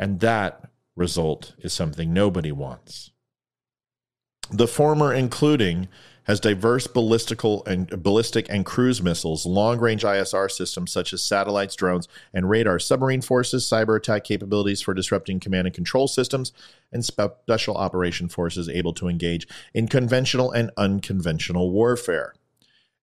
And 0.00 0.20
that 0.20 0.70
result 0.96 1.54
is 1.58 1.74
something 1.74 2.10
nobody 2.10 2.50
wants. 2.50 3.10
The 4.50 4.66
former, 4.66 5.12
including, 5.12 5.88
has 6.22 6.40
diverse 6.40 6.86
ballistical 6.86 7.66
and 7.66 8.02
ballistic 8.02 8.46
and 8.48 8.64
cruise 8.64 9.02
missiles, 9.02 9.44
long-range 9.44 10.02
ISR 10.02 10.50
systems 10.50 10.90
such 10.90 11.12
as 11.12 11.22
satellites, 11.22 11.76
drones, 11.76 12.08
and 12.32 12.48
radar, 12.48 12.78
submarine 12.78 13.20
forces, 13.20 13.68
cyber 13.68 13.94
attack 13.94 14.24
capabilities 14.24 14.80
for 14.80 14.94
disrupting 14.94 15.38
command 15.38 15.66
and 15.66 15.74
control 15.74 16.08
systems, 16.08 16.54
and 16.90 17.04
special 17.04 17.76
operation 17.76 18.26
forces 18.26 18.70
able 18.70 18.94
to 18.94 19.08
engage 19.08 19.46
in 19.74 19.86
conventional 19.86 20.50
and 20.50 20.70
unconventional 20.78 21.70
warfare 21.70 22.32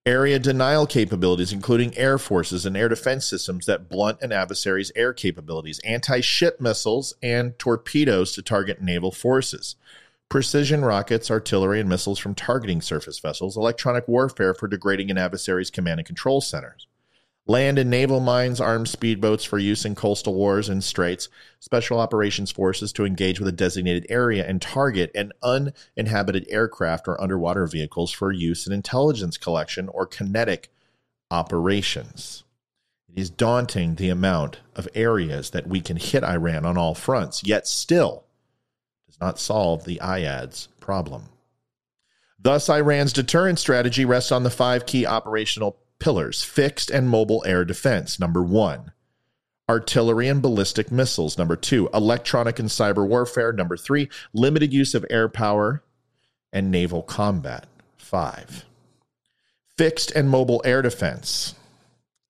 area 0.06 0.38
denial 0.38 0.86
capabilities, 0.86 1.52
including 1.52 1.98
air 1.98 2.18
forces 2.18 2.66
and 2.66 2.78
air 2.78 2.88
defense 2.88 3.26
systems 3.26 3.66
that 3.66 3.90
blunt 3.90 4.22
an 4.22 4.32
adversary's 4.32 4.92
air 4.96 5.14
capabilities, 5.14 5.80
anti 5.80 6.22
ship 6.22 6.62
missiles, 6.62 7.14
and 7.24 7.58
torpedoes 7.58 8.34
to 8.34 8.42
target 8.42 8.82
naval 8.82 9.12
forces, 9.12 9.76
precision 10.30 10.86
rockets, 10.86 11.32
artillery, 11.32 11.80
and 11.80 11.90
missiles 11.90 12.20
from 12.20 12.36
targeting 12.36 12.82
surface 12.82 13.20
vessels, 13.20 13.58
electronic 13.58 14.08
warfare 14.08 14.54
for 14.54 14.68
degrading 14.68 15.10
an 15.10 15.18
adversary's 15.18 15.72
command 15.72 16.00
and 16.00 16.08
control 16.08 16.42
centers 16.42 16.88
land 17.48 17.78
and 17.78 17.90
naval 17.90 18.20
mines, 18.20 18.60
armed 18.60 18.88
speedboats 18.88 19.46
for 19.46 19.60
use 19.60 19.86
in 19.86 19.96
coastal 19.96 20.34
wars 20.34 20.68
and 20.68 20.84
straits, 20.84 21.30
special 21.60 22.00
operations 22.00 22.52
forces 22.52 22.92
to 22.94 23.06
engage 23.06 23.40
with 23.40 23.48
a 23.48 23.52
designated 23.52 24.06
area 24.10 24.46
and 24.48 24.62
target 24.62 25.12
an 25.14 25.32
uninhabited 25.44 26.46
aircraft 26.50 27.08
or 27.08 27.22
underwater 27.22 27.68
vehicles 27.68 28.12
for 28.12 28.32
use 28.32 28.66
in 28.66 28.74
intelligence 28.74 29.38
collection 29.38 29.90
or 29.90 30.06
kinetic 30.06 30.72
operations. 31.30 32.44
It 33.10 33.20
is 33.20 33.30
daunting 33.30 33.96
the 33.96 34.10
amount 34.10 34.60
of 34.76 34.90
areas 34.96 35.52
that 35.52 35.68
we 35.68 35.82
can 35.82 35.98
hit 35.98 36.24
Iran 36.24 36.66
on 36.66 36.78
all 36.78 36.96
fronts, 36.96 37.44
yet 37.46 37.68
still 37.68 38.26
does 39.08 39.20
not 39.22 39.40
solve 39.40 39.86
the 39.86 40.00
IADS 40.02 40.68
problem. 40.80 41.30
Thus, 42.40 42.70
Iran's 42.70 43.14
deterrent 43.14 43.58
strategy 43.58 44.04
rests 44.04 44.32
on 44.32 44.44
the 44.44 44.50
five 44.50 44.86
key 44.86 45.06
operational 45.06 45.78
pillars 46.00 46.44
fixed 46.44 46.90
and 46.90 47.10
mobile 47.10 47.44
air 47.46 47.66
defense. 47.66 48.20
Number 48.20 48.44
one, 48.44 48.92
artillery 49.70 50.28
and 50.28 50.42
ballistic 50.42 50.92
missiles. 50.92 51.38
Number 51.38 51.56
two, 51.56 51.90
electronic 51.94 52.60
and 52.60 52.70
cyber 52.70 53.08
warfare. 53.08 53.52
Number 53.52 53.78
three, 53.78 54.10
limited 54.34 54.74
use 54.74 54.94
of 54.94 55.06
air 55.10 55.28
power 55.28 55.84
and 56.54 56.72
naval 56.72 57.02
combat. 57.02 57.68
Five, 57.98 58.66
fixed 59.78 60.12
and 60.12 60.30
mobile 60.30 60.62
air 60.64 60.82
defense. 60.82 61.56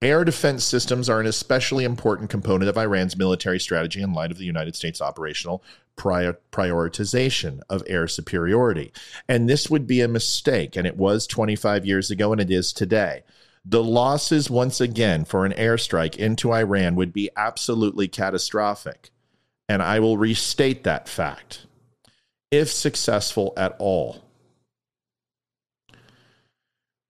Air 0.01 0.23
defense 0.23 0.63
systems 0.63 1.09
are 1.09 1.19
an 1.19 1.25
especially 1.25 1.83
important 1.83 2.29
component 2.29 2.69
of 2.69 2.77
Iran's 2.77 3.17
military 3.17 3.59
strategy 3.59 4.01
in 4.01 4.13
light 4.13 4.29
of 4.29 4.37
the 4.37 4.45
United 4.45 4.75
States 4.75 5.01
operational 5.01 5.63
prior- 5.95 6.37
prioritization 6.51 7.61
of 7.69 7.81
air 7.87 8.07
superiority. 8.07 8.91
And 9.27 9.49
this 9.49 9.69
would 9.69 9.87
be 9.87 10.01
a 10.01 10.07
mistake, 10.07 10.75
and 10.75 10.85
it 10.85 10.97
was 10.97 11.25
25 11.25 11.85
years 11.85 12.11
ago, 12.11 12.31
and 12.31 12.41
it 12.41 12.51
is 12.51 12.73
today. 12.73 13.23
The 13.67 13.83
losses, 13.83 14.49
once 14.49 14.79
again, 14.79 15.25
for 15.25 15.43
an 15.43 15.51
airstrike 15.53 16.15
into 16.17 16.53
Iran 16.53 16.95
would 16.95 17.11
be 17.11 17.31
absolutely 17.35 18.07
catastrophic. 18.07 19.09
And 19.67 19.81
I 19.81 19.99
will 19.99 20.19
restate 20.19 20.83
that 20.83 21.09
fact. 21.09 21.65
If 22.51 22.71
successful 22.71 23.53
at 23.57 23.75
all, 23.79 24.23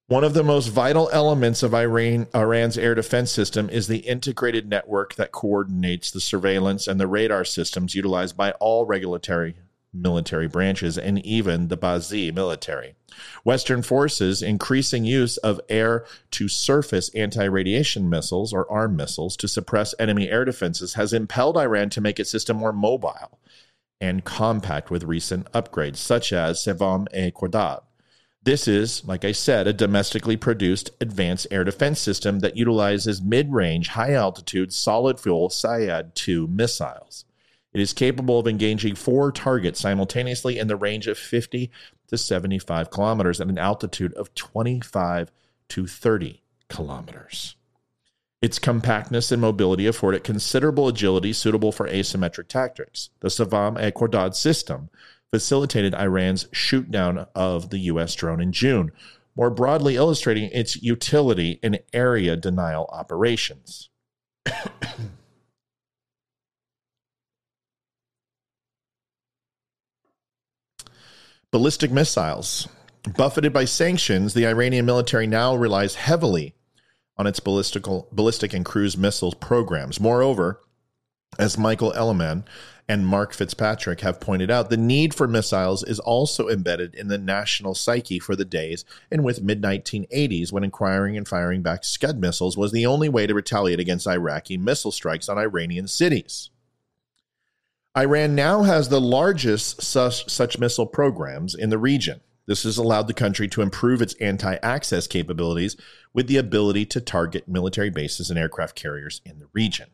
one 0.07 0.23
of 0.23 0.33
the 0.33 0.43
most 0.43 0.67
vital 0.67 1.09
elements 1.11 1.61
of 1.61 1.73
Iran, 1.73 2.27
Iran's 2.33 2.77
air 2.77 2.95
defense 2.95 3.31
system 3.31 3.69
is 3.69 3.87
the 3.87 3.97
integrated 3.97 4.69
network 4.69 5.15
that 5.15 5.31
coordinates 5.31 6.11
the 6.11 6.21
surveillance 6.21 6.87
and 6.87 6.99
the 6.99 7.07
radar 7.07 7.43
systems 7.43 7.95
utilized 7.95 8.37
by 8.37 8.51
all 8.51 8.85
regulatory 8.85 9.55
military 9.95 10.47
branches 10.47 10.97
and 10.97 11.25
even 11.25 11.69
the 11.69 11.77
Basij 11.77 12.33
military. 12.33 12.95
Western 13.43 13.81
forces' 13.81 14.41
increasing 14.41 15.05
use 15.05 15.37
of 15.37 15.61
air 15.69 16.05
to 16.31 16.47
surface 16.47 17.09
anti 17.15 17.45
radiation 17.45 18.09
missiles 18.09 18.53
or 18.53 18.69
arm 18.71 18.95
missiles 18.95 19.37
to 19.37 19.47
suppress 19.47 19.95
enemy 19.99 20.29
air 20.29 20.45
defenses 20.45 20.95
has 20.95 21.13
impelled 21.13 21.57
Iran 21.57 21.89
to 21.91 22.01
make 22.01 22.19
its 22.19 22.29
system 22.29 22.57
more 22.57 22.73
mobile 22.73 23.39
and 24.01 24.25
compact 24.25 24.91
with 24.91 25.03
recent 25.03 25.51
upgrades, 25.53 25.97
such 25.97 26.33
as 26.33 26.63
Sevam 26.63 27.07
e 27.15 27.31
Khordad. 27.31 27.81
This 28.45 28.67
is, 28.67 29.03
like 29.07 29.25
I 29.25 29.31
said, 29.31 29.65
a 29.65 29.73
domestically 29.73 30.37
produced 30.37 30.91
advanced 31.01 31.47
air 31.49 31.63
defense 31.63 31.99
system 31.99 32.39
that 32.39 32.55
utilizes 32.55 33.19
mid 33.19 33.51
range, 33.51 33.89
high 33.89 34.13
altitude, 34.13 34.71
solid 34.71 35.19
fuel 35.19 35.49
Sayad 35.49 36.13
2 36.13 36.47
missiles. 36.47 37.24
It 37.75 37.81
is 37.81 37.91
capable 37.91 38.39
of 38.39 38.47
engaging 38.47 38.95
four 38.95 39.33
targets 39.33 39.81
simultaneously 39.81 40.57
in 40.57 40.69
the 40.69 40.77
range 40.77 41.07
of 41.07 41.17
50 41.17 41.69
to 42.07 42.17
75 42.17 42.89
kilometers 42.89 43.41
at 43.41 43.49
an 43.49 43.57
altitude 43.57 44.13
of 44.13 44.33
25 44.33 45.29
to 45.67 45.85
30 45.85 46.41
kilometers. 46.69 47.57
Its 48.41 48.59
compactness 48.59 49.29
and 49.29 49.41
mobility 49.41 49.87
afford 49.87 50.15
it 50.15 50.23
considerable 50.23 50.87
agility 50.87 51.33
suitable 51.33 51.73
for 51.73 51.85
asymmetric 51.89 52.47
tactics. 52.47 53.09
The 53.19 53.27
Sevom-e 53.27 53.91
Khordad 53.91 54.35
system 54.35 54.89
facilitated 55.29 55.93
Iran's 55.93 56.47
shoot 56.53 56.89
down 56.89 57.27
of 57.35 57.71
the 57.71 57.79
U.S. 57.79 58.15
drone 58.15 58.39
in 58.39 58.53
June, 58.53 58.93
more 59.35 59.49
broadly 59.49 59.97
illustrating 59.97 60.49
its 60.53 60.81
utility 60.81 61.59
in 61.61 61.79
area 61.91 62.37
denial 62.37 62.85
operations. 62.93 63.89
Ballistic 71.55 71.89
missiles. 71.89 72.67
Buffeted 73.15 73.53
by 73.53 73.63
sanctions, 73.63 74.33
the 74.33 74.45
Iranian 74.45 74.85
military 74.85 75.25
now 75.25 75.55
relies 75.55 75.95
heavily 75.95 76.53
on 77.17 77.27
its 77.27 77.39
ballistic 77.39 78.53
and 78.53 78.65
cruise 78.65 78.97
missiles 78.97 79.35
programs. 79.35 79.97
Moreover, 79.97 80.59
as 81.39 81.57
Michael 81.57 81.93
Elleman 81.93 82.43
and 82.89 83.07
Mark 83.07 83.33
Fitzpatrick 83.33 84.01
have 84.01 84.19
pointed 84.19 84.51
out, 84.51 84.69
the 84.69 84.75
need 84.75 85.13
for 85.13 85.29
missiles 85.29 85.81
is 85.81 86.01
also 86.01 86.49
embedded 86.49 86.93
in 86.93 87.07
the 87.07 87.17
national 87.17 87.73
psyche 87.73 88.19
for 88.19 88.35
the 88.35 88.43
days 88.43 88.83
and 89.09 89.23
with 89.23 89.41
mid 89.41 89.61
1980s 89.61 90.51
when 90.51 90.65
acquiring 90.65 91.15
and 91.15 91.25
firing 91.25 91.61
back 91.61 91.85
Scud 91.85 92.19
missiles 92.19 92.57
was 92.57 92.73
the 92.73 92.85
only 92.85 93.07
way 93.07 93.27
to 93.27 93.33
retaliate 93.33 93.79
against 93.79 94.09
Iraqi 94.09 94.57
missile 94.57 94.91
strikes 94.91 95.29
on 95.29 95.37
Iranian 95.37 95.87
cities. 95.87 96.49
Iran 97.97 98.35
now 98.35 98.63
has 98.63 98.89
the 98.89 98.99
largest 98.99 99.81
such, 99.81 100.29
such 100.29 100.59
missile 100.59 100.85
programs 100.85 101.55
in 101.55 101.69
the 101.69 101.77
region. 101.77 102.19
This 102.45 102.63
has 102.63 102.77
allowed 102.77 103.07
the 103.07 103.13
country 103.13 103.47
to 103.47 103.61
improve 103.61 104.01
its 104.01 104.13
anti 104.15 104.55
access 104.55 105.07
capabilities 105.07 105.77
with 106.13 106.27
the 106.27 106.35
ability 106.35 106.85
to 106.87 106.99
target 106.99 107.47
military 107.47 107.89
bases 107.89 108.29
and 108.29 108.37
aircraft 108.37 108.75
carriers 108.75 109.21
in 109.25 109.39
the 109.39 109.47
region. 109.53 109.87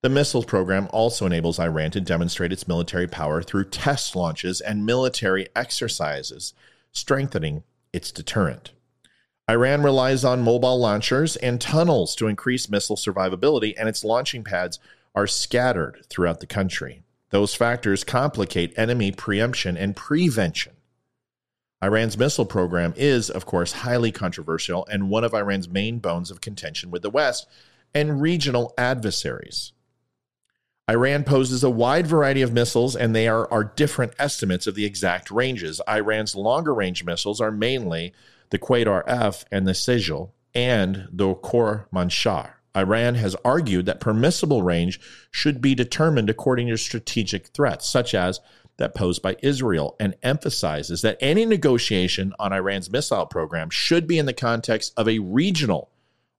The 0.00 0.08
missiles 0.08 0.46
program 0.46 0.88
also 0.92 1.26
enables 1.26 1.60
Iran 1.60 1.90
to 1.90 2.00
demonstrate 2.00 2.52
its 2.52 2.66
military 2.66 3.06
power 3.06 3.42
through 3.42 3.64
test 3.64 4.16
launches 4.16 4.62
and 4.62 4.86
military 4.86 5.48
exercises, 5.54 6.54
strengthening 6.92 7.64
its 7.92 8.12
deterrent. 8.12 8.72
Iran 9.48 9.82
relies 9.82 10.24
on 10.24 10.42
mobile 10.42 10.78
launchers 10.78 11.36
and 11.36 11.60
tunnels 11.60 12.16
to 12.16 12.28
increase 12.28 12.70
missile 12.70 12.96
survivability, 12.96 13.74
and 13.78 13.90
its 13.90 14.04
launching 14.04 14.42
pads 14.42 14.78
are 15.14 15.26
scattered 15.26 16.04
throughout 16.08 16.40
the 16.40 16.46
country. 16.46 17.02
Those 17.30 17.54
factors 17.54 18.04
complicate 18.04 18.78
enemy 18.78 19.12
preemption 19.12 19.76
and 19.76 19.96
prevention. 19.96 20.74
Iran's 21.82 22.16
missile 22.16 22.46
program 22.46 22.94
is, 22.96 23.28
of 23.28 23.46
course, 23.46 23.72
highly 23.72 24.12
controversial 24.12 24.86
and 24.90 25.10
one 25.10 25.24
of 25.24 25.34
Iran's 25.34 25.68
main 25.68 25.98
bones 25.98 26.30
of 26.30 26.40
contention 26.40 26.90
with 26.90 27.02
the 27.02 27.10
West 27.10 27.46
and 27.94 28.20
regional 28.20 28.72
adversaries. 28.78 29.72
Iran 30.88 31.24
poses 31.24 31.64
a 31.64 31.70
wide 31.70 32.06
variety 32.06 32.42
of 32.42 32.52
missiles, 32.52 32.94
and 32.94 33.14
they 33.14 33.26
are, 33.26 33.72
different 33.74 34.14
estimates 34.20 34.68
of 34.68 34.76
the 34.76 34.84
exact 34.84 35.32
ranges. 35.32 35.80
Iran's 35.88 36.36
longer 36.36 36.72
range 36.72 37.04
missiles 37.04 37.40
are 37.40 37.50
mainly 37.50 38.14
the 38.50 38.58
Qadr-F 38.58 39.44
and 39.50 39.66
the 39.66 39.72
Sejjil 39.72 40.30
and 40.54 41.08
the 41.10 41.34
Khorramshahr. 41.34 42.52
Iran 42.76 43.14
has 43.14 43.34
argued 43.44 43.86
that 43.86 44.00
permissible 44.00 44.62
range 44.62 45.00
should 45.30 45.60
be 45.60 45.74
determined 45.74 46.28
according 46.28 46.68
to 46.68 46.76
strategic 46.76 47.48
threats, 47.48 47.88
such 47.88 48.14
as 48.14 48.40
that 48.76 48.94
posed 48.94 49.22
by 49.22 49.36
Israel, 49.42 49.96
and 49.98 50.14
emphasizes 50.22 51.00
that 51.02 51.16
any 51.20 51.46
negotiation 51.46 52.34
on 52.38 52.52
Iran's 52.52 52.90
missile 52.90 53.26
program 53.26 53.70
should 53.70 54.06
be 54.06 54.18
in 54.18 54.26
the 54.26 54.34
context 54.34 54.92
of 54.96 55.08
a 55.08 55.18
regional 55.18 55.90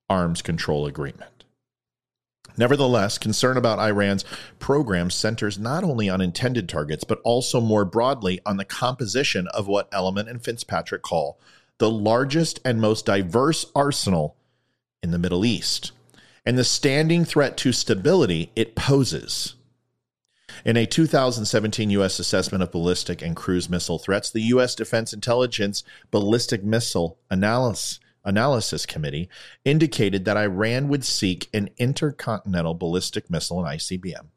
arms 0.10 0.42
control 0.42 0.86
agreement. 0.86 1.38
Nevertheless, 2.58 3.18
concern 3.18 3.56
about 3.56 3.80
Iran's 3.80 4.26
program 4.58 5.12
centers 5.12 5.60
not 5.60 5.84
only 5.84 6.10
on 6.10 6.22
intended 6.22 6.68
targets, 6.68 7.04
but 7.04 7.22
also 7.24 7.62
more 7.62 7.86
broadly 7.86 8.40
on 8.46 8.58
the 8.58 8.66
composition 8.66 9.48
of 9.50 9.68
what 9.68 9.90
Elleman 9.92 10.28
and 10.28 10.44
Fitzpatrick 10.44 11.04
call 11.04 11.40
the 11.80 11.92
largest 11.92 12.60
and 12.66 12.82
most 12.82 13.06
diverse 13.06 13.66
arsenal 13.76 14.36
in 15.04 15.12
the 15.12 15.20
Middle 15.20 15.46
East, 15.46 15.92
and 16.48 16.58
the 16.58 16.64
standing 16.64 17.26
threat 17.26 17.58
to 17.58 17.74
stability 17.74 18.54
it 18.56 18.74
poses. 18.74 19.56
In 20.64 20.78
a 20.78 20.86
2017 20.86 21.90
U.S. 21.90 22.20
assessment 22.20 22.64
of 22.64 22.72
ballistic 22.72 23.22
and 23.22 23.36
cruise 23.36 23.70
missile 23.70 24.00
threats, 24.00 24.30
the 24.30 24.44
U.S. 24.44 24.74
Defense 24.74 25.12
Intelligence 25.12 25.84
Ballistic 26.10 26.64
Missile 26.64 27.20
Analysis 27.30 28.00
Analysis 28.24 28.86
Committee 28.86 29.28
indicated 29.66 30.24
that 30.24 30.38
Iran 30.38 30.88
would 30.88 31.04
seek 31.04 31.50
an 31.54 31.70
intercontinental 31.78 32.74
ballistic 32.76 33.30
missile, 33.30 33.66
an 33.66 33.78
ICBM, 33.78 34.28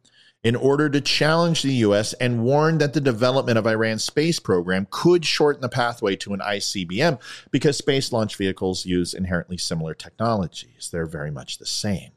in 0.42 0.57
order 0.57 0.88
to 0.88 1.00
challenge 1.00 1.62
the 1.62 1.74
U.S. 1.74 2.14
and 2.14 2.42
warned 2.42 2.81
that 2.81 2.94
the 2.94 3.00
development 3.00 3.59
of 3.59 3.66
Iran's 3.66 4.05
space 4.05 4.38
program 4.40 4.87
could 4.90 5.24
shorten 5.24 5.61
the 5.61 5.68
pathway 5.68 6.16
to 6.16 6.33
an 6.33 6.40
ICBM 6.40 7.20
because 7.50 7.76
space 7.76 8.11
launch 8.11 8.37
vehicles 8.37 8.87
use 8.87 9.12
inherently 9.12 9.59
similar 9.59 9.92
technologies. 9.92 10.88
They're 10.90 11.07
very 11.07 11.31
much 11.31 11.59
the 11.59 11.66
same. 11.66 12.12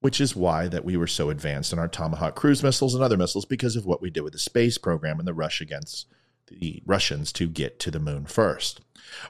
Which 0.00 0.20
is 0.20 0.34
why 0.34 0.66
that 0.68 0.84
we 0.84 0.96
were 0.96 1.06
so 1.06 1.30
advanced 1.30 1.72
in 1.72 1.78
our 1.78 1.86
Tomahawk 1.86 2.34
cruise 2.34 2.62
missiles 2.62 2.94
and 2.94 3.04
other 3.04 3.16
missiles 3.16 3.44
because 3.44 3.76
of 3.76 3.86
what 3.86 4.02
we 4.02 4.10
did 4.10 4.22
with 4.22 4.32
the 4.32 4.38
space 4.38 4.76
program 4.76 5.18
and 5.18 5.28
the 5.28 5.34
rush 5.34 5.60
against 5.60 6.06
the 6.48 6.82
Russians 6.86 7.32
to 7.32 7.48
get 7.48 7.78
to 7.80 7.90
the 7.90 8.00
moon 8.00 8.26
first. 8.26 8.80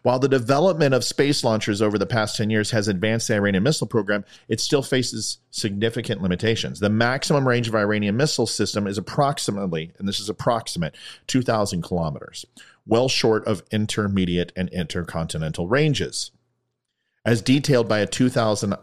While 0.03 0.18
the 0.18 0.29
development 0.29 0.94
of 0.94 1.05
space 1.05 1.42
launchers 1.42 1.83
over 1.83 1.98
the 1.98 2.07
past 2.07 2.37
10 2.37 2.51
years 2.51 2.70
has 2.70 2.88
advanced 2.88 3.29
the 3.29 3.35
Iranian 3.35 3.62
missile 3.62 3.87
program, 3.87 4.25
it 4.48 4.61
still 4.61 4.83
faces 4.83 5.38
significant 5.51 6.22
limitations. 6.22 6.81
The 6.81 6.90
maximum 6.90 7.46
range 7.46 7.68
of 7.68 7.75
Iranian 7.75 8.16
missile 8.16 8.46
system 8.46 8.87
is 8.87 8.98
approximately, 8.98 9.92
and 9.98 10.07
this 10.07 10.20
is 10.20 10.29
approximate, 10.29 10.96
2,000 11.27 11.83
kilometers, 11.83 12.44
well 12.87 13.09
short 13.09 13.46
of 13.46 13.62
intermediate 13.70 14.53
and 14.57 14.68
intercontinental 14.70 15.68
ranges. 15.68 16.31
As 17.24 17.40
detailed 17.40 17.88
by 17.88 18.00
a 18.00 18.06
2000, 18.06 18.74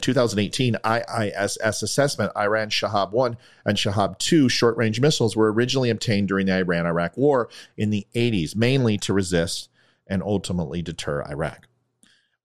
2018 0.00 0.76
IISS 0.82 1.82
assessment, 1.82 2.32
Iran 2.34 2.70
Shahab 2.70 3.12
1 3.12 3.36
and 3.66 3.76
Shahab 3.76 4.18
2 4.18 4.48
short 4.48 4.78
range 4.78 4.98
missiles 4.98 5.36
were 5.36 5.52
originally 5.52 5.90
obtained 5.90 6.28
during 6.28 6.46
the 6.46 6.54
Iran 6.54 6.86
Iraq 6.86 7.18
War 7.18 7.50
in 7.76 7.90
the 7.90 8.06
80s, 8.14 8.56
mainly 8.56 8.96
to 8.98 9.12
resist 9.12 9.68
and 10.06 10.22
ultimately 10.22 10.80
deter 10.80 11.22
Iraq. 11.24 11.68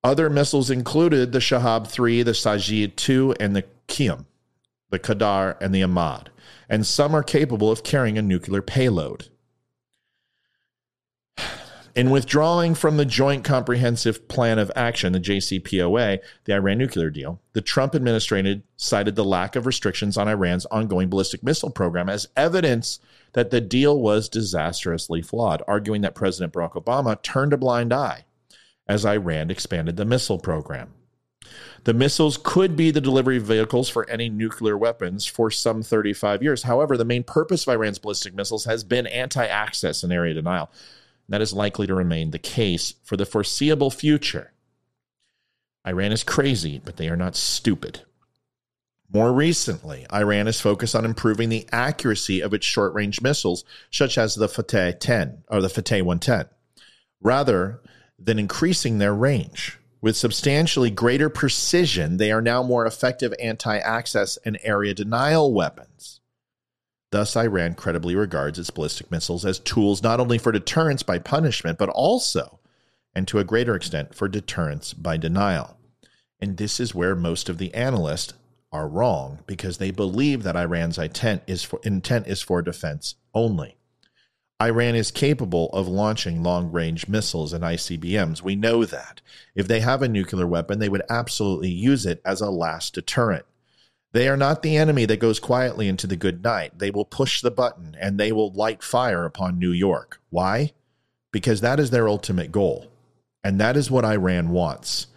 Other 0.03 0.29
missiles 0.29 0.69
included 0.69 1.31
the 1.31 1.39
Shahab 1.39 1.87
3, 1.87 2.23
the 2.23 2.31
Sajid 2.31 2.97
2, 2.97 3.35
and 3.39 3.55
the 3.55 3.63
Qiyam, 3.87 4.25
the 4.89 4.99
Qadar, 4.99 5.55
and 5.61 5.73
the 5.73 5.83
Ahmad, 5.83 6.29
and 6.67 6.85
some 6.85 7.15
are 7.15 7.23
capable 7.23 7.71
of 7.71 7.83
carrying 7.83 8.17
a 8.17 8.21
nuclear 8.21 8.61
payload. 8.61 9.29
In 11.93 12.09
withdrawing 12.09 12.73
from 12.73 12.95
the 12.95 13.05
Joint 13.05 13.43
Comprehensive 13.43 14.29
Plan 14.29 14.59
of 14.59 14.71
Action, 14.77 15.11
the 15.11 15.19
JCPOA, 15.19 16.19
the 16.45 16.53
Iran 16.53 16.77
nuclear 16.77 17.09
deal, 17.09 17.41
the 17.51 17.59
Trump 17.59 17.95
administration 17.95 18.63
cited 18.77 19.17
the 19.17 19.25
lack 19.25 19.57
of 19.57 19.65
restrictions 19.65 20.15
on 20.15 20.29
Iran's 20.29 20.65
ongoing 20.67 21.09
ballistic 21.09 21.43
missile 21.43 21.69
program 21.69 22.07
as 22.07 22.29
evidence 22.37 22.99
that 23.33 23.51
the 23.51 23.59
deal 23.59 23.99
was 23.99 24.29
disastrously 24.29 25.21
flawed, 25.21 25.61
arguing 25.67 25.99
that 26.01 26.15
President 26.15 26.53
Barack 26.53 26.81
Obama 26.81 27.21
turned 27.21 27.51
a 27.51 27.57
blind 27.57 27.91
eye 27.91 28.23
as 28.87 29.05
Iran 29.05 29.51
expanded 29.51 29.97
the 29.97 30.05
missile 30.05 30.39
program. 30.39 30.93
The 31.83 31.93
missiles 31.93 32.39
could 32.41 32.77
be 32.77 32.91
the 32.91 33.01
delivery 33.01 33.39
vehicles 33.39 33.89
for 33.89 34.09
any 34.09 34.29
nuclear 34.29 34.77
weapons 34.77 35.25
for 35.25 35.51
some 35.51 35.83
35 35.83 36.41
years. 36.41 36.63
However, 36.63 36.95
the 36.95 37.03
main 37.03 37.23
purpose 37.23 37.67
of 37.67 37.73
Iran's 37.73 37.99
ballistic 37.99 38.33
missiles 38.33 38.63
has 38.63 38.85
been 38.85 39.07
anti 39.07 39.45
access 39.45 40.03
and 40.03 40.13
area 40.13 40.33
denial. 40.33 40.69
That 41.31 41.41
is 41.41 41.53
likely 41.53 41.87
to 41.87 41.95
remain 41.95 42.31
the 42.31 42.39
case 42.39 42.95
for 43.03 43.15
the 43.15 43.25
foreseeable 43.25 43.89
future. 43.89 44.51
Iran 45.87 46.11
is 46.11 46.25
crazy, 46.25 46.81
but 46.83 46.97
they 46.97 47.07
are 47.07 47.15
not 47.15 47.37
stupid. 47.37 48.01
More 49.13 49.31
recently, 49.31 50.05
Iran 50.11 50.49
is 50.49 50.59
focused 50.59 50.93
on 50.93 51.05
improving 51.05 51.47
the 51.47 51.67
accuracy 51.71 52.41
of 52.41 52.53
its 52.53 52.65
short 52.65 52.93
range 52.93 53.21
missiles, 53.21 53.63
such 53.89 54.17
as 54.17 54.35
the 54.35 54.49
Fateh 54.49 54.97
10 54.99 55.43
or 55.47 55.61
the 55.61 55.69
Fateh 55.69 56.01
110, 56.01 56.49
rather 57.21 57.79
than 58.19 58.37
increasing 58.37 58.97
their 58.97 59.15
range. 59.15 59.79
With 60.01 60.17
substantially 60.17 60.91
greater 60.91 61.29
precision, 61.29 62.17
they 62.17 62.33
are 62.33 62.41
now 62.41 62.61
more 62.61 62.85
effective 62.85 63.33
anti 63.41 63.77
access 63.77 64.37
and 64.43 64.59
area 64.63 64.93
denial 64.93 65.53
weapons. 65.53 66.20
Thus, 67.11 67.35
Iran 67.35 67.75
credibly 67.75 68.15
regards 68.15 68.57
its 68.57 68.69
ballistic 68.69 69.11
missiles 69.11 69.45
as 69.45 69.59
tools 69.59 70.01
not 70.01 70.19
only 70.19 70.37
for 70.37 70.51
deterrence 70.51 71.03
by 71.03 71.19
punishment, 71.19 71.77
but 71.77 71.89
also, 71.89 72.59
and 73.13 73.27
to 73.27 73.39
a 73.39 73.43
greater 73.43 73.75
extent, 73.75 74.15
for 74.15 74.29
deterrence 74.29 74.93
by 74.93 75.17
denial. 75.17 75.77
And 76.39 76.57
this 76.57 76.79
is 76.79 76.95
where 76.95 77.15
most 77.15 77.49
of 77.49 77.57
the 77.57 77.73
analysts 77.73 78.33
are 78.71 78.87
wrong 78.87 79.39
because 79.45 79.77
they 79.77 79.91
believe 79.91 80.43
that 80.43 80.55
Iran's 80.55 80.97
intent 80.97 81.43
is 81.45 81.63
for, 81.63 81.81
intent 81.83 82.27
is 82.27 82.41
for 82.41 82.61
defense 82.61 83.15
only. 83.33 83.75
Iran 84.61 84.95
is 84.95 85.11
capable 85.11 85.69
of 85.69 85.87
launching 85.87 86.43
long 86.43 86.71
range 86.71 87.07
missiles 87.07 87.51
and 87.51 87.63
ICBMs. 87.63 88.41
We 88.41 88.55
know 88.55 88.85
that. 88.85 89.19
If 89.55 89.67
they 89.67 89.79
have 89.79 90.01
a 90.01 90.07
nuclear 90.07 90.47
weapon, 90.47 90.79
they 90.79 90.87
would 90.87 91.01
absolutely 91.09 91.71
use 91.71 92.05
it 92.05 92.21
as 92.23 92.41
a 92.41 92.51
last 92.51 92.93
deterrent. 92.93 93.45
They 94.13 94.27
are 94.27 94.37
not 94.37 94.61
the 94.61 94.75
enemy 94.75 95.05
that 95.05 95.19
goes 95.19 95.39
quietly 95.39 95.87
into 95.87 96.05
the 96.05 96.17
good 96.17 96.43
night. 96.43 96.79
They 96.79 96.91
will 96.91 97.05
push 97.05 97.41
the 97.41 97.51
button 97.51 97.95
and 97.99 98.19
they 98.19 98.31
will 98.31 98.51
light 98.51 98.83
fire 98.83 99.25
upon 99.25 99.57
New 99.57 99.71
York. 99.71 100.19
Why? 100.29 100.73
Because 101.31 101.61
that 101.61 101.79
is 101.79 101.91
their 101.91 102.09
ultimate 102.09 102.51
goal. 102.51 102.91
And 103.43 103.59
that 103.59 103.77
is 103.77 103.89
what 103.89 104.05
Iran 104.05 104.49
wants. 104.49 105.07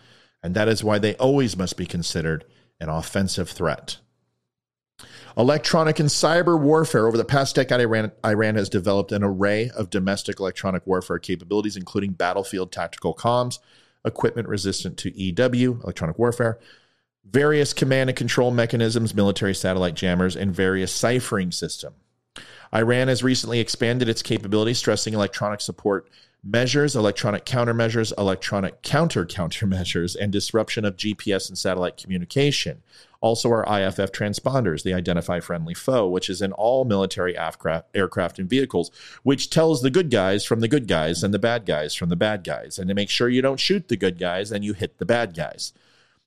And 0.43 0.55
that 0.55 0.69
is 0.69 0.85
why 0.85 0.99
they 0.99 1.17
always 1.17 1.57
must 1.57 1.77
be 1.77 1.87
considered 1.87 2.45
an 2.81 2.89
offensive 2.89 3.49
threat. 3.49 3.99
Electronic 5.37 5.99
and 5.99 6.09
cyber 6.09 6.59
warfare. 6.59 7.09
Over 7.09 7.17
the 7.17 7.25
past 7.25 7.57
decade, 7.57 7.81
Iran, 7.81 8.13
Iran 8.25 8.55
has 8.55 8.69
developed 8.69 9.11
an 9.11 9.25
array 9.25 9.71
of 9.71 9.91
domestic 9.91 10.39
electronic 10.39 10.87
warfare 10.87 11.19
capabilities, 11.19 11.77
including 11.77 12.13
battlefield 12.13 12.71
tactical 12.71 13.15
comms, 13.15 13.59
equipment 14.05 14.47
resistant 14.47 14.97
to 14.99 15.19
EW, 15.19 15.81
electronic 15.83 16.19
warfare, 16.19 16.61
various 17.31 17.73
command 17.73 18.11
and 18.11 18.17
control 18.17 18.51
mechanisms, 18.51 19.15
military 19.15 19.55
satellite 19.55 19.95
jammers, 19.95 20.37
and 20.37 20.55
various 20.55 20.93
ciphering 20.93 21.51
system. 21.51 21.95
Iran 22.75 23.09
has 23.09 23.23
recently 23.23 23.61
expanded 23.61 24.09
its 24.09 24.23
capabilities, 24.23 24.79
stressing 24.79 25.15
electronic 25.15 25.61
support 25.61 26.09
measures, 26.45 26.95
electronic 26.95 27.47
countermeasures, 27.47 28.13
electronic 28.19 28.83
counter 28.83 29.25
countermeasures, 29.25 30.15
and 30.15 30.31
disruption 30.31 30.85
of 30.85 30.97
GPS 30.97 31.49
and 31.49 31.57
satellite 31.57 31.97
communication. 31.97 32.83
Also, 33.21 33.49
our 33.49 33.63
IFF 33.63 34.13
transponders, 34.13 34.83
the 34.83 34.93
Identify 34.93 35.41
Friendly 35.41 35.73
Foe, 35.73 36.07
which 36.07 36.29
is 36.29 36.43
in 36.43 36.53
all 36.53 36.85
military 36.85 37.35
aircraft 37.39 38.39
and 38.39 38.51
vehicles, 38.51 38.91
which 39.23 39.49
tells 39.49 39.81
the 39.81 39.91
good 39.91 40.11
guys 40.11 40.45
from 40.45 40.61
the 40.61 40.69
good 40.69 40.87
guys 40.87 41.25
and 41.25 41.33
the 41.33 41.39
bad 41.39 41.65
guys 41.65 41.95
from 41.95 42.11
the 42.11 42.17
bad 42.17 42.45
guys. 42.45 42.79
And 42.79 42.89
to 42.89 42.95
make 42.95 43.09
sure 43.09 43.31
you 43.31 43.41
don't 43.41 43.59
shoot 43.59 43.89
the 43.89 43.97
good 43.97 44.19
guys 44.19 44.53
and 44.53 44.63
you 44.63 44.75
hit 44.75 44.99
the 44.99 45.07
bad 45.07 45.35
guys. 45.35 45.73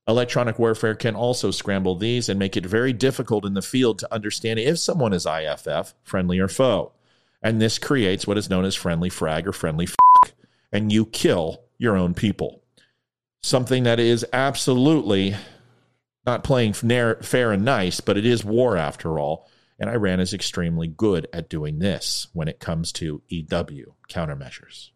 Electronic 0.07 0.57
warfare 0.57 0.95
can 0.95 1.15
also 1.15 1.51
scramble 1.51 1.95
these 1.95 2.29
and 2.29 2.39
make 2.39 2.55
it 2.55 2.65
very 2.65 2.93
difficult 2.93 3.45
in 3.45 3.55
the 3.55 3.61
field 3.61 3.99
to 3.99 4.13
understand 4.13 4.57
if 4.57 4.79
someone 4.79 5.11
is 5.11 5.25
IFF, 5.25 5.93
friendly 6.03 6.39
or 6.39 6.47
foe. 6.47 6.93
And 7.41 7.61
this 7.61 7.77
creates 7.77 8.25
what 8.25 8.37
is 8.37 8.49
known 8.49 8.63
as 8.63 8.73
friendly 8.73 9.09
frag 9.09 9.47
or 9.47 9.51
friendly 9.51 9.85
f, 9.85 10.33
and 10.71 10.91
you 10.91 11.05
kill 11.05 11.61
your 11.77 11.97
own 11.97 12.13
people. 12.13 12.63
Something 13.43 13.83
that 13.83 13.99
is 13.99 14.25
absolutely 14.31 15.35
not 16.25 16.43
playing 16.43 16.73
fair 16.73 17.51
and 17.51 17.65
nice, 17.65 17.99
but 17.99 18.17
it 18.17 18.25
is 18.25 18.45
war 18.45 18.77
after 18.77 19.19
all. 19.19 19.49
And 19.79 19.89
Iran 19.89 20.19
is 20.19 20.33
extremely 20.33 20.87
good 20.87 21.27
at 21.31 21.49
doing 21.49 21.79
this 21.79 22.27
when 22.33 22.47
it 22.47 22.59
comes 22.59 22.91
to 22.93 23.21
EW 23.27 23.93
countermeasures 24.09 24.89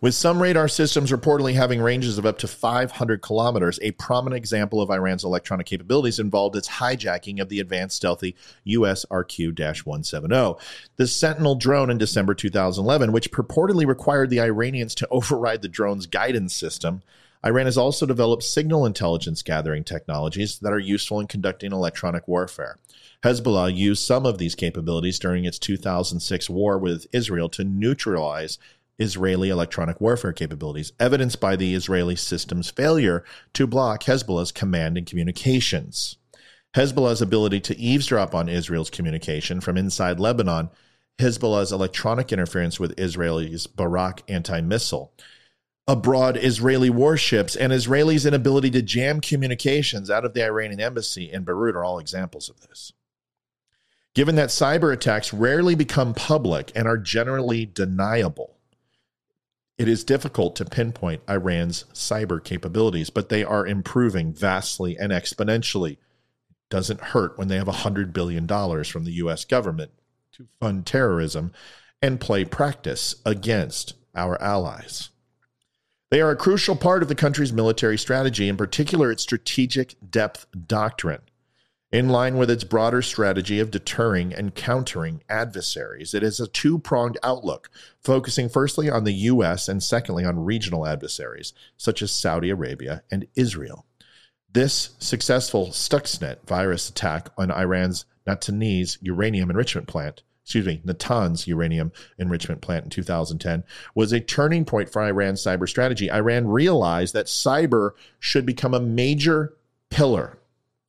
with 0.00 0.14
some 0.14 0.40
radar 0.40 0.68
systems 0.68 1.10
reportedly 1.10 1.54
having 1.54 1.80
ranges 1.80 2.18
of 2.18 2.26
up 2.26 2.38
to 2.38 2.48
500 2.48 3.20
kilometers. 3.20 3.78
A 3.82 3.92
prominent 3.92 4.38
example 4.38 4.80
of 4.80 4.90
Iran's 4.90 5.24
electronic 5.24 5.66
capabilities 5.66 6.18
involved 6.18 6.56
its 6.56 6.68
hijacking 6.68 7.40
of 7.40 7.48
the 7.48 7.60
advanced 7.60 7.96
stealthy 7.96 8.36
US 8.64 9.04
RQ 9.10 9.58
170. 9.84 10.60
The 10.96 11.06
Sentinel 11.06 11.56
drone 11.56 11.90
in 11.90 11.98
December 11.98 12.34
2011, 12.34 13.12
which 13.12 13.32
purportedly 13.32 13.86
required 13.86 14.30
the 14.30 14.40
Iranians 14.40 14.94
to 14.96 15.08
override 15.10 15.62
the 15.62 15.68
drone's 15.68 16.06
guidance 16.06 16.54
system. 16.54 17.02
Iran 17.44 17.66
has 17.66 17.78
also 17.78 18.04
developed 18.04 18.42
signal 18.42 18.84
intelligence 18.84 19.42
gathering 19.42 19.84
technologies 19.84 20.58
that 20.58 20.72
are 20.72 20.78
useful 20.78 21.20
in 21.20 21.28
conducting 21.28 21.70
electronic 21.70 22.26
warfare. 22.26 22.78
Hezbollah 23.22 23.74
used 23.74 24.04
some 24.04 24.26
of 24.26 24.38
these 24.38 24.54
capabilities 24.54 25.18
during 25.18 25.44
its 25.44 25.58
2006 25.58 26.50
war 26.50 26.78
with 26.78 27.06
Israel 27.12 27.48
to 27.50 27.64
neutralize 27.64 28.58
Israeli 28.98 29.48
electronic 29.48 30.00
warfare 30.00 30.32
capabilities, 30.32 30.92
evidenced 30.98 31.40
by 31.40 31.56
the 31.56 31.74
Israeli 31.74 32.16
system's 32.16 32.70
failure 32.70 33.24
to 33.54 33.66
block 33.66 34.04
Hezbollah's 34.04 34.52
command 34.52 34.98
and 34.98 35.06
communications. 35.06 36.16
Hezbollah's 36.74 37.22
ability 37.22 37.60
to 37.60 37.78
eavesdrop 37.78 38.34
on 38.34 38.48
Israel's 38.48 38.90
communication 38.90 39.60
from 39.60 39.76
inside 39.76 40.20
Lebanon, 40.20 40.70
Hezbollah's 41.18 41.72
electronic 41.72 42.32
interference 42.32 42.78
with 42.78 42.98
Israel's 42.98 43.66
Barak 43.66 44.22
anti 44.28 44.60
missile, 44.60 45.12
abroad 45.86 46.36
Israeli 46.36 46.90
warships, 46.90 47.56
and 47.56 47.72
Israelis' 47.72 48.26
inability 48.26 48.70
to 48.70 48.82
jam 48.82 49.20
communications 49.20 50.10
out 50.10 50.24
of 50.24 50.34
the 50.34 50.44
Iranian 50.44 50.80
embassy 50.80 51.32
in 51.32 51.44
Beirut 51.44 51.74
are 51.74 51.84
all 51.84 51.98
examples 51.98 52.50
of 52.50 52.60
this. 52.60 52.92
Given 54.14 54.34
that 54.36 54.50
cyber 54.50 54.92
attacks 54.92 55.32
rarely 55.32 55.74
become 55.74 56.12
public 56.12 56.72
and 56.74 56.86
are 56.86 56.98
generally 56.98 57.64
deniable, 57.64 58.57
it 59.78 59.86
is 59.86 60.02
difficult 60.02 60.56
to 60.56 60.64
pinpoint 60.64 61.22
Iran's 61.28 61.84
cyber 61.94 62.42
capabilities, 62.42 63.10
but 63.10 63.28
they 63.28 63.44
are 63.44 63.66
improving 63.66 64.32
vastly 64.32 64.96
and 64.98 65.12
exponentially. 65.12 65.98
Doesn't 66.68 67.00
hurt 67.00 67.38
when 67.38 67.48
they 67.48 67.56
have 67.56 67.68
$100 67.68 68.12
billion 68.12 68.46
from 68.46 69.04
the 69.04 69.12
US 69.12 69.44
government 69.44 69.92
to 70.32 70.48
fund 70.60 70.84
terrorism 70.84 71.52
and 72.02 72.20
play 72.20 72.44
practice 72.44 73.14
against 73.24 73.94
our 74.14 74.40
allies. 74.42 75.10
They 76.10 76.20
are 76.20 76.30
a 76.30 76.36
crucial 76.36 76.74
part 76.74 77.02
of 77.02 77.08
the 77.08 77.14
country's 77.14 77.52
military 77.52 77.98
strategy, 77.98 78.48
in 78.48 78.56
particular 78.56 79.10
its 79.10 79.22
strategic 79.22 79.94
depth 80.10 80.46
doctrine. 80.66 81.20
In 81.90 82.10
line 82.10 82.36
with 82.36 82.50
its 82.50 82.64
broader 82.64 83.00
strategy 83.00 83.60
of 83.60 83.70
deterring 83.70 84.34
and 84.34 84.54
countering 84.54 85.22
adversaries, 85.30 86.12
it 86.12 86.22
is 86.22 86.38
a 86.38 86.46
two 86.46 86.78
pronged 86.78 87.16
outlook, 87.22 87.70
focusing 87.98 88.50
firstly 88.50 88.90
on 88.90 89.04
the 89.04 89.12
U.S. 89.12 89.68
and 89.68 89.82
secondly 89.82 90.22
on 90.22 90.44
regional 90.44 90.86
adversaries, 90.86 91.54
such 91.78 92.02
as 92.02 92.10
Saudi 92.10 92.50
Arabia 92.50 93.04
and 93.10 93.26
Israel. 93.36 93.86
This 94.52 94.90
successful 94.98 95.68
Stuxnet 95.68 96.46
virus 96.46 96.90
attack 96.90 97.30
on 97.38 97.50
Iran's 97.50 98.04
Natanz 98.26 98.98
uranium 99.00 99.48
enrichment 99.48 99.86
plant, 99.86 100.22
excuse 100.44 100.66
me, 100.66 100.82
Natanz 100.84 101.46
uranium 101.46 101.90
enrichment 102.18 102.60
plant 102.60 102.84
in 102.84 102.90
2010, 102.90 103.64
was 103.94 104.12
a 104.12 104.20
turning 104.20 104.66
point 104.66 104.90
for 104.90 105.02
Iran's 105.02 105.42
cyber 105.42 105.66
strategy. 105.66 106.12
Iran 106.12 106.48
realized 106.48 107.14
that 107.14 107.26
cyber 107.26 107.92
should 108.20 108.44
become 108.44 108.74
a 108.74 108.80
major 108.80 109.54
pillar 109.88 110.37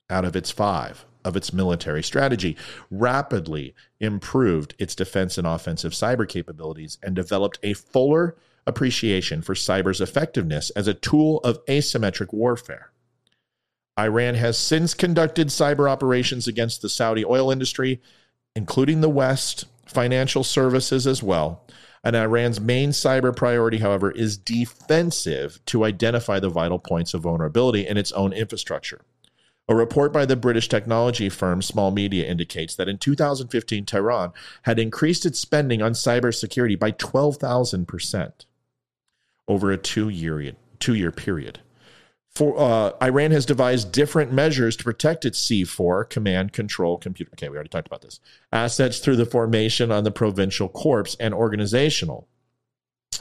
out 0.10 0.26
of 0.26 0.36
its 0.36 0.52
five 0.52 1.06
of 1.26 1.36
its 1.36 1.52
military 1.52 2.02
strategy, 2.02 2.56
rapidly 2.90 3.76
improved 4.00 4.74
its 4.80 4.96
defense 4.96 5.38
and 5.38 5.46
offensive 5.46 5.92
cyber 5.92 6.28
capabilities, 6.28 6.98
and 7.04 7.16
developed 7.16 7.60
a 7.62 7.74
fuller 7.74 8.36
appreciation 8.66 9.42
for 9.42 9.54
cyber's 9.54 10.02
effectiveness 10.02 10.70
as 10.72 10.88
a 10.88 10.94
tool 10.94 11.40
of 11.40 11.64
asymmetric 11.66 12.34
warfare. 12.34 12.92
Iran 13.98 14.36
has 14.36 14.58
since 14.58 14.94
conducted 14.94 15.48
cyber 15.48 15.90
operations 15.90 16.48
against 16.48 16.82
the 16.82 16.90
Saudi 16.90 17.26
oil 17.26 17.52
industry, 17.52 18.02
including 18.56 19.02
the 19.02 19.10
West, 19.10 19.66
financial 19.86 20.44
services 20.44 21.06
as 21.06 21.22
well. 21.22 21.66
And 22.02 22.16
Iran's 22.16 22.62
main 22.62 22.92
cyber 22.92 23.36
priority, 23.36 23.80
however, 23.80 24.10
is 24.12 24.38
defensive 24.38 25.60
to 25.66 25.84
identify 25.84 26.40
the 26.40 26.48
vital 26.48 26.80
points 26.80 27.14
of 27.14 27.24
vulnerability 27.24 27.86
in 27.86 27.98
its 27.98 28.14
own 28.14 28.32
infrastructure. 28.32 29.02
A 29.70 29.76
report 29.76 30.12
by 30.12 30.26
the 30.26 30.36
British 30.36 30.68
technology 30.68 31.30
firm 31.30 31.62
Small 31.62 31.92
Media 31.92 32.26
indicates 32.26 32.74
that 32.74 32.90
in 32.90 32.98
2015, 32.98 33.86
Tehran 33.86 34.32
had 34.64 34.80
increased 34.80 35.28
its 35.28 35.38
spending 35.40 35.80
on 35.80 35.92
cybersecurity 35.92 36.78
by 36.78 36.92
12,000% 36.92 38.46
over 39.48 39.72
a 39.72 39.78
two 39.78 40.10
year, 40.10 40.54
two 40.80 40.96
year 40.96 41.12
period. 41.12 41.60
For, 42.32 42.60
uh, 42.60 42.94
Iran 43.00 43.30
has 43.30 43.46
devised 43.46 43.92
different 43.92 44.34
measures 44.34 44.76
to 44.78 44.84
protect 44.84 45.24
its 45.24 45.40
C4 45.40 46.10
command 46.10 46.52
control 46.52 46.98
computer. 46.98 47.32
Okay, 47.34 47.50
we 47.50 47.56
already 47.56 47.70
talked 47.70 47.88
about 47.88 48.02
this. 48.02 48.20
Assets 48.52 48.98
through 48.98 49.18
the 49.18 49.26
formation 49.26 49.92
on 49.92 50.04
the 50.04 50.12
provincial 50.12 50.68
corps 50.68 51.16
and 51.20 51.32
organizational 51.32 52.28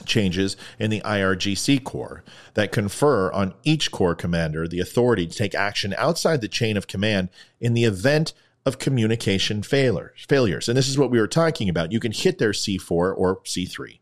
changes 0.05 0.57
in 0.79 0.91
the 0.91 1.01
IRGC 1.03 1.85
Corps 1.85 2.23
that 2.55 2.73
confer 2.73 3.31
on 3.33 3.55
each 3.65 3.91
Corps 3.91 4.15
commander 4.15 4.67
the 4.67 4.81
authority 4.81 5.27
to 5.27 5.37
take 5.37 5.55
action 5.55 5.95
outside 5.97 6.41
the 6.41 6.49
chain 6.49 6.77
of 6.77 6.87
command 6.87 7.29
in 7.61 7.75
the 7.75 7.85
event 7.85 8.33
of 8.67 8.79
communication 8.79 9.63
failures. 9.63 10.27
failures. 10.29 10.69
And 10.69 10.77
this 10.77 10.89
is 10.89 10.99
what 10.99 11.11
we 11.11 11.19
were 11.19 11.27
talking 11.27 11.69
about. 11.69 11.93
You 11.93 12.01
can 12.01 12.13
hit 12.13 12.39
their 12.39 12.53
C4 12.53 12.91
or 12.91 13.41
C3. 13.45 14.01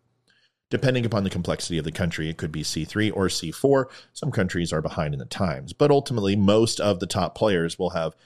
Depending 0.68 1.06
upon 1.06 1.22
the 1.22 1.30
complexity 1.30 1.78
of 1.78 1.84
the 1.84 1.92
country, 1.92 2.28
it 2.28 2.36
could 2.36 2.50
be 2.50 2.64
C3 2.64 3.12
or 3.14 3.28
C4. 3.28 3.84
Some 4.12 4.32
countries 4.32 4.72
are 4.72 4.82
behind 4.82 5.14
in 5.14 5.20
the 5.20 5.26
times, 5.26 5.72
but 5.72 5.92
ultimately, 5.92 6.34
most 6.34 6.80
of 6.80 6.98
the 6.98 7.06
top 7.06 7.36
players 7.36 7.78
will 7.78 7.90
have 7.90 8.16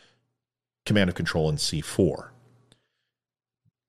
command 0.87 1.11
of 1.11 1.15
control 1.15 1.51
in 1.51 1.57
C4. 1.57 2.31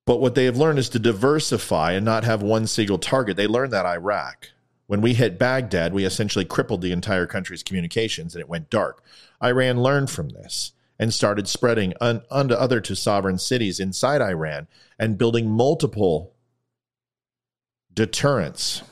But 0.05 0.19
what 0.19 0.35
they 0.35 0.45
have 0.45 0.57
learned 0.57 0.79
is 0.79 0.89
to 0.89 0.99
diversify 0.99 1.91
and 1.93 2.03
not 2.03 2.23
have 2.23 2.41
one 2.41 2.67
single 2.67 2.97
target. 2.97 3.37
They 3.37 3.47
learned 3.47 3.73
that 3.73 3.85
Iraq. 3.85 4.49
When 4.87 5.01
we 5.01 5.13
hit 5.13 5.39
Baghdad, 5.39 5.93
we 5.93 6.03
essentially 6.03 6.43
crippled 6.43 6.81
the 6.81 6.91
entire 6.91 7.25
country's 7.25 7.63
communications 7.63 8.35
and 8.35 8.41
it 8.41 8.49
went 8.49 8.69
dark. 8.69 9.03
Iran 9.41 9.81
learned 9.81 10.09
from 10.09 10.29
this 10.29 10.73
and 10.99 11.13
started 11.13 11.47
spreading 11.47 11.93
un- 12.01 12.23
unto 12.29 12.53
other 12.53 12.81
to 12.81 12.95
sovereign 12.95 13.37
cities 13.37 13.79
inside 13.79 14.21
Iran 14.21 14.67
and 14.99 15.17
building 15.17 15.49
multiple 15.49 16.33
deterrents. 17.93 18.83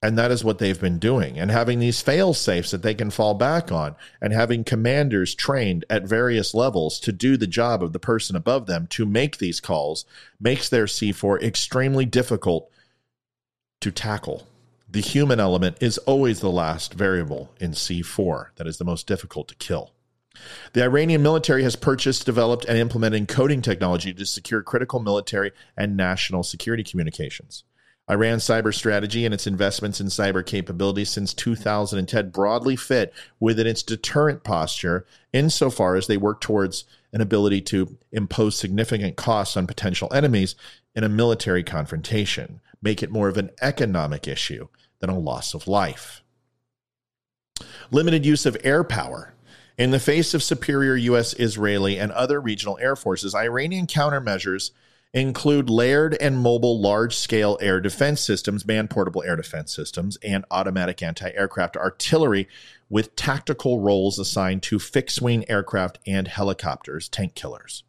And 0.00 0.16
that 0.16 0.30
is 0.30 0.44
what 0.44 0.58
they've 0.58 0.80
been 0.80 1.00
doing. 1.00 1.38
And 1.38 1.50
having 1.50 1.80
these 1.80 2.00
fail 2.00 2.32
safes 2.32 2.70
that 2.70 2.82
they 2.82 2.94
can 2.94 3.10
fall 3.10 3.34
back 3.34 3.72
on, 3.72 3.96
and 4.20 4.32
having 4.32 4.62
commanders 4.62 5.34
trained 5.34 5.84
at 5.90 6.04
various 6.04 6.54
levels 6.54 7.00
to 7.00 7.10
do 7.10 7.36
the 7.36 7.48
job 7.48 7.82
of 7.82 7.92
the 7.92 7.98
person 7.98 8.36
above 8.36 8.66
them 8.66 8.86
to 8.88 9.04
make 9.04 9.38
these 9.38 9.60
calls 9.60 10.04
makes 10.38 10.68
their 10.68 10.84
C4 10.84 11.42
extremely 11.42 12.04
difficult 12.04 12.70
to 13.80 13.90
tackle. 13.90 14.46
The 14.88 15.00
human 15.00 15.40
element 15.40 15.78
is 15.80 15.98
always 15.98 16.40
the 16.40 16.50
last 16.50 16.94
variable 16.94 17.50
in 17.60 17.72
C4 17.72 18.50
that 18.56 18.66
is 18.66 18.78
the 18.78 18.84
most 18.84 19.06
difficult 19.06 19.48
to 19.48 19.56
kill. 19.56 19.92
The 20.72 20.84
Iranian 20.84 21.22
military 21.22 21.64
has 21.64 21.74
purchased, 21.74 22.24
developed, 22.24 22.64
and 22.64 22.78
implemented 22.78 23.26
encoding 23.26 23.62
technology 23.62 24.14
to 24.14 24.24
secure 24.24 24.62
critical 24.62 25.00
military 25.00 25.50
and 25.76 25.96
national 25.96 26.44
security 26.44 26.84
communications. 26.84 27.64
Iran's 28.10 28.44
cyber 28.44 28.74
strategy 28.74 29.24
and 29.24 29.34
its 29.34 29.46
investments 29.46 30.00
in 30.00 30.06
cyber 30.06 30.44
capabilities 30.44 31.10
since 31.10 31.34
2010 31.34 32.30
broadly 32.30 32.74
fit 32.74 33.12
within 33.38 33.66
its 33.66 33.82
deterrent 33.82 34.44
posture 34.44 35.06
insofar 35.32 35.94
as 35.94 36.06
they 36.06 36.16
work 36.16 36.40
towards 36.40 36.84
an 37.12 37.20
ability 37.20 37.60
to 37.60 37.98
impose 38.12 38.56
significant 38.56 39.16
costs 39.16 39.56
on 39.56 39.66
potential 39.66 40.12
enemies 40.12 40.54
in 40.94 41.04
a 41.04 41.08
military 41.08 41.62
confrontation, 41.62 42.60
make 42.82 43.02
it 43.02 43.10
more 43.10 43.28
of 43.28 43.36
an 43.36 43.50
economic 43.60 44.26
issue 44.26 44.68
than 45.00 45.10
a 45.10 45.18
loss 45.18 45.54
of 45.54 45.68
life. 45.68 46.22
Limited 47.90 48.24
use 48.24 48.46
of 48.46 48.56
air 48.64 48.84
power. 48.84 49.34
In 49.76 49.90
the 49.92 50.00
face 50.00 50.34
of 50.34 50.42
superior 50.42 50.96
U.S., 50.96 51.34
Israeli, 51.38 51.98
and 51.98 52.10
other 52.12 52.40
regional 52.40 52.78
air 52.80 52.96
forces, 52.96 53.34
Iranian 53.34 53.86
countermeasures 53.86 54.72
include 55.14 55.70
layered 55.70 56.14
and 56.20 56.38
mobile 56.38 56.80
large 56.80 57.16
scale 57.16 57.58
air 57.60 57.80
defense 57.80 58.20
systems, 58.20 58.66
man 58.66 58.88
portable 58.88 59.22
air 59.22 59.36
defense 59.36 59.74
systems, 59.74 60.16
and 60.22 60.44
automatic 60.50 61.02
anti 61.02 61.30
aircraft 61.30 61.76
artillery 61.76 62.48
with 62.90 63.16
tactical 63.16 63.80
roles 63.80 64.18
assigned 64.18 64.62
to 64.62 64.78
fixed 64.78 65.20
wing 65.22 65.48
aircraft 65.48 65.98
and 66.06 66.28
helicopters, 66.28 67.08
tank 67.08 67.34
killers. 67.34 67.84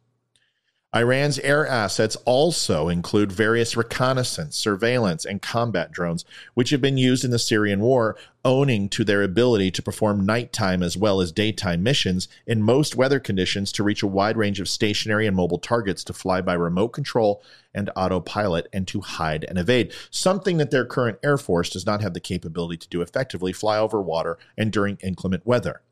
Iran's 0.92 1.38
air 1.38 1.64
assets 1.68 2.16
also 2.24 2.88
include 2.88 3.30
various 3.30 3.76
reconnaissance, 3.76 4.56
surveillance, 4.56 5.24
and 5.24 5.40
combat 5.40 5.92
drones, 5.92 6.24
which 6.54 6.70
have 6.70 6.80
been 6.80 6.98
used 6.98 7.24
in 7.24 7.30
the 7.30 7.38
Syrian 7.38 7.78
war, 7.78 8.16
owning 8.44 8.88
to 8.88 9.04
their 9.04 9.22
ability 9.22 9.70
to 9.70 9.82
perform 9.82 10.26
nighttime 10.26 10.82
as 10.82 10.96
well 10.96 11.20
as 11.20 11.30
daytime 11.30 11.84
missions 11.84 12.26
in 12.44 12.60
most 12.60 12.96
weather 12.96 13.20
conditions 13.20 13.70
to 13.70 13.84
reach 13.84 14.02
a 14.02 14.08
wide 14.08 14.36
range 14.36 14.58
of 14.58 14.68
stationary 14.68 15.28
and 15.28 15.36
mobile 15.36 15.60
targets 15.60 16.02
to 16.02 16.12
fly 16.12 16.40
by 16.40 16.54
remote 16.54 16.88
control 16.88 17.40
and 17.72 17.88
autopilot 17.94 18.66
and 18.72 18.88
to 18.88 19.00
hide 19.00 19.44
and 19.44 19.58
evade, 19.58 19.92
something 20.10 20.56
that 20.56 20.72
their 20.72 20.84
current 20.84 21.20
Air 21.22 21.38
Force 21.38 21.70
does 21.70 21.86
not 21.86 22.00
have 22.00 22.14
the 22.14 22.20
capability 22.20 22.78
to 22.78 22.88
do 22.88 23.00
effectively 23.00 23.52
fly 23.52 23.78
over 23.78 24.02
water 24.02 24.38
and 24.58 24.72
during 24.72 24.96
inclement 24.96 25.46
weather. 25.46 25.82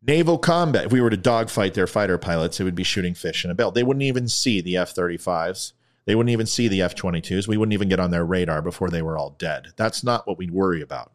Naval 0.00 0.38
combat. 0.38 0.86
If 0.86 0.92
we 0.92 1.00
were 1.00 1.10
to 1.10 1.16
dogfight 1.16 1.74
their 1.74 1.88
fighter 1.88 2.18
pilots, 2.18 2.60
it 2.60 2.64
would 2.64 2.76
be 2.76 2.84
shooting 2.84 3.14
fish 3.14 3.44
in 3.44 3.50
a 3.50 3.54
belt. 3.54 3.74
They 3.74 3.82
wouldn't 3.82 4.04
even 4.04 4.28
see 4.28 4.60
the 4.60 4.76
F 4.76 4.94
35s. 4.94 5.72
They 6.06 6.14
wouldn't 6.14 6.32
even 6.32 6.46
see 6.46 6.68
the 6.68 6.82
F 6.82 6.94
22s. 6.94 7.48
We 7.48 7.56
wouldn't 7.56 7.74
even 7.74 7.88
get 7.88 8.00
on 8.00 8.10
their 8.10 8.24
radar 8.24 8.62
before 8.62 8.90
they 8.90 9.02
were 9.02 9.18
all 9.18 9.36
dead. 9.38 9.72
That's 9.76 10.04
not 10.04 10.26
what 10.26 10.38
we 10.38 10.48
worry 10.48 10.80
about. 10.80 11.12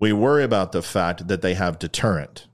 We 0.00 0.12
worry 0.12 0.42
about 0.42 0.72
the 0.72 0.82
fact 0.82 1.28
that 1.28 1.42
they 1.42 1.54
have 1.54 1.78
deterrent. 1.78 2.46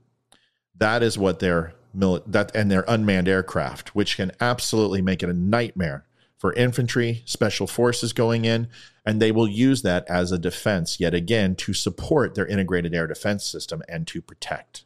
That 0.77 1.01
is 1.01 1.17
what 1.17 1.39
their 1.39 1.73
that 1.95 2.51
and 2.53 2.69
their 2.69 2.85
unmanned 2.87 3.27
aircraft, 3.27 3.95
which 3.95 4.17
can 4.17 4.31
absolutely 4.39 5.01
make 5.01 5.23
it 5.23 5.29
a 5.29 5.33
nightmare 5.33 6.05
for 6.37 6.53
infantry, 6.53 7.23
special 7.25 7.65
forces 7.65 8.13
going 8.13 8.45
in, 8.45 8.67
and 9.05 9.19
they 9.19 9.31
will 9.31 9.47
use 9.47 9.81
that 9.81 10.07
as 10.07 10.31
a 10.31 10.37
defense 10.37 10.99
yet 10.99 11.15
again 11.15 11.55
to 11.55 11.73
support 11.73 12.35
their 12.35 12.45
integrated 12.45 12.93
air 12.93 13.07
defense 13.07 13.43
system 13.43 13.81
and 13.89 14.05
to 14.07 14.21
protect 14.21 14.83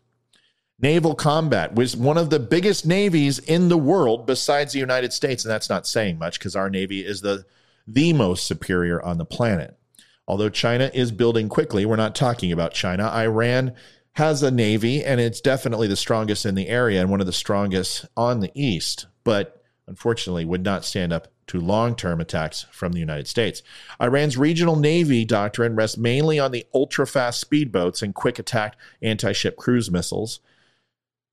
naval 0.83 1.15
combat 1.15 1.73
was 1.73 1.95
one 1.95 2.17
of 2.17 2.29
the 2.29 2.39
biggest 2.39 2.85
navies 2.85 3.39
in 3.39 3.69
the 3.69 3.77
world 3.77 4.27
besides 4.27 4.73
the 4.73 4.79
United 4.79 5.13
States 5.13 5.43
and 5.43 5.51
that's 5.51 5.69
not 5.69 5.87
saying 5.87 6.19
much 6.19 6.37
because 6.37 6.55
our 6.55 6.69
navy 6.69 7.03
is 7.03 7.21
the 7.21 7.45
the 7.87 8.11
most 8.11 8.45
superior 8.45 9.01
on 9.01 9.17
the 9.17 9.25
planet 9.25 9.77
although 10.27 10.49
China 10.49 10.91
is 10.93 11.11
building 11.11 11.47
quickly 11.47 11.85
we're 11.85 11.95
not 11.95 12.13
talking 12.13 12.51
about 12.51 12.73
China 12.73 13.07
Iran 13.07 13.73
has 14.15 14.43
a 14.43 14.51
navy 14.51 15.03
and 15.03 15.21
it's 15.21 15.39
definitely 15.39 15.87
the 15.87 15.95
strongest 15.95 16.45
in 16.45 16.53
the 16.53 16.67
area 16.67 16.99
and 16.99 17.09
one 17.09 17.21
of 17.21 17.27
the 17.27 17.33
strongest 17.33 18.05
on 18.17 18.41
the 18.41 18.51
east 18.53 19.07
but 19.23 19.63
unfortunately 19.87 20.43
would 20.43 20.63
not 20.63 20.83
stand 20.83 21.13
up 21.13 21.29
to 21.47 21.59
long 21.59 21.95
term 21.95 22.19
attacks 22.21 22.65
from 22.71 22.93
the 22.93 22.99
United 22.99 23.27
States. 23.27 23.61
Iran's 24.01 24.37
regional 24.37 24.77
navy 24.77 25.25
doctrine 25.25 25.75
rests 25.75 25.97
mainly 25.97 26.39
on 26.39 26.51
the 26.51 26.65
ultra 26.73 27.05
fast 27.05 27.49
speedboats 27.49 28.01
and 28.01 28.15
quick 28.15 28.39
attack 28.39 28.77
anti 29.01 29.33
ship 29.33 29.57
cruise 29.57 29.91
missiles. 29.91 30.39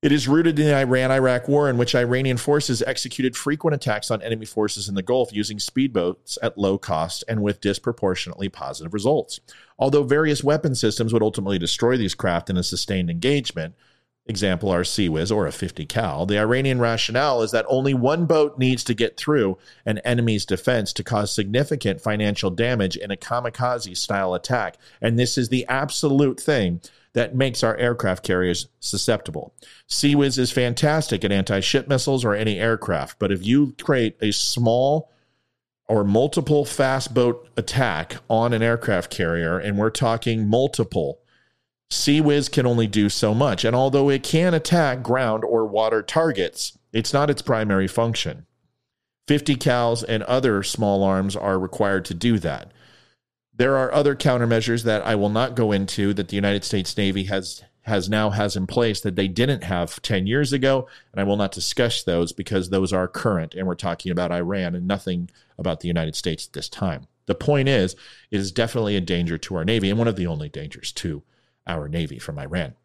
It 0.01 0.11
is 0.11 0.27
rooted 0.27 0.57
in 0.57 0.65
the 0.65 0.75
Iran 0.75 1.11
Iraq 1.11 1.47
War, 1.47 1.69
in 1.69 1.77
which 1.77 1.93
Iranian 1.93 2.37
forces 2.37 2.81
executed 2.81 3.37
frequent 3.37 3.75
attacks 3.75 4.09
on 4.09 4.19
enemy 4.23 4.47
forces 4.47 4.89
in 4.89 4.95
the 4.95 5.03
Gulf 5.03 5.31
using 5.31 5.59
speedboats 5.59 6.39
at 6.41 6.57
low 6.57 6.79
cost 6.79 7.23
and 7.27 7.43
with 7.43 7.61
disproportionately 7.61 8.49
positive 8.49 8.95
results. 8.95 9.39
Although 9.77 10.01
various 10.01 10.43
weapon 10.43 10.73
systems 10.73 11.13
would 11.13 11.21
ultimately 11.21 11.59
destroy 11.59 11.97
these 11.97 12.15
craft 12.15 12.49
in 12.49 12.57
a 12.57 12.63
sustained 12.63 13.11
engagement, 13.11 13.75
example 14.25 14.71
our 14.71 14.81
CIWS 14.81 15.31
or 15.31 15.45
a 15.45 15.51
50 15.51 15.85
cal, 15.85 16.25
the 16.25 16.39
Iranian 16.39 16.79
rationale 16.79 17.43
is 17.43 17.51
that 17.51 17.65
only 17.69 17.93
one 17.93 18.25
boat 18.25 18.57
needs 18.57 18.83
to 18.85 18.95
get 18.95 19.17
through 19.17 19.59
an 19.85 19.99
enemy's 19.99 20.47
defense 20.47 20.93
to 20.93 21.03
cause 21.03 21.31
significant 21.31 22.01
financial 22.01 22.49
damage 22.49 22.97
in 22.97 23.11
a 23.11 23.15
kamikaze 23.15 23.95
style 23.97 24.33
attack. 24.33 24.77
And 24.99 25.19
this 25.19 25.37
is 25.37 25.49
the 25.49 25.67
absolute 25.67 26.39
thing 26.39 26.81
that 27.13 27.35
makes 27.35 27.63
our 27.63 27.75
aircraft 27.77 28.23
carriers 28.23 28.67
susceptible. 28.79 29.53
CIWS 29.89 30.37
is 30.37 30.51
fantastic 30.51 31.23
at 31.23 31.31
anti 31.31 31.59
ship 31.59 31.87
missiles 31.87 32.23
or 32.23 32.33
any 32.33 32.59
aircraft, 32.59 33.19
but 33.19 33.31
if 33.31 33.45
you 33.45 33.75
create 33.81 34.17
a 34.21 34.31
small 34.31 35.11
or 35.87 36.03
multiple 36.05 36.63
fast 36.63 37.13
boat 37.13 37.49
attack 37.57 38.15
on 38.29 38.53
an 38.53 38.61
aircraft 38.61 39.11
carrier, 39.11 39.59
and 39.59 39.77
we're 39.77 39.89
talking 39.89 40.47
multiple, 40.47 41.19
CIWS 41.89 42.49
can 42.49 42.65
only 42.65 42.87
do 42.87 43.09
so 43.09 43.33
much. 43.33 43.65
And 43.65 43.75
although 43.75 44.09
it 44.09 44.23
can 44.23 44.53
attack 44.53 45.03
ground 45.03 45.43
or 45.43 45.65
water 45.65 46.01
targets, 46.01 46.77
it's 46.93 47.11
not 47.11 47.29
its 47.29 47.41
primary 47.41 47.87
function. 47.87 48.45
50 49.27 49.57
cals 49.57 50.03
and 50.07 50.23
other 50.23 50.63
small 50.63 51.03
arms 51.03 51.35
are 51.35 51.59
required 51.59 52.05
to 52.05 52.13
do 52.13 52.39
that. 52.39 52.71
There 53.53 53.77
are 53.77 53.93
other 53.93 54.15
countermeasures 54.15 54.83
that 54.83 55.05
I 55.05 55.15
will 55.15 55.29
not 55.29 55.55
go 55.55 55.71
into 55.71 56.13
that 56.13 56.29
the 56.29 56.35
United 56.35 56.63
States 56.63 56.95
Navy 56.97 57.25
has 57.25 57.63
has 57.83 58.07
now 58.07 58.29
has 58.29 58.55
in 58.55 58.67
place 58.67 59.01
that 59.01 59.15
they 59.15 59.27
didn't 59.27 59.63
have 59.63 59.99
10 60.03 60.27
years 60.27 60.53
ago 60.53 60.87
and 61.11 61.19
I 61.19 61.23
will 61.23 61.35
not 61.35 61.51
discuss 61.51 62.03
those 62.03 62.31
because 62.31 62.69
those 62.69 62.93
are 62.93 63.07
current 63.07 63.55
and 63.55 63.65
we're 63.65 63.73
talking 63.73 64.11
about 64.11 64.31
Iran 64.31 64.75
and 64.75 64.87
nothing 64.87 65.31
about 65.57 65.79
the 65.79 65.87
United 65.87 66.15
States 66.15 66.45
at 66.45 66.53
this 66.53 66.69
time. 66.69 67.07
The 67.25 67.33
point 67.33 67.69
is 67.69 67.95
it 68.29 68.39
is 68.39 68.51
definitely 68.51 68.95
a 68.95 69.01
danger 69.01 69.37
to 69.39 69.55
our 69.55 69.65
navy 69.65 69.89
and 69.89 69.97
one 69.97 70.07
of 70.07 70.15
the 70.15 70.27
only 70.27 70.47
dangers 70.47 70.91
to 70.93 71.23
our 71.65 71.87
navy 71.87 72.19
from 72.19 72.37
Iran. 72.37 72.75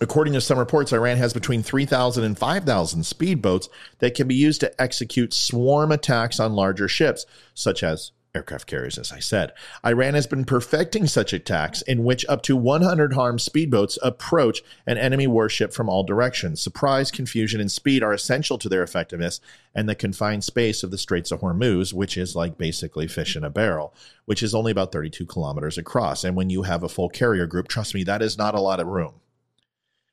According 0.00 0.34
to 0.34 0.40
some 0.40 0.58
reports, 0.58 0.92
Iran 0.92 1.18
has 1.18 1.32
between 1.32 1.62
3,000 1.62 2.24
and 2.24 2.36
5,000 2.36 3.02
speedboats 3.02 3.68
that 4.00 4.14
can 4.14 4.26
be 4.26 4.34
used 4.34 4.60
to 4.60 4.82
execute 4.82 5.32
swarm 5.32 5.92
attacks 5.92 6.40
on 6.40 6.54
larger 6.54 6.88
ships, 6.88 7.26
such 7.54 7.82
as 7.82 8.10
aircraft 8.34 8.66
carriers, 8.66 8.98
as 8.98 9.12
I 9.12 9.20
said. 9.20 9.52
Iran 9.86 10.14
has 10.14 10.26
been 10.26 10.44
perfecting 10.44 11.06
such 11.06 11.32
attacks 11.32 11.82
in 11.82 12.04
which 12.04 12.26
up 12.28 12.42
to 12.42 12.56
100 12.56 13.12
harmed 13.12 13.38
speedboats 13.38 13.96
approach 14.02 14.62
an 14.86 14.98
enemy 14.98 15.26
warship 15.26 15.72
from 15.72 15.88
all 15.88 16.02
directions. 16.02 16.60
Surprise, 16.60 17.10
confusion, 17.10 17.60
and 17.60 17.70
speed 17.70 18.02
are 18.02 18.12
essential 18.12 18.58
to 18.58 18.68
their 18.68 18.82
effectiveness, 18.82 19.40
and 19.74 19.88
the 19.88 19.94
confined 19.94 20.44
space 20.44 20.82
of 20.82 20.90
the 20.90 20.98
Straits 20.98 21.30
of 21.30 21.40
Hormuz, 21.40 21.92
which 21.92 22.16
is 22.16 22.34
like 22.34 22.58
basically 22.58 23.06
fish 23.06 23.36
in 23.36 23.44
a 23.44 23.50
barrel, 23.50 23.94
which 24.24 24.42
is 24.42 24.54
only 24.54 24.72
about 24.72 24.92
32 24.92 25.26
kilometers 25.26 25.78
across. 25.78 26.24
And 26.24 26.36
when 26.36 26.50
you 26.50 26.62
have 26.62 26.82
a 26.82 26.88
full 26.88 27.08
carrier 27.08 27.46
group, 27.46 27.68
trust 27.68 27.94
me, 27.94 28.04
that 28.04 28.22
is 28.22 28.36
not 28.36 28.54
a 28.54 28.60
lot 28.60 28.80
of 28.80 28.86
room 28.86 29.14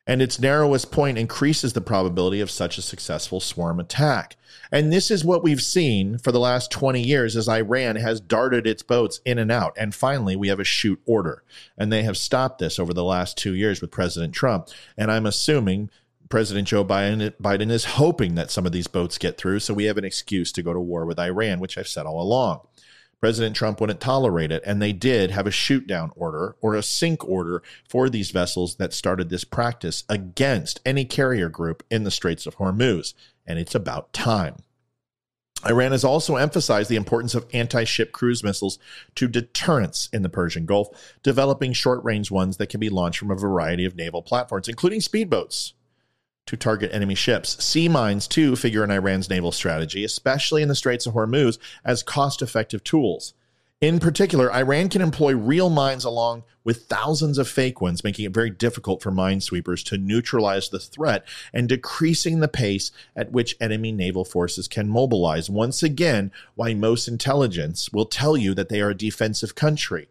and 0.08 0.22
its 0.22 0.40
narrowest 0.40 0.92
point 0.92 1.18
increases 1.18 1.74
the 1.74 1.82
probability 1.82 2.42
of 2.42 2.50
such 2.50 2.78
a 2.78 2.82
successful 2.82 3.40
swarm 3.40 3.80
attack. 3.80 4.36
And 4.72 4.92
this 4.92 5.12
is 5.12 5.24
what 5.24 5.44
we've 5.44 5.62
seen 5.62 6.18
for 6.18 6.32
the 6.32 6.40
last 6.40 6.72
20 6.72 7.02
years 7.02 7.36
as 7.36 7.48
Iran 7.48 7.98
has 7.98 8.20
darted 8.20 8.66
its 8.66 8.84
boats 8.84 9.22
in 9.26 9.38
and 9.38 9.52
out. 9.52 9.74
And 9.78 9.94
finally, 9.94 10.36
we 10.36 10.48
have 10.48 10.60
a 10.60 10.66
shoot 10.66 11.00
order. 11.06 11.44
And 11.78 11.92
they 11.92 12.04
have 12.04 12.18
stopped 12.18 12.60
this 12.60 12.80
over 12.80 12.94
the 12.94 13.04
last 13.04 13.38
two 13.38 13.54
years 13.54 13.82
with 13.82 13.92
President 13.92 14.34
Trump. 14.34 14.70
And 14.98 15.12
I'm 15.12 15.26
assuming 15.26 15.90
President 16.30 16.68
Joe 16.68 16.84
Biden, 16.84 17.34
Biden 17.42 17.70
is 17.70 17.86
hoping 17.86 18.36
that 18.36 18.50
some 18.50 18.66
of 18.66 18.72
these 18.72 18.88
boats 18.88 19.18
get 19.18 19.38
through 19.38 19.60
so 19.60 19.74
we 19.74 19.86
have 19.86 19.98
an 19.98 20.06
excuse 20.06 20.52
to 20.54 20.64
go 20.64 20.74
to 20.74 20.80
war 20.80 21.06
with 21.06 21.20
Iran, 21.20 21.60
which 21.60 21.78
I've 21.78 21.88
said 21.88 22.06
all 22.06 22.22
along. 22.22 22.62
President 23.22 23.56
Trump 23.56 23.80
wouldn't 23.80 24.02
tolerate 24.02 24.52
it, 24.52 24.64
and 24.66 24.82
they 24.82 24.92
did 24.92 25.30
have 25.30 25.46
a 25.46 25.52
shoot 25.52 25.86
down 25.86 26.12
order 26.16 26.56
or 26.60 26.74
a 26.74 26.82
sink 26.82 27.24
order 27.24 27.62
for 27.88 28.10
these 28.10 28.32
vessels 28.32 28.78
that 28.78 28.94
started 28.94 29.30
this 29.30 29.44
practice 29.44 30.04
against 30.10 30.82
any 30.86 31.06
carrier 31.06 31.48
group 31.48 31.84
in 31.92 32.04
the 32.04 32.10
Straits 32.10 32.48
of 32.48 32.58
Hormuz. 32.58 33.14
And 33.46 33.60
it's 33.60 33.76
about 33.76 34.12
time. 34.12 34.58
Iran 35.64 35.92
has 35.92 36.04
also 36.04 36.38
emphasized 36.38 36.90
the 36.90 36.96
importance 36.96 37.36
of 37.36 37.46
anti 37.54 37.84
ship 37.84 38.12
cruise 38.12 38.44
missiles 38.44 38.80
to 39.14 39.28
deterrence 39.28 40.10
in 40.12 40.24
the 40.24 40.30
Persian 40.30 40.66
Gulf, 40.66 40.90
developing 41.22 41.74
short 41.74 42.04
range 42.04 42.32
ones 42.32 42.58
that 42.58 42.70
can 42.70 42.80
be 42.80 42.90
launched 42.90 43.20
from 43.20 43.30
a 43.30 43.36
variety 43.36 43.86
of 43.86 43.96
naval 43.96 44.24
platforms, 44.24 44.68
including 44.68 45.00
speedboats 45.00 45.74
to 46.46 46.58
target 46.58 46.94
enemy 46.94 47.16
ships. 47.16 47.64
Sea 47.64 47.88
mines, 47.88 48.28
too, 48.28 48.56
figure 48.56 48.84
in 48.84 48.92
Iran's 48.92 49.30
naval 49.30 49.52
strategy, 49.52 50.04
especially 50.04 50.62
in 50.62 50.68
the 50.68 50.76
Straits 50.76 51.06
of 51.06 51.14
Hormuz, 51.14 51.58
as 51.86 52.04
cost 52.04 52.42
effective 52.42 52.84
tools. 52.84 53.34
In 53.82 54.00
particular, 54.00 54.54
Iran 54.54 54.90
can 54.90 55.02
employ 55.02 55.34
real 55.34 55.72
mines 55.72 56.06
along 56.06 56.44
with 56.64 56.86
thousands 56.86 57.40
of 57.40 57.48
fake 57.48 57.82
ones, 57.82 58.04
making 58.04 58.26
it 58.26 58.34
very 58.34 58.52
difficult 58.52 59.02
for 59.02 59.12
minesweepers 59.12 59.84
to 59.86 59.98
neutralize 59.98 60.70
the 60.70 60.78
threat 60.78 61.26
and 61.52 61.68
decreasing 61.68 62.40
the 62.40 62.48
pace 62.48 62.92
at 63.16 63.32
which 63.32 63.56
enemy 63.60 63.92
naval 63.92 64.24
forces 64.24 64.68
can 64.68 64.88
mobilize. 64.88 65.50
Once 65.50 65.82
again, 65.82 66.32
why 66.54 66.76
most 66.76 67.08
intelligence 67.08 67.92
will 67.92 68.06
tell 68.06 68.38
you 68.38 68.54
that 68.54 68.70
they 68.70 68.82
are 68.82 68.92
a 68.92 68.96
defensive 68.96 69.56
country. 69.56 70.08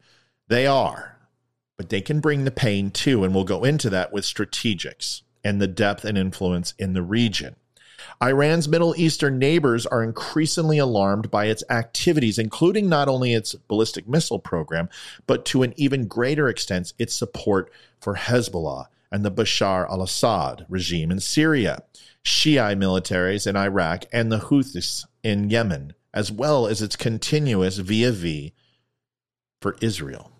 They 0.48 0.66
are, 0.66 1.16
but 1.76 1.90
they 1.90 2.00
can 2.00 2.18
bring 2.18 2.44
the 2.44 2.50
pain 2.50 2.90
too, 2.90 3.22
and 3.22 3.32
we'll 3.32 3.44
go 3.44 3.62
into 3.62 3.88
that 3.90 4.12
with 4.12 4.24
strategics 4.24 5.22
and 5.44 5.60
the 5.60 5.66
depth 5.66 6.04
and 6.04 6.18
influence 6.18 6.74
in 6.78 6.92
the 6.92 7.02
region. 7.02 7.56
Iran's 8.22 8.68
Middle 8.68 8.94
Eastern 8.96 9.38
neighbors 9.38 9.86
are 9.86 10.02
increasingly 10.02 10.78
alarmed 10.78 11.30
by 11.30 11.46
its 11.46 11.64
activities, 11.70 12.38
including 12.38 12.88
not 12.88 13.08
only 13.08 13.34
its 13.34 13.54
ballistic 13.54 14.08
missile 14.08 14.38
program, 14.38 14.88
but 15.26 15.44
to 15.46 15.62
an 15.62 15.74
even 15.76 16.06
greater 16.06 16.48
extent, 16.48 16.92
its 16.98 17.14
support 17.14 17.70
for 18.00 18.16
Hezbollah 18.16 18.86
and 19.10 19.24
the 19.24 19.30
Bashar 19.30 19.88
al 19.90 20.02
Assad 20.02 20.66
regime 20.68 21.10
in 21.10 21.20
Syria, 21.20 21.82
Shia 22.24 22.76
militaries 22.76 23.46
in 23.46 23.56
Iraq, 23.56 24.04
and 24.12 24.30
the 24.30 24.38
Houthis 24.38 25.06
in 25.22 25.50
Yemen, 25.50 25.94
as 26.14 26.30
well 26.30 26.66
as 26.66 26.82
its 26.82 26.96
continuous 26.96 27.78
vis 27.78 28.08
a 28.08 28.12
vis 28.12 28.50
for 29.60 29.76
Israel. 29.80 30.30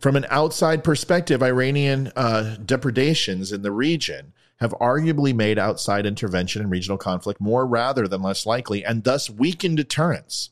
From 0.00 0.16
an 0.16 0.26
outside 0.30 0.82
perspective, 0.82 1.42
Iranian 1.42 2.10
uh, 2.16 2.56
depredations 2.64 3.52
in 3.52 3.60
the 3.60 3.70
region 3.70 4.32
have 4.58 4.72
arguably 4.80 5.34
made 5.34 5.58
outside 5.58 6.06
intervention 6.06 6.62
in 6.62 6.70
regional 6.70 6.96
conflict 6.96 7.38
more 7.38 7.66
rather 7.66 8.08
than 8.08 8.22
less 8.22 8.46
likely 8.46 8.82
and 8.82 9.04
thus 9.04 9.28
weakened 9.28 9.76
deterrence. 9.76 10.50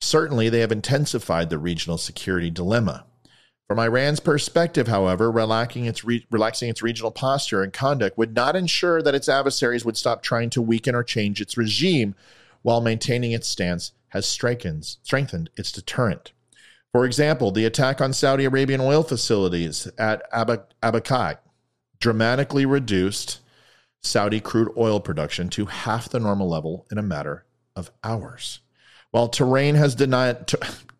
Certainly, 0.00 0.48
they 0.48 0.58
have 0.58 0.72
intensified 0.72 1.50
the 1.50 1.58
regional 1.58 1.98
security 1.98 2.50
dilemma. 2.50 3.04
From 3.68 3.78
Iran's 3.78 4.18
perspective, 4.18 4.88
however, 4.88 5.30
relaxing 5.30 5.84
its, 5.84 6.02
re- 6.02 6.26
relaxing 6.28 6.68
its 6.68 6.82
regional 6.82 7.12
posture 7.12 7.62
and 7.62 7.72
conduct 7.72 8.18
would 8.18 8.34
not 8.34 8.56
ensure 8.56 9.02
that 9.02 9.14
its 9.14 9.28
adversaries 9.28 9.84
would 9.84 9.96
stop 9.96 10.20
trying 10.20 10.50
to 10.50 10.60
weaken 10.60 10.96
or 10.96 11.04
change 11.04 11.40
its 11.40 11.56
regime 11.56 12.16
while 12.62 12.80
maintaining 12.80 13.30
its 13.30 13.46
stance 13.46 13.92
has 14.08 14.26
strengthened, 14.26 14.84
strengthened 14.84 15.48
its 15.56 15.70
deterrent. 15.70 16.32
For 16.92 17.04
example, 17.04 17.52
the 17.52 17.64
attack 17.64 18.00
on 18.00 18.12
Saudi 18.12 18.44
Arabian 18.44 18.80
oil 18.80 19.02
facilities 19.02 19.86
at 19.96 20.28
Abqaiq 20.32 21.38
dramatically 22.00 22.66
reduced 22.66 23.40
Saudi 24.02 24.40
crude 24.40 24.72
oil 24.76 24.98
production 24.98 25.48
to 25.50 25.66
half 25.66 26.08
the 26.08 26.18
normal 26.18 26.48
level 26.48 26.86
in 26.90 26.98
a 26.98 27.02
matter 27.02 27.44
of 27.76 27.90
hours. 28.02 28.60
While 29.10 29.28
Tehran 29.28 29.76
has 29.76 29.94
denied 29.94 30.52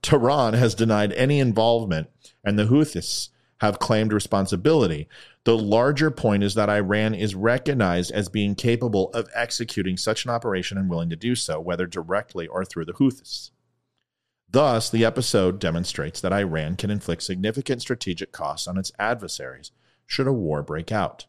Tehran 0.03 0.55
has 0.55 0.74
denied 0.74 1.12
any 1.12 1.41
involvement 1.41 2.09
and 2.45 2.59
the 2.59 2.66
Houthis 2.66 3.30
have 3.61 3.78
claimed 3.78 4.12
responsibility, 4.12 5.09
the 5.45 5.57
larger 5.57 6.11
point 6.11 6.43
is 6.43 6.55
that 6.55 6.70
Iran 6.70 7.14
is 7.14 7.34
recognized 7.34 8.12
as 8.12 8.28
being 8.28 8.55
capable 8.55 9.11
of 9.11 9.28
executing 9.34 9.97
such 9.97 10.24
an 10.24 10.30
operation 10.30 10.78
and 10.78 10.88
willing 10.88 11.11
to 11.11 11.16
do 11.16 11.34
so, 11.34 11.61
whether 11.61 11.86
directly 11.86 12.47
or 12.47 12.64
through 12.64 12.86
the 12.86 12.95
Houthis. 12.95 13.51
Thus, 14.53 14.90
the 14.90 15.05
episode 15.05 15.61
demonstrates 15.61 16.20
that 16.20 16.32
Iran 16.32 16.76
can 16.76 16.90
inflict 16.90 17.22
significant 17.22 17.82
strategic 17.82 18.32
costs 18.32 18.66
on 18.66 18.78
its 18.78 18.90
adversaries 18.98 19.70
should 20.07 20.26
a 20.26 20.32
war 20.32 20.62
break 20.62 20.90
out. 20.90 21.26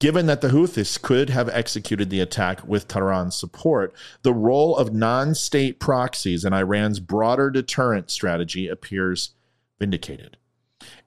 Given 0.00 0.26
that 0.26 0.40
the 0.40 0.50
Houthis 0.50 1.02
could 1.02 1.30
have 1.30 1.48
executed 1.48 2.08
the 2.08 2.20
attack 2.20 2.64
with 2.64 2.86
Tehran's 2.86 3.36
support, 3.36 3.92
the 4.22 4.32
role 4.32 4.76
of 4.76 4.94
non 4.94 5.34
state 5.34 5.80
proxies 5.80 6.44
in 6.44 6.52
Iran's 6.52 7.00
broader 7.00 7.50
deterrent 7.50 8.08
strategy 8.08 8.68
appears 8.68 9.30
vindicated. 9.80 10.36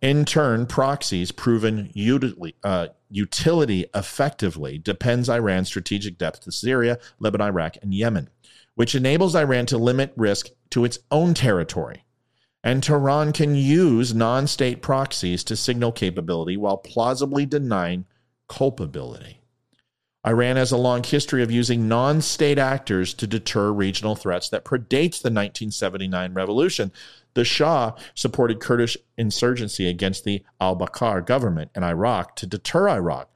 In 0.01 0.25
turn, 0.25 0.65
proxies 0.65 1.31
proven 1.31 1.89
utility, 1.93 2.55
uh, 2.65 2.87
utility 3.09 3.85
effectively 3.95 4.77
depends 4.77 5.29
Iran's 5.29 5.69
strategic 5.69 6.17
depth 6.17 6.41
to 6.41 6.51
Syria, 6.51 6.99
Lebanon, 7.19 7.47
Iraq, 7.47 7.77
and 7.81 7.93
Yemen 7.93 8.29
which 8.75 8.95
enables 8.95 9.35
Iran 9.35 9.65
to 9.67 9.77
limit 9.77 10.13
risk 10.15 10.49
to 10.71 10.85
its 10.85 10.99
own 11.11 11.33
territory. 11.33 12.05
And 12.63 12.83
Tehran 12.83 13.33
can 13.33 13.55
use 13.55 14.13
non 14.13 14.47
state 14.47 14.81
proxies 14.81 15.43
to 15.45 15.55
signal 15.55 15.91
capability 15.91 16.57
while 16.57 16.77
plausibly 16.77 17.45
denying 17.45 18.05
culpability. 18.47 19.41
Iran 20.25 20.55
has 20.57 20.71
a 20.71 20.77
long 20.77 21.03
history 21.03 21.41
of 21.41 21.49
using 21.49 21.87
non 21.87 22.21
state 22.21 22.59
actors 22.59 23.15
to 23.15 23.25
deter 23.25 23.71
regional 23.71 24.15
threats 24.15 24.49
that 24.49 24.63
predates 24.63 25.21
the 25.21 25.31
1979 25.31 26.33
revolution. 26.33 26.91
The 27.33 27.43
Shah 27.43 27.95
supported 28.13 28.59
Kurdish 28.59 28.97
insurgency 29.17 29.87
against 29.87 30.23
the 30.23 30.43
al 30.59 30.77
Bakr 30.77 31.25
government 31.25 31.71
in 31.75 31.83
Iraq 31.83 32.35
to 32.35 32.45
deter 32.45 32.89
Iraq 32.89 33.29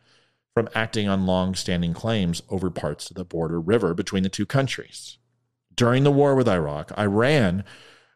from 0.54 0.70
acting 0.76 1.10
on 1.10 1.26
long 1.26 1.56
standing 1.56 1.94
claims 1.94 2.44
over 2.50 2.70
parts 2.70 3.10
of 3.10 3.16
the 3.16 3.26
border 3.26 3.60
river 3.60 3.96
between 3.96 4.22
the 4.22 4.30
two 4.30 4.46
countries 4.46 5.18
during 5.76 6.04
the 6.04 6.12
war 6.12 6.36
with 6.36 6.48
Iraq, 6.48 6.92
Iran 6.98 7.64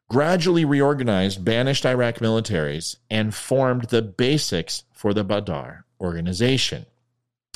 gradually 0.09 0.65
reorganized 0.65 1.45
banished 1.45 1.85
Iraq 1.85 2.15
militaries 2.15 2.97
and 3.09 3.33
formed 3.33 3.85
the 3.85 4.01
basics 4.01 4.83
for 4.91 5.13
the 5.13 5.23
Badr 5.23 5.83
organization. 6.01 6.85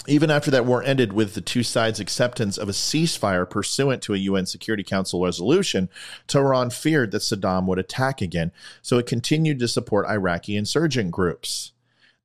Even 0.05 0.29
after 0.29 0.51
that 0.51 0.65
war 0.65 0.83
ended 0.83 1.13
with 1.13 1.33
the 1.33 1.41
two 1.41 1.63
sides' 1.63 1.99
acceptance 1.99 2.57
of 2.57 2.67
a 2.67 2.73
ceasefire 2.73 3.49
pursuant 3.49 4.01
to 4.03 4.13
a 4.13 4.17
UN 4.17 4.45
Security 4.45 4.83
Council 4.83 5.23
resolution, 5.23 5.89
Tehran 6.27 6.71
feared 6.71 7.11
that 7.11 7.21
Saddam 7.21 7.67
would 7.67 7.79
attack 7.79 8.21
again, 8.21 8.51
so 8.81 8.97
it 8.97 9.07
continued 9.07 9.59
to 9.59 9.67
support 9.67 10.07
Iraqi 10.07 10.57
insurgent 10.57 11.11
groups. 11.11 11.71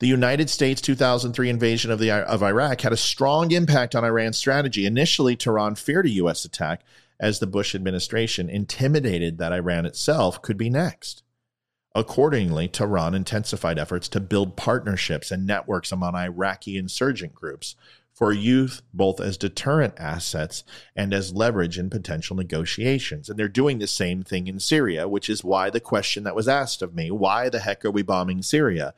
The 0.01 0.09
United 0.09 0.51
States 0.51 0.81
2003 0.81 1.49
invasion 1.49 1.91
of, 1.91 1.99
the, 1.99 2.11
of 2.11 2.43
Iraq 2.43 2.81
had 2.81 2.93
a 2.93 2.97
strong 2.97 3.53
impact 3.53 3.95
on 3.95 4.05
Iran's 4.05 4.39
strategy. 4.39 4.87
Initially, 4.87 5.37
Tehran 5.37 5.74
feared 5.76 6.07
a 6.07 6.11
U.S. 6.11 6.45
attack, 6.45 6.83
as 7.21 7.39
the 7.39 7.47
Bush 7.47 7.75
administration 7.75 8.49
intimidated 8.49 9.39
that 9.39 9.53
Iran 9.53 9.87
itself 9.87 10.41
could 10.43 10.57
be 10.57 10.71
next. 10.71 11.23
Accordingly, 11.95 12.69
Tehran 12.69 13.14
intensified 13.14 13.79
efforts 13.79 14.09
to 14.11 14.21
build 14.21 14.57
partnerships 14.57 15.31
and 15.31 15.47
networks 15.47 15.91
among 15.91 16.14
Iraqi 16.14 16.77
insurgent 16.77 17.35
groups 17.35 17.75
for 18.19 18.33
youth, 18.33 18.83
both 18.93 19.21
as 19.21 19.37
deterrent 19.37 19.95
assets 19.97 20.64
and 20.97 21.14
as 21.14 21.35
leverage 21.35 21.79
in 21.79 21.89
potential 21.89 22.37
negotiations. 22.37 23.29
And 23.29 23.39
they're 23.39 23.49
doing 23.49 23.79
the 23.79 23.87
same 23.87 24.23
thing 24.23 24.49
in 24.49 24.59
Syria, 24.59 25.09
which 25.09 25.31
is 25.31 25.45
why 25.45 25.71
the 25.71 25.81
question 25.81 26.25
that 26.25 26.35
was 26.35 26.49
asked 26.49 26.83
of 26.83 26.95
me 26.95 27.11
why 27.11 27.49
the 27.49 27.61
heck 27.61 27.85
are 27.85 27.91
we 27.91 28.03
bombing 28.03 28.43
Syria? 28.43 28.95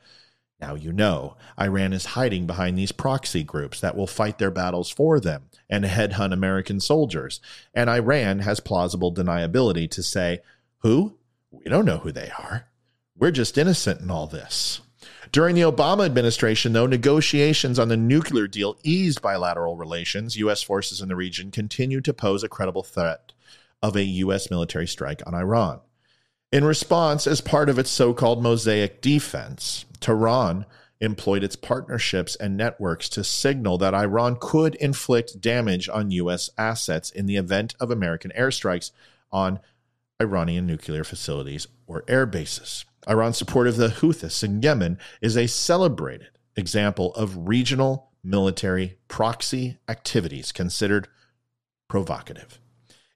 Now 0.61 0.75
you 0.75 0.93
know 0.93 1.35
Iran 1.59 1.91
is 1.91 2.05
hiding 2.05 2.45
behind 2.45 2.77
these 2.77 2.91
proxy 2.91 3.43
groups 3.43 3.81
that 3.81 3.97
will 3.97 4.07
fight 4.07 4.37
their 4.37 4.51
battles 4.51 4.91
for 4.91 5.19
them 5.19 5.45
and 5.69 5.83
headhunt 5.83 6.33
American 6.33 6.79
soldiers. 6.79 7.41
And 7.73 7.89
Iran 7.89 8.39
has 8.39 8.59
plausible 8.59 9.13
deniability 9.13 9.89
to 9.91 10.03
say, 10.03 10.41
Who? 10.79 11.17
We 11.51 11.63
don't 11.65 11.85
know 11.85 11.97
who 11.97 12.11
they 12.11 12.29
are. 12.29 12.67
We're 13.17 13.31
just 13.31 13.57
innocent 13.57 14.01
in 14.01 14.11
all 14.11 14.27
this. 14.27 14.81
During 15.31 15.55
the 15.55 15.61
Obama 15.61 16.05
administration, 16.05 16.73
though, 16.73 16.87
negotiations 16.87 17.79
on 17.79 17.87
the 17.87 17.97
nuclear 17.97 18.47
deal 18.47 18.77
eased 18.83 19.21
bilateral 19.21 19.77
relations. 19.77 20.35
U.S. 20.37 20.61
forces 20.61 21.01
in 21.01 21.07
the 21.07 21.15
region 21.15 21.51
continued 21.51 22.05
to 22.05 22.13
pose 22.13 22.43
a 22.43 22.49
credible 22.49 22.83
threat 22.83 23.31
of 23.81 23.95
a 23.95 24.03
U.S. 24.03 24.49
military 24.49 24.87
strike 24.87 25.21
on 25.25 25.33
Iran. 25.33 25.79
In 26.51 26.65
response, 26.65 27.27
as 27.27 27.39
part 27.39 27.69
of 27.69 27.79
its 27.79 27.89
so 27.89 28.13
called 28.13 28.43
Mosaic 28.43 29.01
defense, 29.01 29.85
Tehran 30.01 30.65
employed 30.99 31.43
its 31.43 31.55
partnerships 31.55 32.35
and 32.35 32.57
networks 32.57 33.07
to 33.09 33.23
signal 33.23 33.77
that 33.77 33.93
Iran 33.93 34.37
could 34.39 34.75
inflict 34.75 35.39
damage 35.39 35.87
on 35.87 36.11
U.S. 36.11 36.49
assets 36.57 37.09
in 37.09 37.25
the 37.25 37.37
event 37.37 37.73
of 37.79 37.89
American 37.89 38.31
airstrikes 38.37 38.91
on 39.31 39.59
Iranian 40.21 40.67
nuclear 40.67 41.05
facilities 41.05 41.67
or 41.87 42.03
air 42.07 42.25
bases. 42.25 42.83
Iran's 43.07 43.37
support 43.37 43.67
of 43.67 43.77
the 43.77 43.87
Houthis 43.87 44.43
in 44.43 44.61
Yemen 44.61 44.99
is 45.21 45.37
a 45.37 45.47
celebrated 45.47 46.29
example 46.55 47.15
of 47.15 47.47
regional 47.47 48.11
military 48.23 48.97
proxy 49.07 49.79
activities 49.87 50.51
considered 50.51 51.07
provocative. 51.87 52.59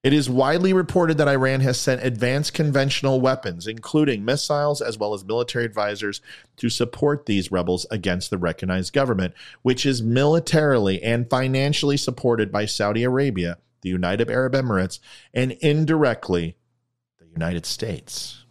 It 0.05 0.13
is 0.13 0.29
widely 0.29 0.71
reported 0.71 1.17
that 1.17 1.27
Iran 1.27 1.61
has 1.61 1.79
sent 1.79 2.05
advanced 2.05 2.53
conventional 2.53 3.19
weapons, 3.19 3.65
including 3.65 4.23
missiles 4.23 4.79
as 4.79 4.99
well 4.99 5.15
as 5.15 5.25
military 5.25 5.65
advisors, 5.65 6.21
to 6.57 6.69
support 6.69 7.25
these 7.25 7.51
rebels 7.51 7.87
against 7.89 8.29
the 8.29 8.37
recognized 8.37 8.93
government, 8.93 9.33
which 9.63 9.83
is 9.83 10.03
militarily 10.03 11.01
and 11.01 11.27
financially 11.27 11.97
supported 11.97 12.51
by 12.51 12.67
Saudi 12.67 13.01
Arabia, 13.01 13.57
the 13.81 13.89
United 13.89 14.29
Arab 14.29 14.53
Emirates, 14.53 14.99
and 15.33 15.53
indirectly 15.53 16.55
the 17.17 17.25
United 17.25 17.65
States. 17.65 18.44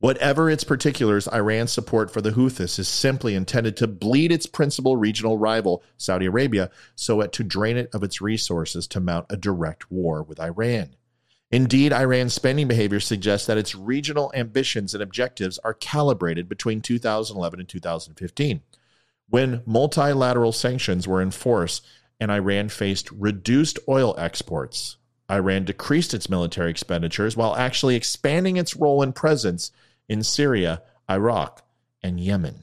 Whatever 0.00 0.48
its 0.48 0.62
particulars, 0.62 1.26
Iran's 1.26 1.72
support 1.72 2.12
for 2.12 2.20
the 2.20 2.30
Houthis 2.30 2.78
is 2.78 2.86
simply 2.86 3.34
intended 3.34 3.76
to 3.78 3.88
bleed 3.88 4.30
its 4.30 4.46
principal 4.46 4.96
regional 4.96 5.38
rival, 5.38 5.82
Saudi 5.96 6.26
Arabia, 6.26 6.70
so 6.94 7.20
as 7.20 7.30
to 7.32 7.42
drain 7.42 7.76
it 7.76 7.90
of 7.92 8.04
its 8.04 8.20
resources 8.20 8.86
to 8.88 9.00
mount 9.00 9.26
a 9.28 9.36
direct 9.36 9.90
war 9.90 10.22
with 10.22 10.38
Iran. 10.38 10.94
Indeed, 11.50 11.92
Iran's 11.92 12.32
spending 12.32 12.68
behavior 12.68 13.00
suggests 13.00 13.48
that 13.48 13.58
its 13.58 13.74
regional 13.74 14.30
ambitions 14.36 14.94
and 14.94 15.02
objectives 15.02 15.58
are 15.64 15.74
calibrated 15.74 16.48
between 16.48 16.80
2011 16.80 17.58
and 17.58 17.68
2015, 17.68 18.62
when 19.28 19.62
multilateral 19.66 20.52
sanctions 20.52 21.08
were 21.08 21.20
in 21.20 21.32
force 21.32 21.82
and 22.20 22.30
Iran 22.30 22.68
faced 22.68 23.10
reduced 23.10 23.80
oil 23.88 24.14
exports. 24.16 24.96
Iran 25.28 25.64
decreased 25.64 26.14
its 26.14 26.30
military 26.30 26.70
expenditures 26.70 27.36
while 27.36 27.56
actually 27.56 27.96
expanding 27.96 28.56
its 28.56 28.76
role 28.76 29.02
and 29.02 29.14
presence 29.14 29.72
in 30.08 30.22
Syria, 30.22 30.82
Iraq, 31.10 31.62
and 32.02 32.20
Yemen. 32.20 32.62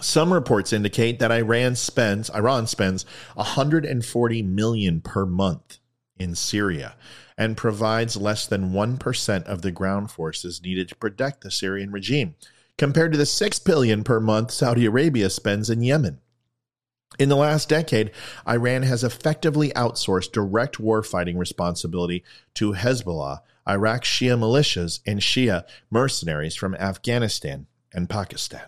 Some 0.00 0.32
reports 0.32 0.72
indicate 0.72 1.18
that 1.20 1.32
Iran 1.32 1.76
spends 1.76 2.28
Iran 2.30 2.66
spends 2.66 3.06
140 3.34 4.42
million 4.42 5.00
per 5.00 5.24
month 5.24 5.78
in 6.18 6.34
Syria 6.34 6.96
and 7.38 7.56
provides 7.56 8.16
less 8.16 8.46
than 8.46 8.72
1% 8.72 9.42
of 9.44 9.62
the 9.62 9.70
ground 9.70 10.10
forces 10.10 10.62
needed 10.62 10.88
to 10.88 10.96
protect 10.96 11.40
the 11.40 11.50
Syrian 11.50 11.90
regime 11.90 12.34
compared 12.76 13.12
to 13.12 13.18
the 13.18 13.26
6 13.26 13.58
billion 13.60 14.04
per 14.04 14.20
month 14.20 14.50
Saudi 14.50 14.84
Arabia 14.84 15.30
spends 15.30 15.70
in 15.70 15.82
Yemen. 15.82 16.20
In 17.18 17.28
the 17.28 17.36
last 17.36 17.68
decade, 17.68 18.10
Iran 18.48 18.82
has 18.82 19.04
effectively 19.04 19.70
outsourced 19.70 20.32
direct 20.32 20.78
warfighting 20.78 21.38
responsibility 21.38 22.24
to 22.54 22.72
Hezbollah, 22.72 23.40
Iraq 23.68 24.04
Shia 24.04 24.38
militias, 24.38 25.00
and 25.06 25.20
Shia 25.20 25.64
mercenaries 25.90 26.54
from 26.54 26.74
Afghanistan 26.74 27.66
and 27.92 28.08
Pakistan. 28.08 28.66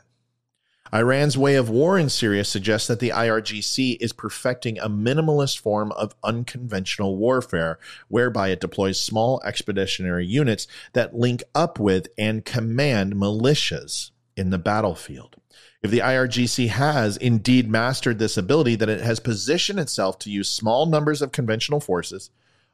Iran's 0.93 1.37
way 1.37 1.57
of 1.57 1.69
war 1.69 1.99
in 1.99 2.09
Syria 2.09 2.45
suggests 2.45 2.87
that 2.87 3.01
the 3.01 3.11
IRGC 3.11 3.97
is 4.01 4.13
perfecting 4.13 4.79
a 4.79 4.89
minimalist 4.89 5.59
form 5.59 5.91
of 5.93 6.15
unconventional 6.23 7.17
warfare, 7.17 7.79
whereby 8.09 8.49
it 8.49 8.61
deploys 8.61 9.01
small 9.01 9.43
expeditionary 9.45 10.25
units 10.25 10.67
that 10.93 11.15
link 11.15 11.43
up 11.55 11.81
with 11.81 12.07
and 12.17 12.45
command 12.45 13.15
militias 13.15 14.13
in 14.37 14.51
the 14.51 14.59
battlefield. 14.59 15.37
If 15.83 15.91
the 15.91 15.99
IRGC 15.99 16.69
has 16.69 17.17
indeed 17.17 17.69
mastered 17.69 18.19
this 18.19 18.37
ability, 18.37 18.77
then 18.77 18.89
it 18.89 19.01
has 19.01 19.21
positioned 19.21 19.81
itself 19.81 20.19
to 20.21 20.31
use 20.31 20.49
small 20.49 20.87
numbers 20.87 21.21
of 21.21 21.33
conventional 21.33 21.81
forces 21.81 22.31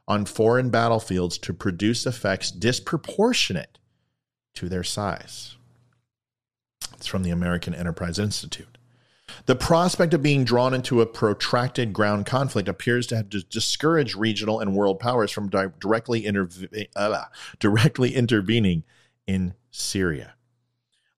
on 0.07 0.25
foreign 0.25 0.69
battlefields 0.69 1.37
to 1.39 1.53
produce 1.53 2.05
effects 2.05 2.51
disproportionate 2.51 3.79
to 4.55 4.69
their 4.69 4.83
size. 4.83 5.55
It's 6.93 7.07
from 7.07 7.23
the 7.23 7.31
American 7.31 7.73
Enterprise 7.73 8.19
Institute. 8.19 8.77
The 9.45 9.55
prospect 9.55 10.13
of 10.13 10.21
being 10.21 10.43
drawn 10.43 10.73
into 10.73 11.01
a 11.01 11.05
protracted 11.05 11.93
ground 11.93 12.25
conflict 12.25 12.69
appears 12.69 13.07
to 13.07 13.17
have 13.17 13.29
discouraged 13.29 14.15
regional 14.15 14.59
and 14.59 14.75
world 14.75 14.99
powers 14.99 15.31
from 15.31 15.49
di- 15.49 15.67
directly, 15.79 16.23
interve- 16.23 16.87
uh, 16.95 17.25
directly 17.59 18.15
intervening 18.15 18.83
in 19.25 19.53
Syria. 19.71 20.35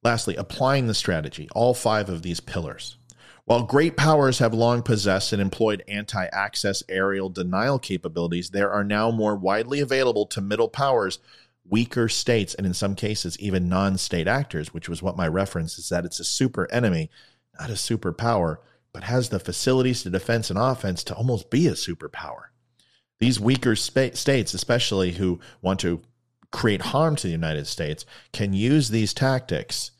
Lastly, 0.03 0.35
applying 0.35 0.87
the 0.87 0.93
strategy, 0.93 1.49
all 1.53 1.73
five 1.73 2.09
of 2.09 2.21
these 2.21 2.39
pillars. 2.39 2.97
While 3.45 3.63
great 3.63 3.95
powers 3.95 4.39
have 4.39 4.55
long 4.55 4.81
possessed 4.81 5.31
and 5.31 5.39
employed 5.39 5.83
anti 5.87 6.25
access 6.33 6.81
aerial 6.89 7.29
denial 7.29 7.77
capabilities, 7.77 8.49
there 8.49 8.71
are 8.71 8.83
now 8.83 9.11
more 9.11 9.35
widely 9.35 9.79
available 9.79 10.25
to 10.27 10.41
middle 10.41 10.67
powers, 10.67 11.19
weaker 11.63 12.09
states, 12.09 12.55
and 12.55 12.65
in 12.65 12.73
some 12.73 12.95
cases, 12.95 13.39
even 13.39 13.69
non 13.69 13.99
state 13.99 14.27
actors, 14.27 14.73
which 14.73 14.89
was 14.89 15.03
what 15.03 15.15
my 15.15 15.27
reference 15.27 15.77
is 15.77 15.89
that 15.89 16.05
it's 16.05 16.19
a 16.19 16.23
super 16.23 16.67
enemy, 16.71 17.11
not 17.59 17.69
a 17.69 17.73
superpower, 17.73 18.57
but 18.91 19.03
has 19.03 19.29
the 19.29 19.39
facilities 19.39 20.01
to 20.01 20.09
defense 20.09 20.49
and 20.49 20.57
offense 20.57 21.03
to 21.03 21.13
almost 21.13 21.51
be 21.51 21.67
a 21.67 21.73
superpower. 21.73 22.45
These 23.19 23.39
weaker 23.39 23.75
spa- 23.75 24.15
states, 24.15 24.55
especially 24.55 25.13
who 25.13 25.39
want 25.61 25.79
to 25.81 26.01
create 26.51 26.81
harm 26.81 27.15
to 27.17 27.27
the 27.27 27.31
United 27.31 27.67
States, 27.67 28.05
can 28.33 28.53
use 28.53 28.89
these 28.89 29.13
tactics 29.13 29.91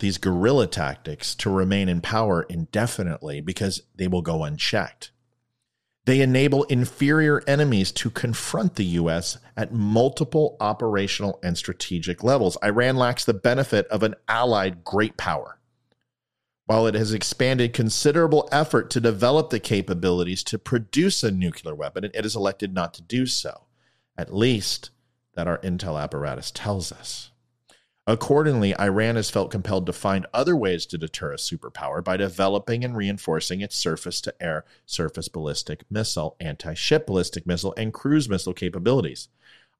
these 0.00 0.18
guerrilla 0.18 0.66
tactics 0.66 1.34
to 1.36 1.50
remain 1.50 1.88
in 1.88 2.00
power 2.00 2.42
indefinitely 2.42 3.40
because 3.40 3.82
they 3.94 4.08
will 4.08 4.22
go 4.22 4.44
unchecked. 4.44 5.12
They 6.04 6.20
enable 6.20 6.64
inferior 6.64 7.44
enemies 7.46 7.92
to 7.92 8.10
confront 8.10 8.74
the 8.74 8.84
U.S. 8.84 9.38
at 9.56 9.72
multiple 9.72 10.56
operational 10.58 11.38
and 11.44 11.56
strategic 11.56 12.24
levels. 12.24 12.58
Iran 12.62 12.96
lacks 12.96 13.24
the 13.24 13.34
benefit 13.34 13.86
of 13.86 14.02
an 14.02 14.16
allied 14.28 14.82
great 14.82 15.16
power. 15.16 15.60
While 16.66 16.86
it 16.86 16.94
has 16.94 17.12
expanded 17.12 17.72
considerable 17.72 18.48
effort 18.50 18.90
to 18.90 19.00
develop 19.00 19.50
the 19.50 19.60
capabilities 19.60 20.42
to 20.44 20.58
produce 20.58 21.22
a 21.22 21.30
nuclear 21.30 21.74
weapon, 21.74 22.04
it 22.04 22.14
has 22.16 22.34
elected 22.34 22.72
not 22.72 22.94
to 22.94 23.02
do 23.02 23.26
so, 23.26 23.66
at 24.16 24.34
least 24.34 24.90
that 25.34 25.46
our 25.46 25.58
intel 25.58 26.02
apparatus 26.02 26.50
tells 26.50 26.90
us. 26.90 27.31
Accordingly, 28.04 28.76
Iran 28.80 29.14
has 29.14 29.30
felt 29.30 29.52
compelled 29.52 29.86
to 29.86 29.92
find 29.92 30.26
other 30.34 30.56
ways 30.56 30.86
to 30.86 30.98
deter 30.98 31.32
a 31.32 31.36
superpower 31.36 32.02
by 32.02 32.16
developing 32.16 32.84
and 32.84 32.96
reinforcing 32.96 33.60
its 33.60 33.76
surface 33.76 34.20
to 34.22 34.34
air, 34.42 34.64
surface 34.86 35.28
ballistic 35.28 35.84
missile, 35.88 36.34
anti 36.40 36.74
ship 36.74 37.06
ballistic 37.06 37.46
missile, 37.46 37.72
and 37.76 37.92
cruise 37.94 38.28
missile 38.28 38.54
capabilities. 38.54 39.28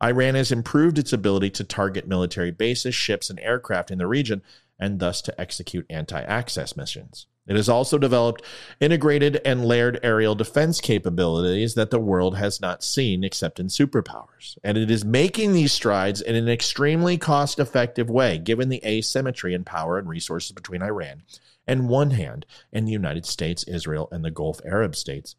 Iran 0.00 0.36
has 0.36 0.52
improved 0.52 0.98
its 0.98 1.12
ability 1.12 1.50
to 1.50 1.64
target 1.64 2.06
military 2.06 2.52
bases, 2.52 2.94
ships, 2.94 3.28
and 3.28 3.40
aircraft 3.40 3.90
in 3.90 3.98
the 3.98 4.06
region, 4.06 4.42
and 4.82 4.98
thus 4.98 5.22
to 5.22 5.40
execute 5.40 5.86
anti 5.88 6.20
access 6.20 6.76
missions. 6.76 7.28
It 7.46 7.54
has 7.54 7.68
also 7.68 7.98
developed 7.98 8.42
integrated 8.80 9.40
and 9.44 9.64
layered 9.64 10.00
aerial 10.02 10.34
defense 10.34 10.80
capabilities 10.80 11.74
that 11.74 11.90
the 11.90 12.00
world 12.00 12.36
has 12.36 12.60
not 12.60 12.82
seen 12.82 13.22
except 13.22 13.60
in 13.60 13.68
superpowers. 13.68 14.58
And 14.64 14.76
it 14.76 14.90
is 14.90 15.04
making 15.04 15.52
these 15.52 15.72
strides 15.72 16.20
in 16.20 16.34
an 16.34 16.48
extremely 16.48 17.16
cost 17.16 17.60
effective 17.60 18.10
way, 18.10 18.38
given 18.38 18.68
the 18.68 18.84
asymmetry 18.84 19.54
in 19.54 19.64
power 19.64 19.98
and 19.98 20.08
resources 20.08 20.50
between 20.50 20.82
Iran 20.82 21.22
and 21.64 21.88
one 21.88 22.10
hand 22.10 22.44
and 22.72 22.86
the 22.86 22.92
United 22.92 23.24
States, 23.24 23.62
Israel, 23.64 24.08
and 24.10 24.24
the 24.24 24.32
Gulf 24.32 24.60
Arab 24.64 24.96
states 24.96 25.36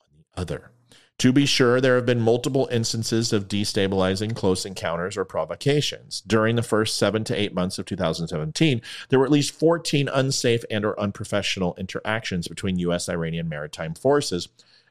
on 0.00 0.06
the 0.16 0.40
other. 0.40 0.72
To 1.18 1.32
be 1.32 1.46
sure, 1.46 1.80
there 1.80 1.96
have 1.96 2.06
been 2.06 2.20
multiple 2.20 2.68
instances 2.70 3.32
of 3.32 3.48
destabilizing 3.48 4.36
close 4.36 4.64
encounters 4.64 5.16
or 5.16 5.24
provocations. 5.24 6.22
During 6.24 6.54
the 6.54 6.62
first 6.62 6.96
seven 6.96 7.24
to 7.24 7.34
eight 7.34 7.52
months 7.52 7.76
of 7.76 7.86
2017, 7.86 8.80
there 9.08 9.18
were 9.18 9.24
at 9.24 9.32
least 9.32 9.58
14 9.58 10.08
unsafe 10.08 10.64
and 10.70 10.84
or 10.84 10.98
unprofessional 11.00 11.74
interactions 11.74 12.46
between 12.46 12.78
U.S. 12.78 13.08
Iranian 13.08 13.48
maritime 13.48 13.94
forces 13.94 14.46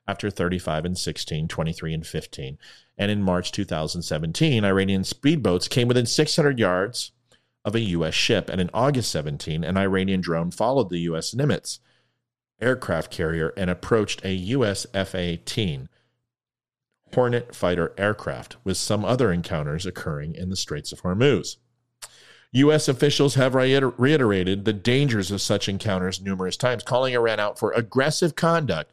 after 0.05 0.29
35 0.29 0.83
and 0.83 0.97
16, 0.97 1.47
23 1.47 1.93
and 1.93 2.05
15. 2.05 2.57
And 2.97 3.09
in 3.09 3.21
March 3.21 3.53
2017, 3.53 4.65
Iranian 4.65 5.03
speedboats 5.03 5.69
came 5.69 5.87
within 5.87 6.05
600 6.05 6.59
yards 6.59 7.13
of 7.63 7.73
a 7.73 7.79
U.S. 7.79 8.13
ship. 8.13 8.49
And 8.49 8.59
in 8.59 8.69
August 8.73 9.11
17, 9.11 9.63
an 9.63 9.77
Iranian 9.77 10.19
drone 10.19 10.51
followed 10.51 10.89
the 10.89 10.99
U.S. 10.99 11.33
Nimitz 11.33 11.79
aircraft 12.59 13.11
carrier 13.11 13.53
and 13.55 13.69
approached 13.69 14.25
a 14.25 14.33
U.S. 14.33 14.85
F 14.93 15.15
18 15.15 15.87
Hornet 17.13 17.55
fighter 17.55 17.93
aircraft, 17.97 18.57
with 18.63 18.77
some 18.77 19.03
other 19.03 19.31
encounters 19.31 19.85
occurring 19.85 20.35
in 20.35 20.49
the 20.49 20.55
Straits 20.55 20.91
of 20.91 21.01
Hormuz. 21.01 21.57
U.S. 22.51 22.87
officials 22.87 23.35
have 23.35 23.55
reiterated 23.55 24.65
the 24.65 24.73
dangers 24.73 25.31
of 25.31 25.41
such 25.41 25.67
encounters 25.67 26.21
numerous 26.21 26.57
times, 26.57 26.83
calling 26.83 27.13
Iran 27.13 27.39
out 27.39 27.59
for 27.59 27.71
aggressive 27.71 28.35
conduct 28.35 28.91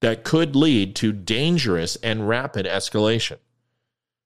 that 0.00 0.24
could 0.24 0.54
lead 0.54 0.94
to 0.96 1.12
dangerous 1.12 1.96
and 1.96 2.28
rapid 2.28 2.66
escalation. 2.66 3.38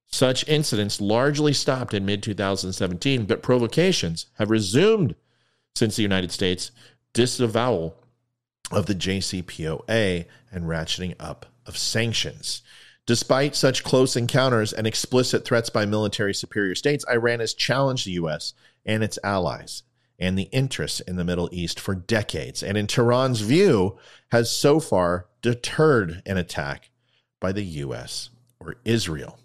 Such 0.06 0.46
incidents 0.48 1.00
largely 1.00 1.52
stopped 1.52 1.94
in 1.94 2.04
mid 2.04 2.22
2017, 2.22 3.26
but 3.26 3.42
provocations 3.42 4.26
have 4.38 4.50
resumed 4.50 5.14
since 5.74 5.96
the 5.96 6.02
United 6.02 6.32
States 6.32 6.72
disavowal 7.12 7.96
of 8.70 8.86
the 8.86 8.94
JCPOA 8.94 10.26
and 10.52 10.64
ratcheting 10.64 11.14
up 11.18 11.46
of 11.64 11.78
sanctions. 11.78 12.62
Despite 13.10 13.56
such 13.56 13.82
close 13.82 14.14
encounters 14.14 14.72
and 14.72 14.86
explicit 14.86 15.44
threats 15.44 15.68
by 15.68 15.84
military 15.84 16.32
superior 16.32 16.76
states, 16.76 17.04
Iran 17.10 17.40
has 17.40 17.54
challenged 17.54 18.06
the 18.06 18.12
U.S. 18.12 18.54
and 18.86 19.02
its 19.02 19.18
allies 19.24 19.82
and 20.20 20.38
the 20.38 20.48
interests 20.52 21.00
in 21.00 21.16
the 21.16 21.24
Middle 21.24 21.48
East 21.50 21.80
for 21.80 21.96
decades, 21.96 22.62
and 22.62 22.78
in 22.78 22.86
Tehran's 22.86 23.40
view, 23.40 23.98
has 24.30 24.56
so 24.56 24.78
far 24.78 25.26
deterred 25.42 26.22
an 26.24 26.36
attack 26.36 26.90
by 27.40 27.50
the 27.50 27.64
U.S. 27.64 28.30
or 28.60 28.76
Israel. 28.84 29.40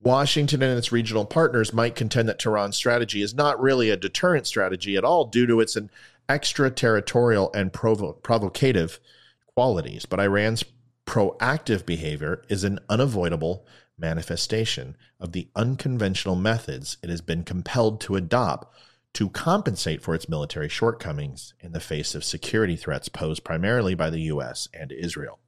Washington 0.00 0.62
and 0.62 0.78
its 0.78 0.90
regional 0.90 1.26
partners 1.26 1.70
might 1.70 1.94
contend 1.94 2.30
that 2.30 2.38
Tehran's 2.38 2.78
strategy 2.78 3.20
is 3.20 3.34
not 3.34 3.60
really 3.60 3.90
a 3.90 3.96
deterrent 3.98 4.46
strategy 4.46 4.96
at 4.96 5.04
all 5.04 5.26
due 5.26 5.46
to 5.46 5.60
its 5.60 5.76
extraterritorial 6.30 7.52
and 7.52 7.74
provo- 7.74 8.14
provocative 8.14 9.00
qualities. 9.54 10.06
But 10.06 10.18
Iran's 10.18 10.64
proactive 11.06 11.84
behavior 11.84 12.42
is 12.48 12.64
an 12.64 12.78
unavoidable 12.88 13.66
manifestation 13.98 14.96
of 15.20 15.32
the 15.32 15.48
unconventional 15.54 16.36
methods 16.36 16.96
it 17.02 17.10
has 17.10 17.20
been 17.20 17.44
compelled 17.44 18.00
to 18.00 18.16
adopt 18.16 18.74
to 19.14 19.28
compensate 19.28 20.02
for 20.02 20.14
its 20.14 20.28
military 20.28 20.68
shortcomings 20.68 21.52
in 21.60 21.72
the 21.72 21.80
face 21.80 22.14
of 22.14 22.24
security 22.24 22.76
threats 22.76 23.08
posed 23.08 23.44
primarily 23.44 23.94
by 23.94 24.08
the 24.08 24.22
U.S. 24.22 24.68
and 24.72 24.90
Israel. 24.90 25.38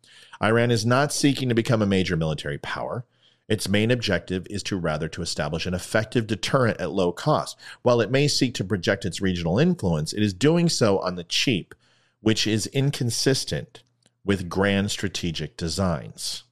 Iran 0.43 0.71
is 0.71 0.85
not 0.85 1.13
seeking 1.13 1.49
to 1.49 1.55
become 1.55 1.81
a 1.81 1.87
major 1.87 2.17
military 2.17 2.59
power. 2.59 3.07
Its 3.49 3.69
main 3.69 3.91
objective 3.91 4.47
is 4.51 4.63
to 4.65 4.77
rather 4.77 5.09
to 5.09 5.23
establish 5.23 5.65
an 5.65 5.75
effective 5.75 6.27
deterrent 6.27 6.81
at 6.81 6.93
low 6.93 7.13
cost. 7.13 7.59
While 7.83 8.01
it 8.01 8.11
may 8.11 8.29
seek 8.29 8.55
to 8.55 8.65
project 8.65 9.05
its 9.05 9.21
regional 9.21 9.59
influence, 9.59 10.13
it 10.13 10.23
is 10.23 10.35
doing 10.35 10.69
so 10.69 10.99
on 10.99 11.15
the 11.15 11.25
cheap, 11.25 11.75
which 12.21 12.47
is 12.47 12.67
inconsistent 12.69 13.83
with 14.25 14.49
grand 14.49 14.91
strategic 14.91 15.57
designs. 15.57 16.45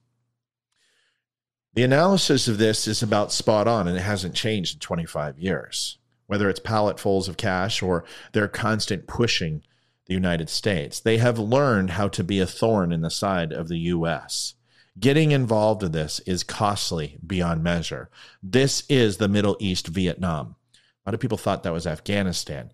The 1.73 1.83
analysis 1.83 2.47
of 2.47 2.59
this 2.59 2.87
is 2.87 3.01
about 3.01 3.31
spot 3.31 3.67
on 3.67 3.87
and 3.87 3.97
it 3.97 4.01
hasn't 4.01 4.35
changed 4.35 4.75
in 4.75 4.79
25 4.79 5.39
years. 5.39 5.97
Whether 6.27 6.49
it's 6.49 6.59
palletfuls 6.59 7.27
of 7.27 7.37
cash 7.37 7.81
or 7.81 8.05
their 8.31 8.47
constant 8.47 9.07
pushing 9.07 9.63
the 10.05 10.13
United 10.13 10.49
States, 10.49 10.99
they 10.99 11.17
have 11.17 11.39
learned 11.39 11.91
how 11.91 12.07
to 12.09 12.23
be 12.23 12.39
a 12.39 12.45
thorn 12.45 12.91
in 12.91 13.01
the 13.01 13.09
side 13.09 13.51
of 13.51 13.69
the 13.69 13.79
U.S. 13.79 14.53
Getting 14.99 15.31
involved 15.31 15.81
in 15.81 15.91
this 15.91 16.19
is 16.19 16.43
costly 16.43 17.17
beyond 17.25 17.63
measure. 17.63 18.09
This 18.41 18.83
is 18.87 19.17
the 19.17 19.27
Middle 19.27 19.57
East 19.59 19.87
Vietnam. 19.87 20.55
A 20.73 21.09
lot 21.09 21.13
of 21.15 21.19
people 21.19 21.37
thought 21.37 21.63
that 21.63 21.73
was 21.73 21.87
Afghanistan. 21.87 22.71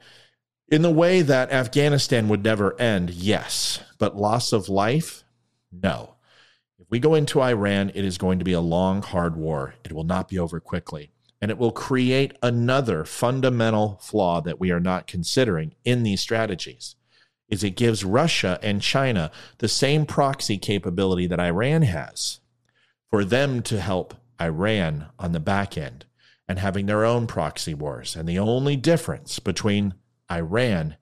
In 0.72 0.84
the 0.84 0.92
way 0.92 1.24
that 1.24 1.52
Afghanistan 1.52 2.30
would 2.30 2.44
never 2.44 2.80
end, 2.80 3.10
yes, 3.10 3.80
but 3.98 4.16
loss 4.16 4.54
of 4.54 4.70
life, 4.70 5.24
no. 5.72 6.16
If 6.78 6.86
we 6.92 7.00
go 7.00 7.16
into 7.16 7.42
Iran, 7.42 7.92
it 7.96 8.06
is 8.06 8.20
going 8.20 8.38
to 8.38 8.46
be 8.46 8.54
a 8.54 8.62
long, 8.62 9.02
hard 9.02 9.36
war. 9.36 9.74
It 9.84 9.92
will 9.94 10.04
not 10.04 10.28
be 10.28 10.38
over 10.38 10.60
quickly. 10.60 11.12
And 11.42 11.50
it 11.50 11.58
will 11.58 11.72
create 11.72 12.38
another 12.44 13.04
fundamental 13.04 13.98
flaw 14.02 14.42
that 14.42 14.60
we 14.60 14.72
are 14.72 14.80
not 14.80 15.08
considering 15.08 15.74
in 15.84 16.04
these 16.04 16.22
strategies 16.22 16.96
is 17.50 17.64
it 17.64 17.72
gives 17.72 18.06
Russia 18.06 18.60
and 18.62 18.82
China 18.82 19.32
the 19.58 19.68
same 19.68 20.06
proxy 20.06 20.58
capability 20.58 21.28
that 21.28 21.40
Iran 21.40 21.82
has 21.82 22.40
for 23.10 23.26
them 23.26 23.62
to 23.64 23.82
help 23.82 24.14
Iran 24.40 25.08
on 25.18 25.32
the 25.32 25.40
back 25.40 25.78
end 25.78 26.06
and 26.48 26.60
having 26.60 26.86
their 26.86 27.04
own 27.04 27.28
proxy 27.28 27.74
wars. 27.74 28.16
And 28.16 28.30
the 28.30 28.40
only 28.40 28.76
difference 28.76 29.40
between 29.40 29.96
Iran 30.32 30.96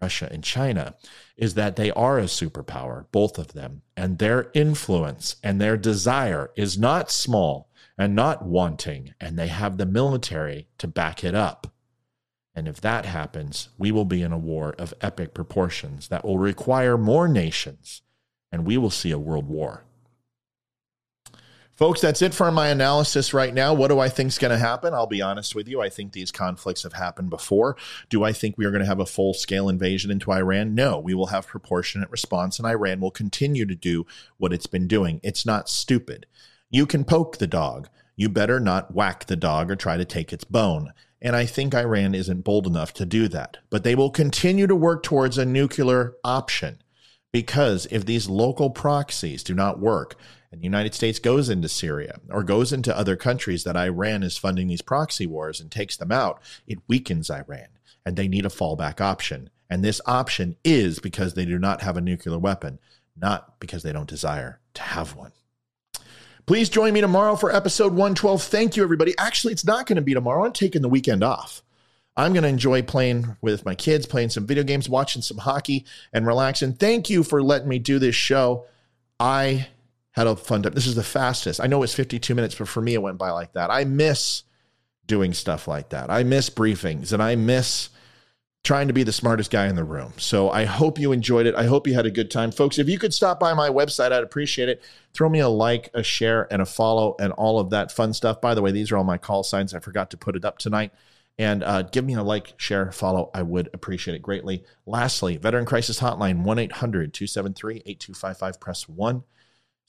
Russia 0.00 0.28
and 0.30 0.42
China 0.42 0.94
is 1.36 1.54
that 1.54 1.76
they 1.76 1.90
are 1.92 2.18
a 2.18 2.24
superpower, 2.24 3.06
both 3.12 3.38
of 3.38 3.52
them, 3.52 3.82
and 3.96 4.18
their 4.18 4.50
influence 4.54 5.36
and 5.42 5.60
their 5.60 5.76
desire 5.76 6.50
is 6.56 6.78
not 6.78 7.10
small 7.10 7.70
and 7.98 8.14
not 8.14 8.44
wanting, 8.44 9.14
and 9.20 9.38
they 9.38 9.48
have 9.48 9.76
the 9.76 9.86
military 9.86 10.68
to 10.78 10.88
back 10.88 11.22
it 11.22 11.34
up. 11.34 11.66
And 12.54 12.66
if 12.66 12.80
that 12.80 13.04
happens, 13.04 13.68
we 13.78 13.92
will 13.92 14.04
be 14.04 14.22
in 14.22 14.32
a 14.32 14.38
war 14.38 14.74
of 14.78 14.94
epic 15.00 15.34
proportions 15.34 16.08
that 16.08 16.24
will 16.24 16.38
require 16.38 16.96
more 16.96 17.28
nations, 17.28 18.02
and 18.50 18.66
we 18.66 18.76
will 18.76 18.90
see 18.90 19.10
a 19.10 19.18
world 19.18 19.48
war. 19.48 19.84
Folks, 21.80 22.02
that's 22.02 22.20
it 22.20 22.34
for 22.34 22.52
my 22.52 22.68
analysis 22.68 23.32
right 23.32 23.54
now. 23.54 23.72
What 23.72 23.88
do 23.88 23.98
I 23.98 24.10
think 24.10 24.28
is 24.28 24.36
going 24.36 24.50
to 24.50 24.58
happen? 24.58 24.92
I'll 24.92 25.06
be 25.06 25.22
honest 25.22 25.54
with 25.54 25.66
you. 25.66 25.80
I 25.80 25.88
think 25.88 26.12
these 26.12 26.30
conflicts 26.30 26.82
have 26.82 26.92
happened 26.92 27.30
before. 27.30 27.74
Do 28.10 28.22
I 28.22 28.34
think 28.34 28.58
we 28.58 28.66
are 28.66 28.70
going 28.70 28.82
to 28.82 28.86
have 28.86 29.00
a 29.00 29.06
full 29.06 29.32
scale 29.32 29.66
invasion 29.66 30.10
into 30.10 30.30
Iran? 30.30 30.74
No. 30.74 30.98
We 30.98 31.14
will 31.14 31.28
have 31.28 31.46
proportionate 31.46 32.10
response, 32.10 32.58
and 32.58 32.68
Iran 32.68 33.00
will 33.00 33.10
continue 33.10 33.64
to 33.64 33.74
do 33.74 34.04
what 34.36 34.52
it's 34.52 34.66
been 34.66 34.88
doing. 34.88 35.20
It's 35.22 35.46
not 35.46 35.70
stupid. 35.70 36.26
You 36.68 36.84
can 36.84 37.02
poke 37.02 37.38
the 37.38 37.46
dog. 37.46 37.88
You 38.14 38.28
better 38.28 38.60
not 38.60 38.94
whack 38.94 39.24
the 39.24 39.34
dog 39.34 39.70
or 39.70 39.76
try 39.76 39.96
to 39.96 40.04
take 40.04 40.34
its 40.34 40.44
bone. 40.44 40.92
And 41.22 41.34
I 41.34 41.46
think 41.46 41.74
Iran 41.74 42.14
isn't 42.14 42.44
bold 42.44 42.66
enough 42.66 42.92
to 42.92 43.06
do 43.06 43.26
that. 43.28 43.56
But 43.70 43.84
they 43.84 43.94
will 43.94 44.10
continue 44.10 44.66
to 44.66 44.76
work 44.76 45.02
towards 45.02 45.38
a 45.38 45.46
nuclear 45.46 46.14
option 46.24 46.82
because 47.32 47.86
if 47.90 48.04
these 48.04 48.28
local 48.28 48.68
proxies 48.68 49.42
do 49.42 49.54
not 49.54 49.78
work 49.78 50.16
and 50.52 50.60
the 50.60 50.64
United 50.64 50.94
States 50.94 51.18
goes 51.18 51.48
into 51.48 51.68
Syria 51.68 52.20
or 52.28 52.42
goes 52.42 52.72
into 52.72 52.96
other 52.96 53.16
countries 53.16 53.64
that 53.64 53.76
Iran 53.76 54.22
is 54.22 54.36
funding 54.36 54.68
these 54.68 54.82
proxy 54.82 55.26
wars 55.26 55.60
and 55.60 55.70
takes 55.70 55.96
them 55.96 56.10
out, 56.10 56.40
it 56.66 56.78
weakens 56.88 57.30
Iran 57.30 57.68
and 58.04 58.16
they 58.16 58.28
need 58.28 58.46
a 58.46 58.50
fallback 58.50 59.00
option. 59.00 59.50
And 59.68 59.84
this 59.84 60.00
option 60.06 60.56
is 60.64 60.98
because 60.98 61.34
they 61.34 61.44
do 61.44 61.58
not 61.58 61.82
have 61.82 61.96
a 61.96 62.00
nuclear 62.00 62.38
weapon, 62.38 62.78
not 63.16 63.60
because 63.60 63.82
they 63.82 63.92
don't 63.92 64.08
desire 64.08 64.58
to 64.74 64.82
have 64.82 65.14
one. 65.14 65.32
Please 66.46 66.68
join 66.68 66.92
me 66.92 67.00
tomorrow 67.00 67.36
for 67.36 67.54
episode 67.54 67.92
112. 67.92 68.42
Thank 68.42 68.76
you, 68.76 68.82
everybody. 68.82 69.14
Actually, 69.18 69.52
it's 69.52 69.64
not 69.64 69.86
going 69.86 69.96
to 69.96 70.02
be 70.02 70.14
tomorrow. 70.14 70.44
I'm 70.44 70.52
taking 70.52 70.82
the 70.82 70.88
weekend 70.88 71.22
off. 71.22 71.62
I'm 72.16 72.32
going 72.32 72.42
to 72.42 72.48
enjoy 72.48 72.82
playing 72.82 73.36
with 73.40 73.64
my 73.64 73.76
kids, 73.76 74.04
playing 74.04 74.30
some 74.30 74.46
video 74.46 74.64
games, 74.64 74.88
watching 74.88 75.22
some 75.22 75.38
hockey, 75.38 75.86
and 76.12 76.26
relaxing. 76.26 76.72
Thank 76.72 77.08
you 77.08 77.22
for 77.22 77.40
letting 77.40 77.68
me 77.68 77.78
do 77.78 78.00
this 78.00 78.16
show. 78.16 78.64
I 79.20 79.68
had 80.12 80.26
a 80.26 80.36
fun 80.36 80.62
time. 80.62 80.72
This 80.72 80.86
is 80.86 80.94
the 80.94 81.04
fastest. 81.04 81.60
I 81.60 81.66
know 81.66 81.82
it's 81.82 81.94
52 81.94 82.34
minutes, 82.34 82.54
but 82.54 82.68
for 82.68 82.80
me, 82.80 82.94
it 82.94 83.02
went 83.02 83.18
by 83.18 83.30
like 83.30 83.52
that. 83.52 83.70
I 83.70 83.84
miss 83.84 84.44
doing 85.06 85.34
stuff 85.34 85.68
like 85.68 85.90
that. 85.90 86.10
I 86.10 86.22
miss 86.22 86.50
briefings 86.50 87.12
and 87.12 87.22
I 87.22 87.36
miss 87.36 87.90
trying 88.62 88.88
to 88.88 88.92
be 88.92 89.02
the 89.02 89.12
smartest 89.12 89.50
guy 89.50 89.66
in 89.66 89.74
the 89.74 89.84
room. 89.84 90.12
So 90.18 90.50
I 90.50 90.64
hope 90.64 90.98
you 90.98 91.12
enjoyed 91.12 91.46
it. 91.46 91.54
I 91.54 91.64
hope 91.64 91.86
you 91.86 91.94
had 91.94 92.06
a 92.06 92.10
good 92.10 92.30
time. 92.30 92.50
Folks, 92.52 92.78
if 92.78 92.88
you 92.88 92.98
could 92.98 93.14
stop 93.14 93.40
by 93.40 93.54
my 93.54 93.70
website, 93.70 94.12
I'd 94.12 94.22
appreciate 94.22 94.68
it. 94.68 94.82
Throw 95.14 95.28
me 95.28 95.40
a 95.40 95.48
like, 95.48 95.90
a 95.94 96.02
share, 96.02 96.46
and 96.52 96.60
a 96.60 96.66
follow, 96.66 97.16
and 97.18 97.32
all 97.32 97.58
of 97.58 97.70
that 97.70 97.90
fun 97.90 98.12
stuff. 98.12 98.40
By 98.40 98.54
the 98.54 98.60
way, 98.60 98.70
these 98.70 98.92
are 98.92 98.98
all 98.98 99.04
my 99.04 99.16
call 99.16 99.42
signs. 99.42 99.74
I 99.74 99.80
forgot 99.80 100.10
to 100.10 100.18
put 100.18 100.36
it 100.36 100.44
up 100.44 100.58
tonight. 100.58 100.92
And 101.38 101.64
uh, 101.64 101.82
give 101.82 102.04
me 102.04 102.14
a 102.14 102.22
like, 102.22 102.52
share, 102.58 102.92
follow. 102.92 103.30
I 103.32 103.42
would 103.42 103.70
appreciate 103.72 104.14
it 104.14 104.20
greatly. 104.20 104.62
Lastly, 104.84 105.38
Veteran 105.38 105.64
Crisis 105.64 106.00
Hotline 106.00 106.42
1 106.42 106.58
800 106.58 107.14
273 107.14 107.76
8255. 107.86 108.60
Press 108.60 108.88
1. 108.88 109.24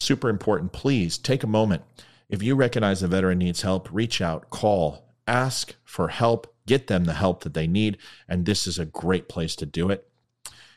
Super 0.01 0.29
important. 0.29 0.71
Please 0.73 1.17
take 1.17 1.43
a 1.43 1.47
moment. 1.47 1.83
If 2.27 2.41
you 2.41 2.55
recognize 2.55 3.03
a 3.03 3.07
veteran 3.07 3.37
needs 3.37 3.61
help, 3.61 3.87
reach 3.91 4.21
out, 4.21 4.49
call, 4.49 5.05
ask 5.27 5.75
for 5.83 6.07
help 6.07 6.51
get 6.65 6.87
them 6.87 7.03
the 7.05 7.13
help 7.13 7.43
that 7.43 7.53
they 7.53 7.67
need. 7.67 7.97
And 8.27 8.45
this 8.45 8.65
is 8.65 8.79
a 8.79 8.85
great 8.85 9.27
place 9.27 9.55
to 9.57 9.65
do 9.65 9.89
it. 9.89 10.07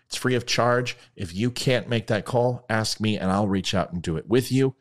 It's 0.06 0.16
free 0.16 0.34
of 0.34 0.44
charge. 0.44 0.96
If 1.16 1.34
you 1.34 1.50
can't 1.50 1.88
make 1.88 2.08
that 2.08 2.24
call, 2.24 2.64
ask 2.68 3.00
me 3.00 3.16
and 3.16 3.30
I'll 3.30 3.48
reach 3.48 3.74
out 3.74 3.92
and 3.92 4.02
do 4.02 4.16
it 4.16 4.28
with 4.28 4.50
you. 4.50 4.74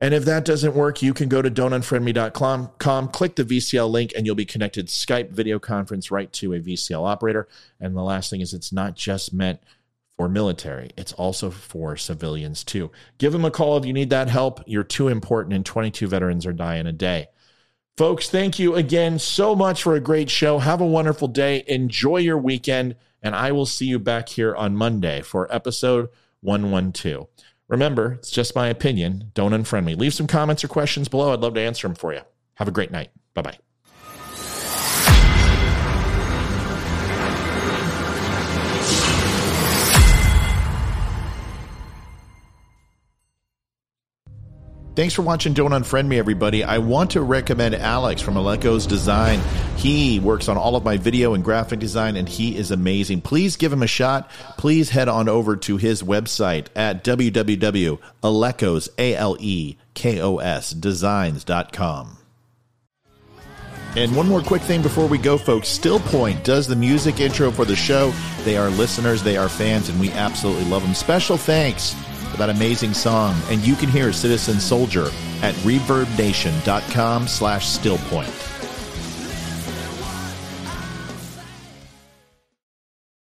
And 0.00 0.14
if 0.14 0.24
that 0.24 0.44
doesn't 0.44 0.74
work, 0.74 1.02
you 1.02 1.14
can 1.14 1.28
go 1.28 1.42
to 1.42 1.50
don'tunfriendme.com, 1.50 3.08
click 3.08 3.36
the 3.36 3.44
VCL 3.44 3.90
link, 3.90 4.12
and 4.16 4.26
you'll 4.26 4.34
be 4.34 4.44
connected 4.44 4.88
Skype 4.88 5.30
video 5.30 5.58
conference 5.58 6.10
right 6.10 6.32
to 6.32 6.54
a 6.54 6.60
VCL 6.60 7.06
operator. 7.06 7.46
And 7.78 7.96
the 7.96 8.02
last 8.02 8.30
thing 8.30 8.40
is, 8.40 8.52
it's 8.52 8.72
not 8.72 8.96
just 8.96 9.32
meant 9.32 9.60
for 10.16 10.28
military, 10.28 10.90
it's 10.96 11.12
also 11.12 11.50
for 11.50 11.96
civilians 11.96 12.64
too. 12.64 12.90
Give 13.18 13.32
them 13.32 13.44
a 13.44 13.50
call 13.50 13.76
if 13.76 13.84
you 13.84 13.92
need 13.92 14.10
that 14.10 14.28
help. 14.28 14.62
You're 14.66 14.84
too 14.84 15.08
important, 15.08 15.54
and 15.54 15.64
22 15.64 16.06
veterans 16.06 16.46
are 16.46 16.52
dying 16.52 16.86
a 16.86 16.92
day. 16.92 17.28
Folks, 17.96 18.30
thank 18.30 18.58
you 18.58 18.74
again 18.74 19.18
so 19.18 19.54
much 19.54 19.82
for 19.82 19.94
a 19.94 20.00
great 20.00 20.30
show. 20.30 20.58
Have 20.58 20.80
a 20.80 20.86
wonderful 20.86 21.28
day. 21.28 21.62
Enjoy 21.66 22.16
your 22.16 22.38
weekend. 22.38 22.96
And 23.22 23.36
I 23.36 23.52
will 23.52 23.66
see 23.66 23.86
you 23.86 23.98
back 23.98 24.28
here 24.30 24.54
on 24.54 24.76
Monday 24.76 25.20
for 25.22 25.52
episode 25.54 26.08
112. 26.40 27.28
Remember, 27.68 28.12
it's 28.14 28.30
just 28.30 28.56
my 28.56 28.68
opinion. 28.68 29.30
Don't 29.34 29.52
unfriend 29.52 29.84
me. 29.84 29.94
Leave 29.94 30.14
some 30.14 30.26
comments 30.26 30.64
or 30.64 30.68
questions 30.68 31.08
below. 31.08 31.32
I'd 31.32 31.40
love 31.40 31.54
to 31.54 31.60
answer 31.60 31.86
them 31.86 31.94
for 31.94 32.12
you. 32.12 32.22
Have 32.54 32.68
a 32.68 32.72
great 32.72 32.90
night. 32.90 33.10
Bye 33.34 33.42
bye. 33.42 33.71
Thanks 44.94 45.14
for 45.14 45.22
watching 45.22 45.54
Don't 45.54 45.70
Unfriend 45.70 46.06
Me, 46.06 46.18
everybody. 46.18 46.62
I 46.64 46.76
want 46.76 47.12
to 47.12 47.22
recommend 47.22 47.74
Alex 47.74 48.20
from 48.20 48.34
Alekos 48.34 48.86
Design. 48.86 49.40
He 49.76 50.20
works 50.20 50.48
on 50.48 50.58
all 50.58 50.76
of 50.76 50.84
my 50.84 50.98
video 50.98 51.32
and 51.32 51.42
graphic 51.42 51.80
design, 51.80 52.14
and 52.16 52.28
he 52.28 52.58
is 52.58 52.70
amazing. 52.70 53.22
Please 53.22 53.56
give 53.56 53.72
him 53.72 53.82
a 53.82 53.86
shot. 53.86 54.30
Please 54.58 54.90
head 54.90 55.08
on 55.08 55.30
over 55.30 55.56
to 55.56 55.78
his 55.78 56.02
website 56.02 56.66
at 56.76 57.02
www.alekos, 57.04 58.88
A-L-E-K-O-S, 58.98 60.70
designs.com. 60.72 62.18
And 63.96 64.16
one 64.16 64.28
more 64.28 64.42
quick 64.42 64.62
thing 64.62 64.82
before 64.82 65.06
we 65.06 65.16
go, 65.16 65.38
folks. 65.38 65.68
Still 65.68 66.00
Point 66.00 66.44
does 66.44 66.66
the 66.66 66.76
music 66.76 67.18
intro 67.18 67.50
for 67.50 67.64
the 67.64 67.76
show. 67.76 68.12
They 68.44 68.58
are 68.58 68.68
listeners, 68.68 69.22
they 69.22 69.38
are 69.38 69.48
fans, 69.48 69.88
and 69.88 69.98
we 69.98 70.10
absolutely 70.12 70.64
love 70.66 70.82
them. 70.82 70.94
Special 70.94 71.38
thanks 71.38 71.94
that 72.38 72.50
amazing 72.50 72.94
song. 72.94 73.34
And 73.48 73.60
you 73.66 73.74
can 73.74 73.88
hear 73.88 74.12
Citizen 74.12 74.60
Soldier 74.60 75.10
at 75.42 75.54
reverbnation.com 75.64 77.28
slash 77.28 77.78
stillpoint. 77.78 78.51